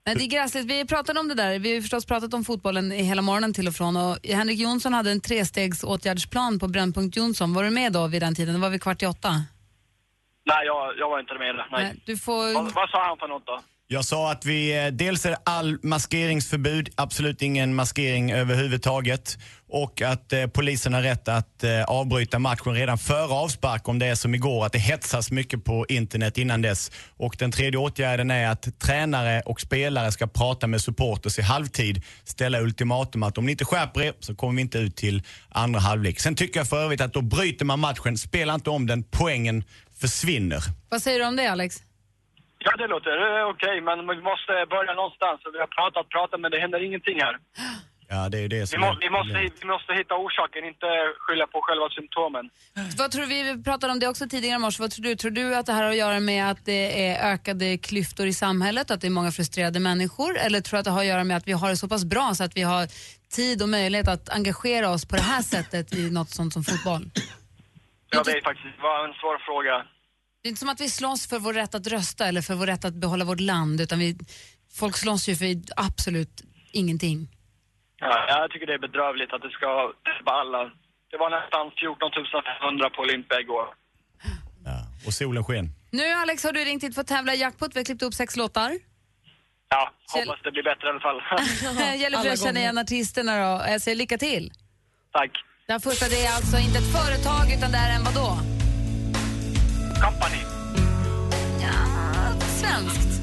Nej, 0.06 0.16
det 0.16 0.24
är 0.24 0.28
gräsligt. 0.36 0.66
Vi 0.66 0.86
pratade 0.86 1.20
om 1.20 1.28
det 1.28 1.34
där. 1.34 1.58
Vi 1.58 1.74
har 1.74 1.80
förstås 1.80 2.06
pratat 2.06 2.34
om 2.34 2.44
fotbollen 2.44 2.92
i 2.92 3.02
hela 3.02 3.22
morgonen 3.22 3.54
till 3.54 3.68
och 3.68 3.74
från. 3.74 3.96
Och 3.96 4.16
Henrik 4.24 4.58
Jonsson 4.58 4.92
hade 4.94 5.10
en 5.10 5.20
trestegs 5.20 5.84
åtgärdsplan 5.84 6.58
på 6.58 6.68
Brännpunkt 6.68 7.16
Jonsson. 7.16 7.54
Var 7.54 7.64
du 7.64 7.70
med 7.70 7.92
då 7.92 8.06
vid 8.06 8.22
den 8.22 8.34
tiden? 8.34 8.54
Det 8.54 8.60
var 8.60 8.70
vid 8.70 8.82
kvart 8.82 9.02
i 9.02 9.06
åtta. 9.06 9.30
Nej, 10.44 10.66
jag, 10.66 10.98
jag 10.98 11.08
var 11.10 11.20
inte 11.20 11.34
med. 11.34 11.54
Nej. 11.56 11.66
Nej, 11.70 12.02
du 12.06 12.16
får... 12.18 12.54
Vad, 12.54 12.72
vad 12.72 12.90
sa 12.90 13.04
han 13.08 13.18
för 13.18 13.28
något 13.28 13.46
då? 13.46 13.60
Jag 13.90 14.04
sa 14.04 14.30
att 14.32 14.44
vi, 14.44 14.84
eh, 14.84 14.86
dels 14.86 15.26
är 15.26 15.30
det 15.30 15.38
all 15.44 15.78
maskeringsförbud, 15.82 16.90
absolut 16.94 17.42
ingen 17.42 17.74
maskering 17.74 18.32
överhuvudtaget. 18.32 19.38
Och 19.68 20.02
att 20.02 20.32
eh, 20.32 20.46
polisen 20.46 20.94
har 20.94 21.02
rätt 21.02 21.28
att 21.28 21.64
eh, 21.64 21.84
avbryta 21.84 22.38
matchen 22.38 22.74
redan 22.74 22.98
före 22.98 23.32
avspark 23.34 23.88
om 23.88 23.98
det 23.98 24.06
är 24.06 24.14
som 24.14 24.34
igår, 24.34 24.66
att 24.66 24.72
det 24.72 24.78
hetsas 24.78 25.30
mycket 25.30 25.64
på 25.64 25.86
internet 25.88 26.38
innan 26.38 26.62
dess. 26.62 26.90
Och 27.16 27.36
den 27.38 27.52
tredje 27.52 27.78
åtgärden 27.78 28.30
är 28.30 28.48
att 28.48 28.78
tränare 28.78 29.40
och 29.40 29.60
spelare 29.60 30.12
ska 30.12 30.26
prata 30.26 30.66
med 30.66 30.80
supporters 30.80 31.38
i 31.38 31.42
halvtid, 31.42 32.02
ställa 32.24 32.60
ultimatum 32.60 33.22
att 33.22 33.38
om 33.38 33.46
ni 33.46 33.52
inte 33.52 33.64
skärper 33.64 34.02
er 34.02 34.12
så 34.20 34.34
kommer 34.34 34.54
vi 34.54 34.60
inte 34.60 34.78
ut 34.78 34.96
till 34.96 35.22
andra 35.48 35.80
halvlek. 35.80 36.20
Sen 36.20 36.34
tycker 36.34 36.60
jag 36.60 36.68
för 36.68 36.84
övrigt 36.84 37.00
att 37.00 37.12
då 37.12 37.22
bryter 37.22 37.64
man 37.64 37.80
matchen, 37.80 38.18
spela 38.18 38.54
inte 38.54 38.70
om 38.70 38.86
den, 38.86 39.04
poängen 39.04 39.64
försvinner. 40.00 40.62
Vad 40.88 41.02
säger 41.02 41.18
du 41.18 41.26
om 41.26 41.36
det, 41.36 41.50
Alex? 41.50 41.82
Ja, 42.66 42.72
det 42.80 42.86
låter 42.86 43.16
eh, 43.40 43.48
okej, 43.52 43.76
men 43.88 43.98
vi 44.16 44.22
måste 44.30 44.52
börja 44.74 44.92
någonstans. 44.94 45.40
Vi 45.52 45.58
har 45.64 45.70
pratat, 45.78 46.08
pratat, 46.08 46.40
men 46.40 46.50
det 46.50 46.58
händer 46.64 46.80
ingenting 46.88 47.18
här. 47.26 47.36
Ja, 48.10 48.28
det 48.28 48.38
är 48.38 48.42
ju 48.42 48.48
det 48.48 48.60
Vi, 48.60 48.66
som 48.66 48.80
må, 48.80 48.86
är 48.86 48.98
vi, 49.00 49.10
måste, 49.10 49.38
vi 49.60 49.66
måste 49.66 49.92
hitta 49.94 50.14
orsaken, 50.14 50.64
inte 50.64 50.86
skylla 51.18 51.46
på 51.46 51.60
själva 51.62 51.88
symptomen. 51.88 52.50
Vad 52.98 53.10
tror 53.10 53.22
du, 53.26 53.28
vi 53.28 53.62
pratade 53.64 53.92
om 53.92 53.98
det 53.98 54.08
också 54.08 54.28
tidigare 54.28 54.56
i 54.56 54.58
morse. 54.58 54.82
Vad 54.82 54.90
tror 54.90 55.02
du? 55.04 55.16
Tror 55.16 55.30
du 55.30 55.56
att 55.56 55.66
det 55.66 55.72
här 55.72 55.82
har 55.82 55.90
att 55.90 55.96
göra 55.96 56.20
med 56.20 56.50
att 56.50 56.64
det 56.64 57.08
är 57.08 57.32
ökade 57.32 57.78
klyftor 57.78 58.26
i 58.26 58.32
samhället, 58.32 58.90
att 58.90 59.00
det 59.00 59.06
är 59.06 59.10
många 59.10 59.30
frustrerade 59.30 59.80
människor? 59.80 60.38
Eller 60.38 60.60
tror 60.60 60.76
du 60.76 60.78
att 60.78 60.84
det 60.84 60.90
har 60.90 61.00
att 61.00 61.06
göra 61.06 61.24
med 61.24 61.36
att 61.36 61.48
vi 61.48 61.52
har 61.52 61.68
det 61.68 61.76
så 61.76 61.88
pass 61.88 62.04
bra 62.04 62.34
så 62.34 62.44
att 62.44 62.56
vi 62.56 62.62
har 62.62 62.86
tid 63.36 63.62
och 63.62 63.68
möjlighet 63.68 64.08
att 64.08 64.28
engagera 64.28 64.90
oss 64.90 65.04
på 65.08 65.16
det 65.16 65.22
här 65.22 65.42
sättet 65.54 65.94
i 65.94 66.10
något 66.10 66.30
sånt 66.30 66.52
som 66.52 66.64
fotboll? 66.64 67.10
Jag 68.10 68.24
vet 68.24 68.44
faktiskt, 68.44 68.76
det 68.76 68.82
var 68.82 69.08
en 69.08 69.14
svår 69.14 69.38
fråga. 69.38 69.84
Det 70.48 70.50
är 70.50 70.54
inte 70.56 70.60
som 70.60 70.68
att 70.68 70.80
vi 70.80 70.88
slåss 70.90 71.28
för 71.28 71.38
vår 71.38 71.52
rätt 71.52 71.74
att 71.74 71.86
rösta 71.86 72.26
eller 72.28 72.42
för 72.42 72.54
vår 72.54 72.66
rätt 72.66 72.84
att 72.84 72.94
behålla 72.94 73.24
vårt 73.24 73.40
land, 73.40 73.80
utan 73.80 73.98
vi, 73.98 74.16
folk 74.80 74.96
slåss 74.96 75.28
ju 75.28 75.36
för 75.36 75.46
absolut 75.76 76.42
ingenting. 76.72 77.28
Ja, 77.96 78.24
jag 78.28 78.50
tycker 78.50 78.66
det 78.66 78.74
är 78.74 78.78
bedrövligt 78.78 79.32
att 79.32 79.42
det 79.42 79.50
ska 79.50 79.66
drabba 80.06 80.32
alla. 80.40 80.62
Det 81.10 81.16
var 81.22 81.30
nästan 81.38 81.64
14 81.80 82.10
500 82.60 82.90
på 82.90 83.02
Olympia 83.02 83.40
igår. 83.40 83.66
Och 85.06 85.12
solen 85.14 85.44
sken. 85.44 85.66
Nu 85.90 86.06
Alex 86.22 86.44
har 86.44 86.52
du 86.52 86.60
ringt 86.64 86.82
hit 86.84 86.94
för 86.94 87.00
att 87.00 87.06
tävla 87.06 87.34
i 87.34 87.40
jackpot. 87.40 87.74
Vi 87.74 87.78
har 87.80 87.84
klippt 87.84 88.02
upp 88.02 88.14
sex 88.14 88.36
låtar. 88.36 88.70
Ja, 89.68 89.92
Kjell- 90.14 90.26
hoppas 90.28 90.40
det 90.44 90.52
blir 90.52 90.62
bättre 90.62 90.86
i 90.86 90.90
alla 90.90 91.00
fall. 91.00 91.20
Det 91.76 91.96
gäller 92.02 92.18
för 92.18 92.30
att 92.30 92.42
känna 92.42 92.60
igen 92.60 92.78
artisterna 92.78 93.32
då. 93.44 93.70
Jag 93.72 93.80
säger 93.82 93.96
lycka 93.96 94.18
till. 94.18 94.52
Tack. 95.12 95.30
Den 95.66 95.80
första 95.80 96.08
det 96.08 96.26
är 96.26 96.32
alltså 96.36 96.56
inte 96.58 96.78
ett 96.78 96.92
företag 96.98 97.44
utan 97.56 97.70
det 97.72 97.78
är 97.78 97.96
en 97.96 98.04
vadå? 98.04 98.57
Company. 100.00 100.44
Ja, 101.60 101.74
svenskt? 102.58 103.17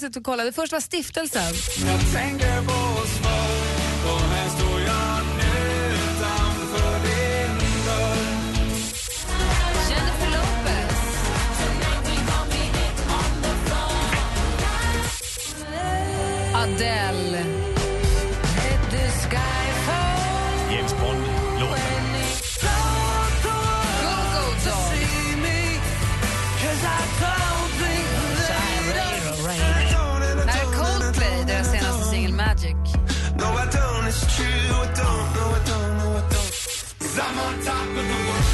Facit 0.00 0.16
och 0.16 0.24
kollar. 0.24 0.44
Det 0.44 0.52
första 0.52 0.76
var 0.76 0.80
stiftelsen. 0.80 1.54
Jag 1.86 2.00
tänker 2.12 2.62
på 2.62 3.00
oss 3.00 3.10
små 3.20 3.40
och 4.12 4.20
här 4.20 4.48
står 4.48 4.80
jag 4.80 5.20
nu 5.38 5.49
it's 34.10 34.36
true, 34.36 34.46
I 34.46 34.86
don't, 35.00 35.26
no, 35.36 35.44
I 35.56 35.60
don't, 35.70 35.98
no, 35.98 36.08
I 36.18 36.22
don't 36.32 36.52
'Cause 36.98 37.18
I'm 37.24 37.38
on 37.46 37.54
top 37.64 37.88
of 38.00 38.04
the 38.10 38.18
world 38.26 38.46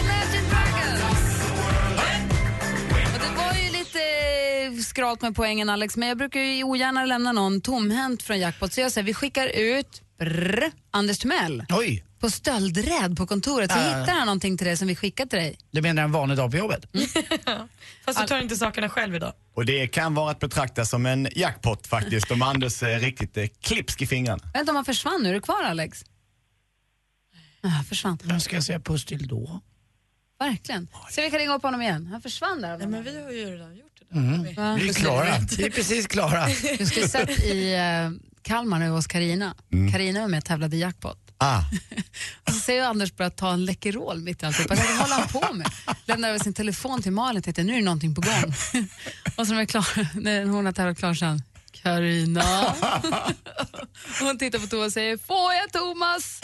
Imagine 0.00 0.44
Dragons. 0.50 1.42
Och 3.14 3.20
det 3.20 3.32
var 3.36 3.52
ju 3.54 3.70
lite 3.78 4.82
skralt 4.84 5.22
med 5.22 5.34
poängen 5.36 5.68
Alex, 5.68 5.96
men 5.96 6.08
jag 6.08 6.18
brukar 6.18 6.40
ju 6.40 6.64
ogärna 6.64 7.04
lämna 7.04 7.32
någon 7.32 7.60
tomhänt 7.60 8.22
från 8.22 8.38
jackpot. 8.38 8.72
Så 8.72 8.80
jag 8.80 8.92
säger 8.92 9.04
vi 9.06 9.14
skickar 9.14 9.46
ut 9.46 10.02
brr, 10.18 10.70
Anders 10.90 11.18
Timell 11.18 11.64
Oj, 11.70 12.04
på 12.22 12.30
stöldräd 12.30 13.16
på 13.16 13.26
kontoret. 13.26 13.72
Så 13.72 13.78
Äh. 13.78 13.84
hittar 13.84 14.12
han 14.12 14.26
någonting 14.26 14.58
till 14.58 14.66
dig 14.66 14.76
som 14.76 14.88
vi 14.88 14.96
skickar 14.96 15.26
till 15.26 15.38
dig. 15.38 15.58
du 15.70 15.82
menar 15.82 16.02
en 16.02 16.12
vanlig 16.12 16.36
dag 16.38 16.50
på 16.50 16.56
jobbet? 16.56 16.84
Fast 18.04 18.20
du 18.20 18.26
tar 18.26 18.40
inte 18.42 18.56
sakerna 18.56 18.88
själv 18.88 19.14
idag. 19.14 19.32
Och 19.54 19.66
det 19.66 19.86
kan 19.88 20.14
vara 20.14 20.30
att 20.30 20.38
betrakta 20.40 20.84
som 20.84 21.06
en 21.06 21.28
jackpot 21.36 21.86
faktiskt 21.86 22.30
om 22.30 22.42
Anders 22.42 22.82
är 22.82 22.98
riktigt 23.00 23.36
eh, 23.36 23.46
klipsk 23.60 24.02
i 24.02 24.06
fingrarna. 24.06 24.42
Inte 24.56 24.70
om 24.70 24.76
han 24.76 24.84
försvann 24.84 25.22
nu. 25.22 25.28
Är 25.28 25.34
du 25.34 25.40
kvar 25.40 25.62
Alex? 25.64 26.04
Ah, 27.62 27.82
försvann. 27.88 28.18
Vem 28.24 28.40
ska 28.40 28.56
jag 28.56 28.64
säga 28.64 28.80
puss 28.80 29.04
till 29.04 29.26
då? 29.28 29.60
Verkligen. 30.40 30.88
Så 31.10 31.20
vi 31.22 31.30
kan 31.30 31.38
ringa 31.38 31.54
upp 31.54 31.62
honom 31.62 31.82
igen. 31.82 32.06
Han 32.06 32.20
försvann 32.22 32.60
där. 32.60 32.78
Nej, 32.78 32.86
men 32.86 33.02
vi 33.02 33.22
har 33.22 33.30
ju 33.30 33.44
redan 33.46 33.76
gjort 33.76 33.92
det. 34.10 34.18
Mm. 34.18 34.54
Va? 34.54 34.74
Vi 34.80 34.88
är 34.88 34.92
klara. 34.92 35.34
Vi 35.58 35.64
är 35.66 35.70
precis 35.70 36.06
klara. 36.06 36.46
Du 36.78 36.86
skulle 36.86 37.08
sett 37.08 37.44
i 37.44 37.74
eh, 37.74 38.10
Kalmar 38.42 38.78
nu 38.78 38.88
hos 38.88 39.06
Karina. 39.06 39.54
Karina 39.92 40.20
var 40.20 40.28
med 40.28 40.38
och 40.38 40.44
tävlade 40.44 40.76
i 40.76 40.80
jackpot. 40.80 41.21
Ah. 41.42 41.64
Och 42.46 42.52
så 42.52 42.58
säger 42.60 42.82
Anders 42.82 43.16
börja 43.16 43.30
ta 43.30 43.52
en 43.52 43.64
Läkerol 43.64 44.20
mitt 44.20 44.42
i 44.42 44.46
alltihop. 44.46 44.70
Jag 44.70 44.78
tänkte, 44.78 44.96
vad 44.96 45.02
håller 45.02 45.20
han 45.20 45.28
på 45.28 45.54
med? 45.54 45.70
Lämnar 46.04 46.28
över 46.28 46.38
sin 46.38 46.54
telefon 46.54 47.02
till 47.02 47.12
Malin 47.12 47.38
och 47.38 47.44
tänkte, 47.44 47.62
nu 47.62 47.72
är 47.72 47.76
det 47.76 47.84
någonting 47.84 48.14
på 48.14 48.20
gång. 48.20 48.54
och 49.36 49.46
så 49.46 49.52
när, 49.52 49.60
är 49.60 49.66
klar, 49.66 50.20
när 50.20 50.44
hon 50.44 50.66
har 50.66 50.72
tävlat 50.72 50.98
klart 50.98 51.18
så 51.18 51.24
han, 51.24 51.42
Carina. 51.72 52.74
och 54.20 54.26
hon 54.26 54.38
tittar 54.38 54.58
på 54.58 54.66
Thomas 54.66 54.86
och 54.86 54.92
säger, 54.92 55.16
får 55.16 55.52
jag 55.52 55.72
Thomas? 55.72 56.40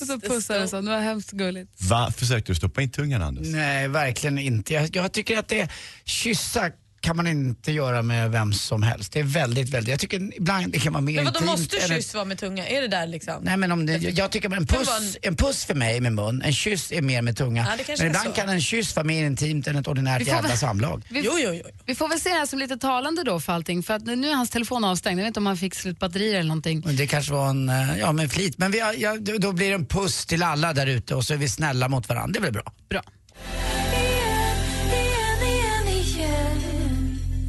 och 0.00 0.06
så 0.06 0.20
pussades 0.20 0.72
han, 0.72 0.84
det 0.84 0.90
var 0.90 1.00
hemskt 1.00 1.30
gulligt. 1.30 1.82
Va? 1.82 2.12
Försökte 2.16 2.52
du 2.52 2.56
stoppa 2.56 2.82
in 2.82 2.90
tungan 2.90 3.22
Anders? 3.22 3.46
Nej, 3.46 3.88
verkligen 3.88 4.38
inte. 4.38 4.74
Jag, 4.74 4.96
jag 4.96 5.12
tycker 5.12 5.38
att 5.38 5.48
det 5.48 5.70
kyssa 6.04 6.70
kan 7.06 7.16
man 7.16 7.26
inte 7.26 7.72
göra 7.72 8.02
med 8.02 8.30
vem 8.30 8.52
som 8.52 8.82
helst. 8.82 9.12
Det 9.12 9.20
är 9.20 9.24
väldigt, 9.24 9.68
väldigt, 9.68 9.90
jag 9.90 10.00
tycker 10.00 10.36
ibland 10.36 10.72
det 10.72 10.78
kan 10.78 10.92
vara 10.92 11.00
mer 11.00 11.14
Men 11.14 11.24
vadå, 11.24 11.38
intimt 11.38 11.58
måste 11.58 11.80
kyss 11.94 12.14
vara 12.14 12.24
med 12.24 12.38
tunga? 12.38 12.66
Är 12.68 12.80
det 12.82 12.88
där 12.88 13.06
liksom? 13.06 13.34
Nej 13.42 13.56
men 13.56 13.72
om 13.72 13.86
det, 13.86 13.92
jag, 13.96 14.30
tycker 14.30 14.54
en 14.56 14.66
puss, 14.66 15.16
en 15.22 15.36
puss 15.36 15.64
för 15.64 15.74
mig 15.74 16.00
med 16.00 16.12
mun, 16.12 16.42
en 16.42 16.52
kyss 16.52 16.92
är 16.92 17.02
mer 17.02 17.22
med 17.22 17.36
tunga. 17.36 17.66
Ja, 17.78 17.84
men 17.98 18.06
ibland 18.06 18.34
kan 18.34 18.48
en 18.48 18.60
kyss 18.60 18.96
vara 18.96 19.06
mer 19.06 19.26
intimt 19.26 19.66
än 19.66 19.76
ett 19.76 19.88
ordinärt 19.88 20.26
jävla 20.26 20.48
väl- 20.48 20.58
samlag. 20.58 21.02
Vi, 21.10 21.20
Jo, 21.24 21.32
jo, 21.38 21.50
jo. 21.54 21.62
vi 21.86 21.94
får 21.94 22.08
väl 22.08 22.20
se 22.20 22.28
det 22.28 22.34
här 22.34 22.46
som 22.46 22.58
lite 22.58 22.76
talande 22.76 23.22
då 23.22 23.40
för 23.40 23.52
allting. 23.52 23.82
För 23.82 23.94
att 23.94 24.02
nu 24.06 24.30
är 24.30 24.34
hans 24.34 24.50
telefon 24.50 24.84
avstängd. 24.84 25.18
Jag 25.20 25.24
vet 25.24 25.28
inte 25.30 25.40
om 25.40 25.46
han 25.46 25.56
fick 25.56 25.74
slut 25.74 25.98
batterier 25.98 26.34
eller 26.38 26.48
någonting. 26.48 26.82
Det 26.96 27.06
kanske 27.06 27.32
var 27.32 27.48
en, 27.48 27.68
eh, 27.68 27.98
ja 27.98 28.12
med 28.12 28.32
flit. 28.32 28.58
Men 28.58 28.70
vi, 28.70 28.78
ja, 28.98 29.16
då- 29.20 29.38
då 29.38 29.52
blir 29.52 29.68
det 29.68 29.74
en 29.74 29.86
puss 29.86 30.26
till 30.26 30.42
alla 30.42 30.72
där 30.72 30.86
ute 30.86 31.14
och 31.14 31.24
så 31.24 31.34
är 31.34 31.38
vi 31.38 31.48
snälla 31.48 31.88
mot 31.88 32.08
varandra. 32.08 32.32
Det 32.34 32.40
blir 32.40 32.50
bra. 32.62 32.72
Bra. 32.90 33.02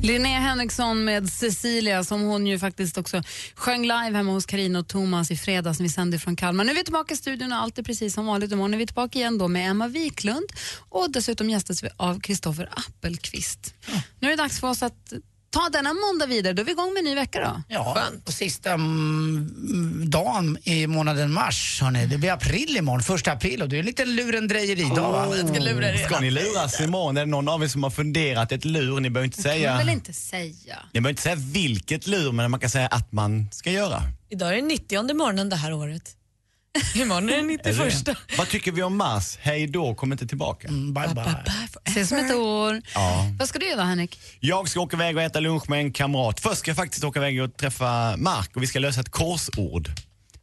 Linnea 0.01 0.39
Henriksson 0.39 1.05
med 1.05 1.29
Cecilia 1.29 2.03
som 2.03 2.21
hon 2.21 2.47
ju 2.47 2.59
faktiskt 2.59 2.97
också 2.97 3.23
sjöng 3.55 3.81
live 3.81 4.17
hemma 4.17 4.31
hos 4.31 4.45
Karina 4.45 4.79
och 4.79 4.87
Thomas 4.87 5.31
i 5.31 5.37
fredags 5.37 5.79
när 5.79 5.83
vi 5.83 5.89
sände 5.89 6.19
från 6.19 6.35
Kalmar. 6.35 6.63
Nu 6.63 6.71
är 6.71 6.75
vi 6.75 6.83
tillbaka 6.83 7.13
i 7.13 7.17
studion 7.17 7.51
och 7.51 7.57
allt 7.57 7.77
är 7.77 7.83
precis 7.83 8.13
som 8.13 8.25
vanligt. 8.25 8.51
Imorgon 8.51 8.73
är 8.73 8.77
vi 8.77 8.85
tillbaka 8.85 9.19
igen 9.19 9.37
då 9.37 9.47
med 9.47 9.69
Emma 9.69 9.87
Wiklund 9.87 10.45
och 10.89 11.11
dessutom 11.11 11.49
gästas 11.49 11.83
vi 11.83 11.89
av 11.97 12.19
Kristoffer 12.19 12.69
Appelqvist. 12.71 13.73
Nu 14.19 14.27
är 14.27 14.31
det 14.37 14.43
dags 14.43 14.59
för 14.59 14.69
oss 14.69 14.83
att 14.83 15.13
ta 15.57 15.69
denna 15.69 15.93
måndag 15.93 16.25
vidare. 16.25 16.53
Då 16.53 16.61
är 16.61 16.65
vi 16.65 16.71
igång 16.71 16.93
med 16.93 16.99
en 16.99 17.05
ny 17.05 17.15
vecka 17.15 17.39
då. 17.39 17.61
Ja, 17.67 17.97
och 18.25 18.33
sista 18.33 18.71
mm, 18.71 20.09
dagen 20.09 20.57
i 20.63 20.87
månaden 20.87 21.33
mars, 21.33 21.81
hörni, 21.81 22.05
det 22.05 22.17
blir 22.17 22.31
april 22.31 22.77
imorgon, 22.77 23.03
första 23.03 23.31
april 23.31 23.61
och 23.61 23.69
det 23.69 23.75
är 23.75 23.79
en 23.79 23.85
liten 23.85 24.15
lurendrejeridag. 24.15 25.11
va? 25.11 25.35
Ska 26.05 26.19
ni 26.19 26.31
luras 26.31 26.81
imorgon? 26.81 27.17
Är 27.17 27.21
det 27.21 27.31
någon 27.31 27.49
av 27.49 27.63
er 27.63 27.67
som 27.67 27.83
har 27.83 27.89
funderat 27.89 28.51
ett 28.51 28.65
lur? 28.65 28.99
Ni 28.99 29.09
behöver 29.09 29.25
inte 29.25 29.43
kan 29.43 29.51
man 29.51 29.57
säga, 29.57 29.77
väl 29.77 29.89
inte 29.89 30.13
säga. 30.13 30.79
ni 30.93 31.01
behöver 31.01 31.09
inte 31.09 31.21
säga 31.21 31.35
vilket 31.35 32.07
lur, 32.07 32.31
men 32.31 32.51
man 32.51 32.59
kan 32.59 32.69
säga 32.69 32.87
att 32.87 33.11
man 33.11 33.49
ska 33.51 33.71
göra. 33.71 34.01
Idag 34.29 34.49
är 34.49 34.55
det 34.55 34.61
90 34.61 35.13
morgonen 35.13 35.49
det 35.49 35.55
här 35.55 35.73
året. 35.73 36.17
Imorgon 36.95 37.29
är 37.29 37.35
det 37.37 37.43
91. 37.43 37.79
Är 37.79 38.03
det? 38.05 38.15
Vad 38.37 38.49
tycker 38.49 38.71
vi 38.71 38.83
om 38.83 38.97
Mars? 38.97 39.37
Hej 39.41 39.67
då, 39.67 39.95
kom 39.95 40.11
inte 40.11 40.27
tillbaka. 40.27 40.67
Mm, 40.67 40.93
bye 40.93 41.07
bye. 41.07 41.35
Ses 41.85 42.11
om 42.11 42.17
ett 42.17 42.35
år. 42.35 42.81
Ja. 42.93 43.25
Vad 43.39 43.47
ska 43.49 43.59
du 43.59 43.69
göra 43.69 43.83
Henrik? 43.83 44.19
Jag 44.39 44.69
ska 44.69 44.79
åka 44.79 44.95
iväg 44.95 45.15
och 45.17 45.21
äta 45.23 45.39
lunch 45.39 45.69
med 45.69 45.79
en 45.79 45.91
kamrat. 45.91 46.39
Först 46.39 46.57
ska 46.59 46.69
jag 46.69 46.77
faktiskt 46.77 47.03
åka 47.03 47.19
iväg 47.19 47.41
och 47.41 47.57
träffa 47.57 48.17
Mark 48.17 48.55
och 48.55 48.63
vi 48.63 48.67
ska 48.67 48.79
lösa 48.79 49.01
ett 49.01 49.09
korsord 49.09 49.89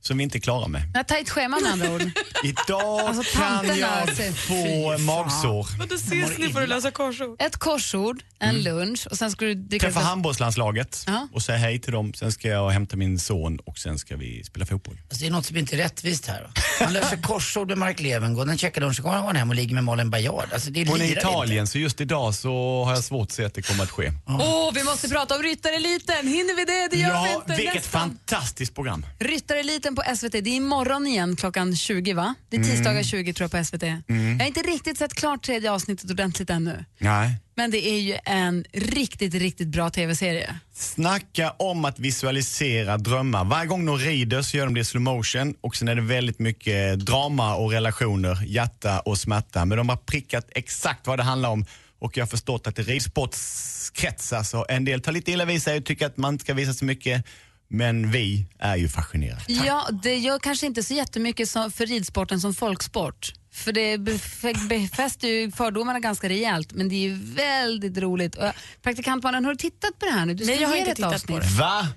som 0.00 0.16
vi 0.18 0.22
inte 0.24 0.38
är 0.38 0.40
klara 0.40 0.68
med. 0.68 0.82
Jag 0.92 0.98
har 0.98 1.04
tajt 1.04 1.30
schema 1.30 1.60
med 1.60 1.72
andra 1.72 1.94
ord. 1.94 2.02
Idag 2.44 3.00
Alltså, 3.00 3.38
kan 3.38 3.78
jag 3.78 4.08
få 4.36 4.98
magsår. 4.98 5.78
Men 5.78 5.88
då 5.88 5.94
ses 5.94 6.38
ni 6.38 6.52
för 6.52 6.62
att 6.62 6.68
lösa 6.68 6.90
korsord. 6.90 7.42
Ett 7.42 7.56
korsord, 7.56 8.22
en 8.48 8.62
lunch 8.62 9.06
och 9.10 9.18
sen 9.18 9.30
ska 9.30 9.44
du 9.44 9.54
dricka... 9.54 9.86
Träffa 9.86 10.00
handbollslandslaget 10.00 11.04
Ja. 11.06 11.28
och 11.32 11.42
säga 11.42 11.58
hej 11.58 11.78
till 11.78 11.92
dem. 11.92 12.14
Sen 12.14 12.32
ska 12.32 12.48
jag 12.48 12.70
hämta 12.70 12.96
min 12.96 13.18
son 13.18 13.58
och 13.58 13.78
sen 13.78 13.98
ska 13.98 14.16
vi 14.16 14.44
spela 14.44 14.66
fotboll. 14.66 14.98
Alltså, 15.08 15.20
det 15.20 15.26
är 15.26 15.30
något 15.30 15.46
som 15.46 15.56
inte 15.56 15.76
är 15.76 15.78
rättvist 15.78 16.26
här. 16.26 16.42
va? 16.42 16.50
Man 16.80 16.92
löser 16.92 17.16
korsord 17.22 17.68
med 17.68 17.78
Mark 17.78 18.00
Levengood, 18.00 18.46
den 18.46 18.58
checkar 18.58 18.80
lunchen, 18.80 19.02
kommer 19.04 19.16
han 19.18 19.36
hem 19.36 19.48
och 19.48 19.54
ligger 19.56 19.74
med 19.74 19.84
Malin 19.84 20.10
Bajard. 20.10 20.48
Alltså, 20.52 20.70
det 20.70 20.88
Hon 20.88 21.00
är 21.00 21.04
i 21.04 21.08
lirar 21.08 21.20
Italien 21.20 21.66
så 21.66 21.78
just 21.78 22.00
idag 22.00 22.34
så 22.34 22.84
har 22.84 22.94
jag 22.94 23.04
svårt 23.04 23.22
att 23.28 23.32
se 23.32 23.44
att 23.44 23.54
det 23.54 23.62
kommer 23.62 23.82
att 23.84 23.90
ske. 23.90 24.12
Åh, 24.26 24.70
vi 24.74 24.84
måste 24.84 25.08
prata 25.08 25.36
om 25.36 25.42
Ryttareliten. 25.42 26.28
Hinner 26.28 26.56
vi 26.56 26.64
det? 26.64 26.88
Det 26.96 27.02
gör 27.02 27.22
vi 27.24 27.30
Ja, 27.32 27.34
inte. 27.36 27.54
vilket 27.56 27.74
Nästan. 27.74 28.00
fantastiskt 28.00 28.74
program. 28.74 29.06
Ryttareliten 29.20 29.94
på 29.94 30.02
SVT. 30.16 30.32
Det 30.32 30.38
är 30.38 30.46
imorgon 30.48 31.06
igen 31.06 31.36
klockan 31.36 31.76
20, 31.76 32.12
va? 32.12 32.34
Det 32.50 32.56
är 32.56 32.60
Mm. 32.60 32.70
tisdagar 32.76 33.02
20 33.02 33.32
tror 33.32 33.44
jag 33.44 33.50
på 33.50 33.56
SVT. 33.64 33.82
Jag 34.06 34.38
har 34.38 34.46
inte 34.46 34.60
riktigt 34.60 34.98
sett 34.98 35.14
klart 35.14 35.42
tredje 35.44 35.72
avsnittet 35.72 36.10
ordentligt 36.10 36.50
ännu. 36.50 36.84
Nej. 36.98 37.36
Men 37.54 37.70
det 37.70 37.88
är 37.88 38.00
ju 38.00 38.16
en 38.24 38.64
riktigt, 38.72 39.34
riktigt 39.34 39.68
bra 39.68 39.90
tv-serie. 39.90 40.58
Snacka 40.74 41.50
om 41.50 41.84
att 41.84 41.98
visualisera 41.98 42.98
drömmar. 42.98 43.44
Varje 43.44 43.66
gång 43.66 43.86
de 43.86 43.98
rider 43.98 44.42
så 44.42 44.56
gör 44.56 44.64
de 44.64 44.74
det 44.74 44.80
i 44.80 44.84
slow 44.84 45.02
motion 45.02 45.54
och 45.60 45.76
sen 45.76 45.88
är 45.88 45.94
det 45.94 46.02
väldigt 46.02 46.38
mycket 46.38 46.98
drama 46.98 47.54
och 47.54 47.70
relationer, 47.70 48.44
hjärta 48.46 49.00
och 49.00 49.18
smärta. 49.18 49.64
Men 49.64 49.78
de 49.78 49.88
har 49.88 49.96
prickat 49.96 50.48
exakt 50.50 51.06
vad 51.06 51.18
det 51.18 51.22
handlar 51.22 51.50
om 51.50 51.64
och 51.98 52.16
jag 52.16 52.22
har 52.22 52.28
förstått 52.28 52.66
att 52.66 52.78
i 52.78 52.82
ridsportskretsar 52.82 54.42
så 54.42 54.66
en 54.68 54.84
del 54.84 55.00
tar 55.00 55.12
lite 55.12 55.32
illa 55.32 55.44
vid 55.44 55.62
sig 55.62 55.78
och 55.78 55.84
tycker 55.84 56.06
att 56.06 56.16
man 56.16 56.34
inte 56.34 56.44
ska 56.44 56.54
visa 56.54 56.72
så 56.72 56.84
mycket. 56.84 57.24
Men 57.68 58.10
vi 58.10 58.46
är 58.58 58.76
ju 58.76 58.88
fascinerade. 58.88 59.42
Ja, 59.46 59.88
det 60.02 60.16
gör 60.16 60.38
kanske 60.38 60.66
inte 60.66 60.82
så 60.82 60.94
jättemycket 60.94 61.50
för 61.50 61.86
ridsporten 61.86 62.40
som 62.40 62.54
folksport. 62.54 63.32
För 63.54 63.72
det 63.72 63.96
bef- 63.96 64.68
befäster 64.68 65.28
ju 65.28 65.50
fördomarna 65.50 66.00
ganska 66.00 66.28
rejält, 66.28 66.72
men 66.72 66.88
det 66.88 66.94
är 66.94 66.98
ju 67.08 67.14
väldigt 67.34 67.98
roligt. 67.98 68.34
Och, 68.36 68.52
praktikantmannen, 68.82 69.44
har 69.44 69.52
du 69.52 69.56
tittat 69.58 69.98
på 69.98 70.06
det 70.06 70.12
här 70.12 70.26
nu? 70.26 70.34
Du 70.34 70.44
Nej, 70.46 70.60
jag 70.62 70.68
har 70.68 70.76
inte 70.76 70.94
tittat 70.94 71.14
avsnitt. 71.14 71.36
på 71.36 71.38
det. 71.38 71.46
Va? 71.58 71.88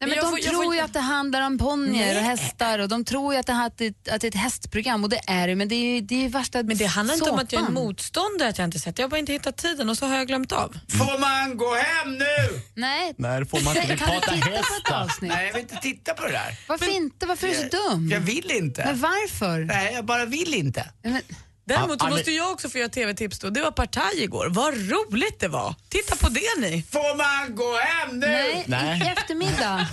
Nej, 0.00 0.10
men 0.10 0.18
de 0.18 0.30
får- 0.30 0.36
tror 0.50 0.64
får- 0.64 0.74
ju 0.74 0.80
att 0.80 0.92
det 0.92 1.00
handlar 1.00 1.40
om 1.42 1.58
ponnyer 1.58 2.16
och 2.16 2.22
hästar 2.22 2.78
och 2.78 2.88
de 2.88 3.04
tror 3.04 3.34
ju 3.34 3.40
att 3.40 3.46
det, 3.46 3.52
här, 3.52 3.66
att 3.66 3.78
det, 3.78 4.08
att 4.10 4.20
det 4.20 4.26
är 4.26 4.28
ett 4.28 4.34
hästprogram 4.34 5.04
och 5.04 5.10
det 5.10 5.20
är 5.26 5.48
det 5.48 5.54
men 5.54 5.68
det 5.68 5.74
är 5.74 5.94
ju 5.94 6.00
det 6.00 6.24
är 6.24 6.28
värsta 6.28 6.62
Men 6.62 6.76
det 6.76 6.84
handlar 6.86 7.14
inte 7.14 7.30
om 7.30 7.38
att 7.38 7.52
jag 7.52 7.62
är 7.62 7.66
såpan. 7.66 7.74
motståndare 7.84 8.48
att 8.48 8.58
jag 8.58 8.64
inte 8.64 8.78
sett. 8.78 8.98
Jag 8.98 9.04
har 9.04 9.10
bara 9.10 9.18
inte 9.18 9.32
hittat 9.32 9.56
tiden 9.56 9.88
och 9.88 9.98
så 9.98 10.06
har 10.06 10.16
jag 10.16 10.26
glömt 10.26 10.52
av. 10.52 10.78
Får 10.98 11.18
man 11.18 11.56
gå 11.56 11.74
hem 11.74 12.12
nu? 12.18 12.60
Nej. 12.74 13.14
Nej, 13.18 13.40
det 13.40 13.46
får 13.46 13.60
man 13.60 13.76
inte. 13.76 13.88
Vi 13.92 13.98
Kan 13.98 14.06
du 14.08 14.12
pratar 14.20 14.32
titta 14.34 14.46
på 14.48 14.52
ett 14.54 14.64
hästar. 14.64 15.02
avsnitt? 15.02 15.32
Nej, 15.34 15.46
jag 15.46 15.52
vill 15.52 15.62
inte 15.62 15.76
titta 15.76 16.14
på 16.14 16.22
det 16.26 16.32
där. 16.32 16.56
Varför 16.68 16.96
inte? 16.96 17.26
Varför 17.26 17.46
är 17.46 17.50
du 17.62 17.68
så 17.70 17.90
dum? 17.90 18.08
Jag 18.12 18.20
vill 18.20 18.50
inte. 18.50 18.84
Men 18.84 19.00
varför? 19.00 19.58
Nej, 19.64 19.92
jag 19.94 20.04
bara 20.04 20.24
vill 20.24 20.54
inte. 20.54 20.90
Men, 21.02 21.20
Däremot 21.68 22.00
så 22.00 22.08
måste 22.08 22.30
jag 22.30 22.52
också 22.52 22.68
få 22.68 22.78
göra 22.78 22.88
TV-tips 22.88 23.38
då. 23.38 23.50
Det 23.50 23.60
var 23.60 23.70
Partaj 23.70 24.22
igår. 24.22 24.46
Vad 24.50 24.74
roligt 24.74 25.40
det 25.40 25.48
var. 25.48 25.74
Titta 25.88 26.16
på 26.16 26.28
det 26.28 26.60
ni. 26.60 26.82
Får 26.90 27.16
man 27.16 27.56
gå 27.56 27.76
hem 27.78 28.18
nu? 28.18 28.26
nej, 28.26 28.64
Nej. 28.66 29.02
i 29.06 29.18
eftermiddag. 29.18 29.86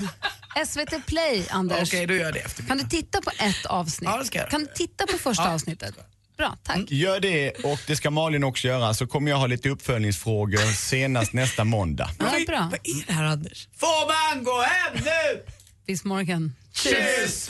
SVT 0.68 1.06
Play, 1.06 1.46
Anders. 1.50 1.90
Okej, 1.90 2.06
då 2.06 2.14
gör 2.14 2.32
det 2.32 2.40
efter. 2.40 2.64
Kan 2.64 2.78
du 2.78 2.84
titta 2.84 3.22
på 3.22 3.32
ett 3.40 3.66
avsnitt? 3.66 4.10
Ja, 4.14 4.18
det 4.18 4.26
ska 4.26 4.38
jag. 4.40 4.50
Kan 4.50 4.62
du 4.62 4.68
titta 4.76 5.08
på 5.08 5.18
första 5.18 5.44
Ja. 5.44 5.54
avsnittet? 5.54 5.96
Bra, 6.38 6.58
tack. 6.64 6.78
Gör 6.88 7.20
det 7.20 7.52
och 7.52 7.80
det 7.88 7.96
ska 7.96 8.12
Malin 8.12 8.44
också 8.44 8.68
göra 8.68 8.94
så 8.94 9.08
kommer 9.08 9.32
jag 9.32 9.38
ha 9.38 9.48
lite 9.48 9.70
uppföljningsfrågor 9.70 10.74
senast 10.74 11.34
nästa 11.34 11.64
måndag. 11.64 12.10
Ja, 12.20 12.26
bra. 12.48 12.70
Vad 12.72 12.80
är 12.84 13.08
det 13.08 13.14
här 13.14 13.24
Anders? 13.24 13.68
Får 13.78 14.08
man 14.36 14.44
gå 14.44 14.62
hem 14.62 14.94
nu? 15.04 15.44
Bis 15.88 16.04
morgon. 16.04 16.56
Tjus! 16.74 17.50